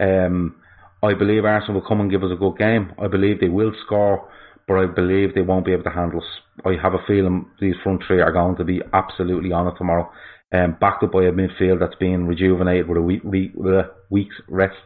Um, 0.00 0.56
I 1.02 1.14
believe 1.14 1.44
Arsenal 1.44 1.80
will 1.80 1.88
come 1.88 2.00
and 2.00 2.10
give 2.10 2.24
us 2.24 2.32
a 2.32 2.36
good 2.36 2.58
game. 2.58 2.92
I 3.00 3.06
believe 3.06 3.40
they 3.40 3.48
will 3.48 3.72
score, 3.86 4.28
but 4.66 4.74
I 4.78 4.86
believe 4.86 5.34
they 5.34 5.42
won't 5.42 5.64
be 5.66 5.72
able 5.72 5.84
to 5.84 5.90
handle 5.90 6.20
us. 6.20 6.26
I 6.64 6.72
have 6.82 6.94
a 6.94 7.04
feeling 7.06 7.46
these 7.60 7.76
front 7.84 8.02
three 8.06 8.20
are 8.20 8.32
going 8.32 8.56
to 8.56 8.64
be 8.64 8.80
absolutely 8.92 9.52
on 9.52 9.68
it 9.68 9.74
tomorrow. 9.78 10.10
Um, 10.50 10.76
backed 10.80 11.02
up 11.02 11.12
by 11.12 11.24
a 11.24 11.32
midfield 11.32 11.80
that's 11.80 11.96
being 12.00 12.26
rejuvenated 12.26 12.88
with 12.88 12.96
a 12.96 13.02
week, 13.02 13.22
week, 13.22 13.52
with 13.54 13.74
a 13.74 13.90
week's 14.08 14.36
rest, 14.48 14.76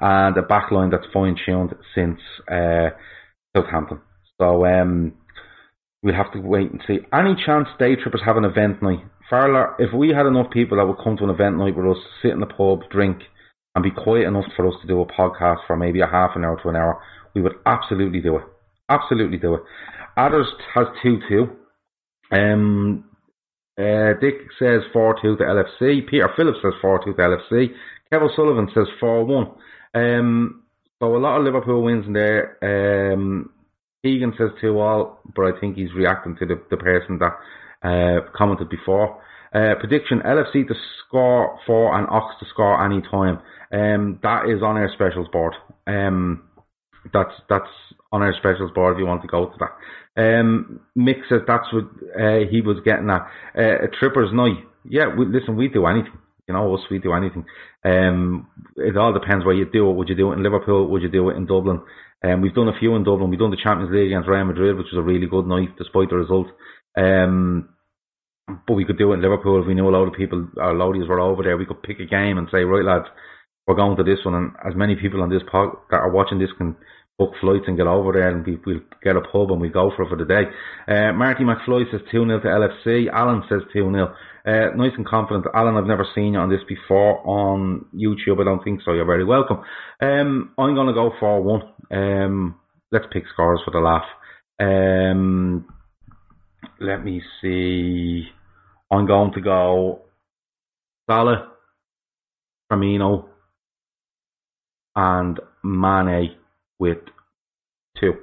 and 0.00 0.36
a 0.38 0.42
backline 0.42 0.90
that's 0.90 1.12
fine 1.12 1.36
tuned 1.44 1.74
since 1.94 2.18
uh, 2.50 2.90
Southampton. 3.54 4.00
So 4.40 4.64
um, 4.64 5.12
we'll 6.02 6.14
have 6.14 6.32
to 6.32 6.40
wait 6.40 6.70
and 6.70 6.82
see. 6.86 7.00
Any 7.12 7.36
chance 7.44 7.68
day 7.78 7.96
trippers 7.96 8.22
have 8.24 8.38
an 8.38 8.44
event 8.44 8.82
night? 8.82 9.04
Farla, 9.30 9.74
if 9.78 9.92
we 9.94 10.08
had 10.08 10.26
enough 10.26 10.50
people 10.50 10.78
that 10.78 10.86
would 10.86 11.02
come 11.02 11.16
to 11.18 11.24
an 11.24 11.30
event 11.30 11.58
night 11.58 11.76
with 11.76 11.86
us, 11.86 12.02
sit 12.22 12.32
in 12.32 12.40
the 12.40 12.46
pub, 12.46 12.80
drink, 12.90 13.18
and 13.74 13.82
be 13.82 13.90
quiet 13.90 14.26
enough 14.26 14.44
for 14.56 14.66
us 14.66 14.74
to 14.82 14.86
do 14.86 15.00
a 15.00 15.06
podcast 15.06 15.58
for 15.66 15.76
maybe 15.76 16.00
a 16.00 16.06
half 16.06 16.32
an 16.36 16.44
hour 16.44 16.60
to 16.62 16.68
an 16.68 16.76
hour, 16.76 17.00
we 17.34 17.40
would 17.40 17.54
absolutely 17.64 18.20
do 18.20 18.36
it. 18.36 18.44
Absolutely 18.88 19.38
do 19.38 19.54
it. 19.54 19.62
Adders 20.16 20.48
has 20.74 20.86
2 21.02 21.20
2. 21.28 22.36
Um, 22.36 23.04
uh, 23.82 24.20
Dick 24.20 24.34
says 24.58 24.82
4 24.92 25.16
2 25.20 25.36
to 25.36 25.42
LFC. 25.42 26.06
Peter 26.08 26.28
Phillips 26.36 26.58
says 26.62 26.74
4 26.80 27.04
2 27.04 27.14
to 27.14 27.18
LFC. 27.18 27.68
Kevin 28.10 28.28
Sullivan 28.36 28.68
says 28.74 28.86
4 29.00 29.24
1. 29.24 29.46
Um, 29.94 30.62
so 31.00 31.16
a 31.16 31.18
lot 31.18 31.38
of 31.38 31.44
Liverpool 31.44 31.82
wins 31.82 32.06
in 32.06 32.12
there. 32.12 32.58
Um, 32.62 33.50
Keegan 34.04 34.34
says 34.38 34.50
2 34.60 34.78
all, 34.78 35.20
but 35.34 35.46
I 35.46 35.60
think 35.60 35.76
he's 35.76 35.92
reacting 35.94 36.36
to 36.36 36.46
the, 36.46 36.62
the 36.70 36.76
person 36.76 37.18
that 37.18 37.32
uh, 37.82 38.30
commented 38.36 38.68
before. 38.68 39.20
Uh, 39.54 39.74
prediction 39.78 40.20
LFC 40.24 40.66
to 40.66 40.74
score 41.06 41.58
four 41.66 41.98
and 41.98 42.08
Ox 42.08 42.34
to 42.40 42.46
score 42.48 42.82
any 42.84 43.02
time. 43.02 43.38
Um, 43.72 44.18
that 44.22 44.48
is 44.48 44.62
on 44.62 44.76
our 44.76 44.90
specials 44.94 45.28
board. 45.32 45.54
Um, 45.86 46.44
that's 47.12 47.34
that's 47.48 47.68
on 48.12 48.22
our 48.22 48.34
specials 48.34 48.70
board 48.74 48.94
if 48.94 48.98
you 49.00 49.06
want 49.06 49.22
to 49.22 49.28
go 49.28 49.46
to 49.46 49.56
that. 49.58 49.72
Um, 50.22 50.80
Mick 50.96 51.26
says 51.28 51.40
that's 51.46 51.72
what 51.72 51.84
uh, 52.14 52.46
he 52.50 52.60
was 52.60 52.76
getting 52.84 53.10
at. 53.10 53.22
Uh, 53.56 53.84
a 53.84 53.88
tripper's 53.98 54.32
night. 54.32 54.62
Yeah, 54.84 55.14
we, 55.16 55.26
listen, 55.26 55.56
we 55.56 55.68
do 55.68 55.86
anything. 55.86 56.18
You 56.46 56.54
know, 56.54 56.74
us, 56.74 56.82
we 56.90 56.98
do 56.98 57.14
anything. 57.14 57.46
Um, 57.84 58.48
it 58.76 58.96
all 58.96 59.12
depends 59.12 59.44
where 59.44 59.54
you 59.54 59.64
do 59.70 59.88
it. 59.88 59.94
Would 59.94 60.08
you 60.08 60.14
do 60.14 60.30
it 60.30 60.36
in 60.36 60.42
Liverpool? 60.42 60.88
Would 60.88 61.02
you 61.02 61.08
do 61.08 61.30
it 61.30 61.36
in 61.36 61.46
Dublin? 61.46 61.80
Um, 62.22 62.40
we've 62.40 62.54
done 62.54 62.68
a 62.68 62.78
few 62.78 62.94
in 62.94 63.04
Dublin. 63.04 63.30
We've 63.30 63.38
done 63.38 63.50
the 63.50 63.62
Champions 63.62 63.92
League 63.92 64.08
against 64.12 64.28
Real 64.28 64.44
Madrid, 64.44 64.76
which 64.76 64.88
was 64.92 64.98
a 64.98 65.02
really 65.02 65.26
good 65.26 65.46
night 65.46 65.76
despite 65.78 66.10
the 66.10 66.16
result. 66.16 66.48
Um, 66.96 67.70
but 68.66 68.74
we 68.74 68.84
could 68.84 68.98
do 68.98 69.12
it 69.12 69.16
in 69.16 69.22
Liverpool 69.22 69.60
if 69.60 69.66
we 69.66 69.74
knew 69.74 69.88
a 69.88 69.96
lot 69.96 70.06
of 70.06 70.14
people, 70.14 70.48
our 70.60 70.74
loadies 70.74 71.08
were 71.08 71.20
over 71.20 71.42
there. 71.42 71.56
We 71.56 71.66
could 71.66 71.82
pick 71.82 72.00
a 72.00 72.06
game 72.06 72.38
and 72.38 72.48
say, 72.50 72.64
right, 72.64 72.84
lads, 72.84 73.08
we're 73.66 73.76
going 73.76 73.96
to 73.96 74.04
this 74.04 74.24
one. 74.24 74.34
And 74.34 74.52
as 74.66 74.76
many 74.76 74.96
people 74.96 75.22
on 75.22 75.30
this 75.30 75.42
pod 75.50 75.70
that 75.90 76.00
are 76.00 76.10
watching 76.10 76.38
this 76.38 76.50
can 76.58 76.76
book 77.22 77.34
flights 77.40 77.64
and 77.66 77.76
get 77.76 77.86
over 77.86 78.12
there 78.12 78.28
and 78.28 78.44
we, 78.44 78.58
will 78.66 78.80
get 79.02 79.16
a 79.16 79.20
pub 79.20 79.52
and 79.52 79.60
we 79.60 79.68
go 79.68 79.92
for 79.94 80.02
it 80.02 80.08
for 80.08 80.16
the 80.16 80.24
day. 80.24 80.44
Uh, 80.88 81.12
Marty 81.12 81.44
McFly 81.44 81.90
says 81.90 82.00
2 82.10 82.24
0 82.26 82.40
to 82.40 82.46
LFC. 82.46 83.08
Alan 83.12 83.42
says 83.48 83.60
2 83.72 83.92
0. 83.92 84.14
Uh, 84.44 84.74
nice 84.76 84.92
and 84.96 85.06
confident. 85.06 85.46
Alan, 85.54 85.76
I've 85.76 85.86
never 85.86 86.06
seen 86.14 86.32
you 86.32 86.40
on 86.40 86.50
this 86.50 86.60
before 86.68 87.24
on 87.26 87.86
YouTube. 87.94 88.40
I 88.40 88.44
don't 88.44 88.64
think 88.64 88.80
so. 88.84 88.92
You're 88.92 89.04
very 89.04 89.24
welcome. 89.24 89.58
Um, 90.00 90.52
I'm 90.58 90.74
going 90.74 90.88
to 90.88 90.94
go 90.94 91.12
for 91.20 91.40
1. 91.40 91.62
Um, 91.92 92.56
let's 92.90 93.06
pick 93.12 93.24
scores 93.32 93.60
for 93.64 93.70
the 93.70 93.78
laugh. 93.78 94.04
Um, 94.58 95.66
let 96.80 97.04
me 97.04 97.22
see. 97.40 98.24
I'm 98.90 99.06
going 99.06 99.32
to 99.34 99.40
go 99.40 100.02
Salah, 101.08 101.52
Firmino, 102.70 103.26
and 104.96 105.40
Mane 105.62 106.36
with 106.78 106.98
two. 108.00 108.14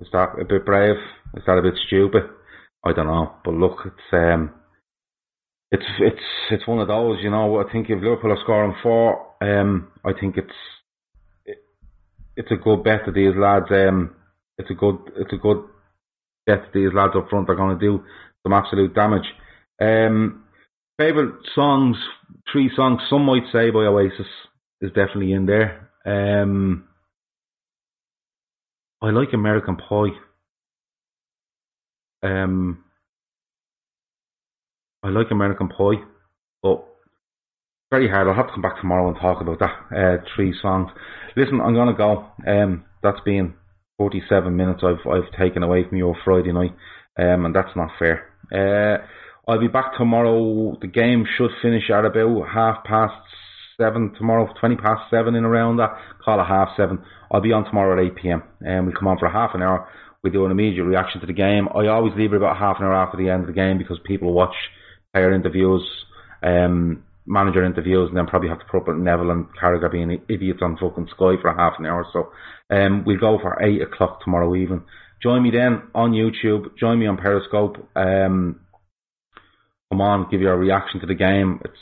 Is 0.00 0.08
that 0.12 0.30
a 0.40 0.44
bit 0.44 0.66
brave? 0.66 0.96
Is 1.36 1.42
that 1.46 1.58
a 1.58 1.62
bit 1.62 1.74
stupid? 1.86 2.24
I 2.84 2.92
don't 2.92 3.06
know. 3.06 3.32
But 3.44 3.54
look, 3.54 3.78
it's 3.86 4.12
um, 4.12 4.50
it's 5.70 5.84
it's 6.00 6.22
it's 6.50 6.66
one 6.66 6.78
of 6.80 6.88
those. 6.88 7.18
You 7.22 7.30
know, 7.30 7.60
I 7.60 7.70
think 7.72 7.88
if 7.88 8.02
Liverpool 8.02 8.32
are 8.32 8.42
scoring 8.42 8.74
four, 8.82 9.26
um, 9.40 9.88
I 10.04 10.12
think 10.18 10.36
it's 10.36 10.52
it, 11.46 11.58
it's 12.36 12.50
a 12.50 12.56
good 12.56 12.84
bet 12.84 13.02
that 13.06 13.14
these 13.14 13.34
lads. 13.36 13.66
Um, 13.70 14.14
it's 14.58 14.70
a 14.70 14.74
good 14.74 14.98
it's 15.16 15.32
a 15.32 15.36
good 15.36 15.64
bet 16.46 16.62
that 16.62 16.72
these 16.72 16.92
lads 16.94 17.14
up 17.16 17.28
front 17.30 17.48
are 17.48 17.56
going 17.56 17.78
to 17.78 17.84
do 17.84 18.04
some 18.42 18.52
absolute 18.52 18.94
damage. 18.94 19.26
Um, 19.80 20.44
favorite 20.98 21.34
songs, 21.54 21.96
three 22.52 22.70
songs. 22.76 23.00
Some 23.08 23.24
might 23.24 23.50
say 23.52 23.70
by 23.70 23.80
Oasis 23.80 24.26
is 24.80 24.90
definitely 24.90 25.32
in 25.32 25.46
there. 25.46 25.90
Um, 26.06 26.84
I 29.02 29.10
like 29.10 29.32
American 29.32 29.76
Pie. 29.76 30.16
Um, 32.22 32.84
I 35.02 35.08
like 35.08 35.30
American 35.30 35.68
Pie, 35.68 36.02
but 36.62 36.84
very 37.90 38.08
hard. 38.08 38.26
I'll 38.26 38.34
have 38.34 38.46
to 38.46 38.52
come 38.52 38.62
back 38.62 38.80
tomorrow 38.80 39.08
and 39.08 39.16
talk 39.16 39.40
about 39.40 39.58
that. 39.60 39.74
Uh, 39.94 40.24
three 40.34 40.54
songs. 40.62 40.90
Listen, 41.36 41.60
I'm 41.60 41.74
gonna 41.74 41.96
go. 41.96 42.26
Um, 42.46 42.84
that's 43.02 43.20
been 43.24 43.54
47 43.98 44.56
minutes 44.56 44.82
I've 44.82 45.06
I've 45.06 45.30
taken 45.38 45.62
away 45.62 45.84
from 45.86 45.98
your 45.98 46.16
Friday 46.24 46.52
night, 46.52 46.74
um, 47.18 47.44
and 47.44 47.54
that's 47.54 47.76
not 47.76 47.90
fair. 47.98 48.30
Uh, 48.50 49.04
I'll 49.46 49.60
be 49.60 49.68
back 49.68 49.96
tomorrow. 49.98 50.76
The 50.80 50.86
game 50.86 51.26
should 51.36 51.50
finish 51.60 51.90
at 51.90 52.04
about 52.06 52.48
half 52.48 52.84
past 52.84 53.14
seven 53.76 54.14
tomorrow, 54.16 54.52
20 54.58 54.76
past 54.76 55.10
seven 55.10 55.34
in 55.34 55.44
around 55.44 55.78
that. 55.78 55.90
Call 56.24 56.40
it 56.40 56.46
half 56.46 56.70
seven. 56.76 57.00
I'll 57.30 57.40
be 57.40 57.52
on 57.52 57.64
tomorrow 57.64 57.98
at 57.98 58.12
8 58.12 58.16
pm, 58.16 58.42
and 58.60 58.86
we 58.86 58.92
come 58.92 59.08
on 59.08 59.18
for 59.18 59.26
a 59.26 59.32
half 59.32 59.54
an 59.54 59.62
hour. 59.62 59.88
We 60.22 60.30
do 60.30 60.44
an 60.46 60.52
immediate 60.52 60.84
reaction 60.84 61.20
to 61.20 61.26
the 61.26 61.32
game. 61.32 61.68
I 61.74 61.88
always 61.88 62.14
leave 62.16 62.32
it 62.32 62.36
about 62.36 62.56
half 62.56 62.76
an 62.78 62.86
hour 62.86 62.94
after 62.94 63.18
the 63.18 63.28
end 63.28 63.42
of 63.42 63.46
the 63.46 63.52
game 63.52 63.78
because 63.78 63.98
people 64.06 64.32
watch 64.32 64.54
player 65.12 65.32
interviews. 65.32 65.82
Um, 66.42 67.04
manager 67.26 67.64
interviews 67.64 68.08
and 68.08 68.16
then 68.16 68.26
probably 68.26 68.48
have 68.48 68.58
to 68.58 68.64
put 68.66 68.88
up 68.88 68.96
Neville 68.96 69.30
and 69.30 69.46
Carragher 69.60 69.90
being 69.90 70.20
idiots 70.28 70.60
on 70.62 70.76
fucking 70.76 71.08
Sky 71.08 71.34
for 71.40 71.48
a 71.48 71.56
half 71.56 71.74
an 71.78 71.86
hour. 71.86 72.04
So 72.12 72.30
um, 72.74 73.04
we'll 73.06 73.18
go 73.18 73.38
for 73.40 73.62
8 73.62 73.82
o'clock 73.82 74.22
tomorrow 74.22 74.54
evening. 74.54 74.84
Join 75.22 75.42
me 75.42 75.50
then 75.50 75.82
on 75.94 76.12
YouTube. 76.12 76.76
Join 76.78 76.98
me 76.98 77.06
on 77.06 77.16
Periscope. 77.16 77.76
Um, 77.96 78.60
come 79.90 80.00
on, 80.00 80.28
give 80.30 80.40
your 80.40 80.56
reaction 80.56 81.00
to 81.00 81.06
the 81.06 81.14
game. 81.14 81.60
It's 81.64 81.78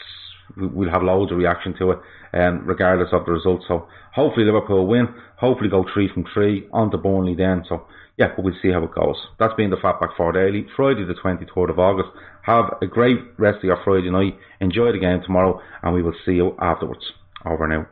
we'll 0.56 0.90
have 0.90 1.02
loads 1.02 1.32
of 1.32 1.38
reaction 1.38 1.74
to 1.78 1.92
it, 1.92 1.98
um, 2.32 2.64
regardless 2.66 3.08
of 3.12 3.24
the 3.26 3.32
result. 3.32 3.62
So 3.68 3.88
hopefully 4.14 4.46
Liverpool 4.46 4.86
win. 4.86 5.08
Hopefully 5.36 5.70
go 5.70 5.84
three 5.92 6.08
from 6.12 6.24
three 6.32 6.68
on 6.72 6.90
to 6.90 6.98
Burnley 6.98 7.34
then. 7.34 7.64
So 7.68 7.86
yeah, 8.18 8.28
but 8.36 8.44
we'll 8.44 8.54
see 8.62 8.70
how 8.70 8.84
it 8.84 8.94
goes. 8.94 9.16
That's 9.38 9.54
been 9.54 9.70
the 9.70 9.76
Fatback 9.76 10.16
Four 10.16 10.32
Daily, 10.32 10.66
Friday 10.76 11.04
the 11.04 11.14
23rd 11.14 11.70
of 11.70 11.78
August. 11.78 12.10
Have 12.42 12.76
a 12.82 12.86
great 12.86 13.18
rest 13.38 13.58
of 13.58 13.64
your 13.64 13.78
Friday 13.84 14.10
night. 14.10 14.38
Enjoy 14.60 14.92
the 14.92 14.98
game 14.98 15.20
tomorrow, 15.24 15.60
and 15.82 15.94
we 15.94 16.02
will 16.02 16.14
see 16.24 16.32
you 16.32 16.56
afterwards. 16.60 17.04
Over 17.44 17.66
now. 17.66 17.86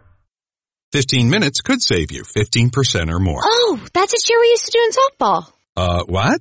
15 0.92 1.30
minutes 1.30 1.60
could 1.60 1.80
save 1.80 2.10
you 2.12 2.22
15% 2.22 3.10
or 3.10 3.18
more. 3.18 3.40
Oh, 3.42 3.80
that's 3.94 4.12
a 4.12 4.18
cheer 4.18 4.40
we 4.40 4.48
used 4.48 4.66
to 4.66 4.72
do 4.72 4.84
in 4.84 4.90
softball. 4.90 5.52
Uh, 5.76 6.04
what? 6.04 6.40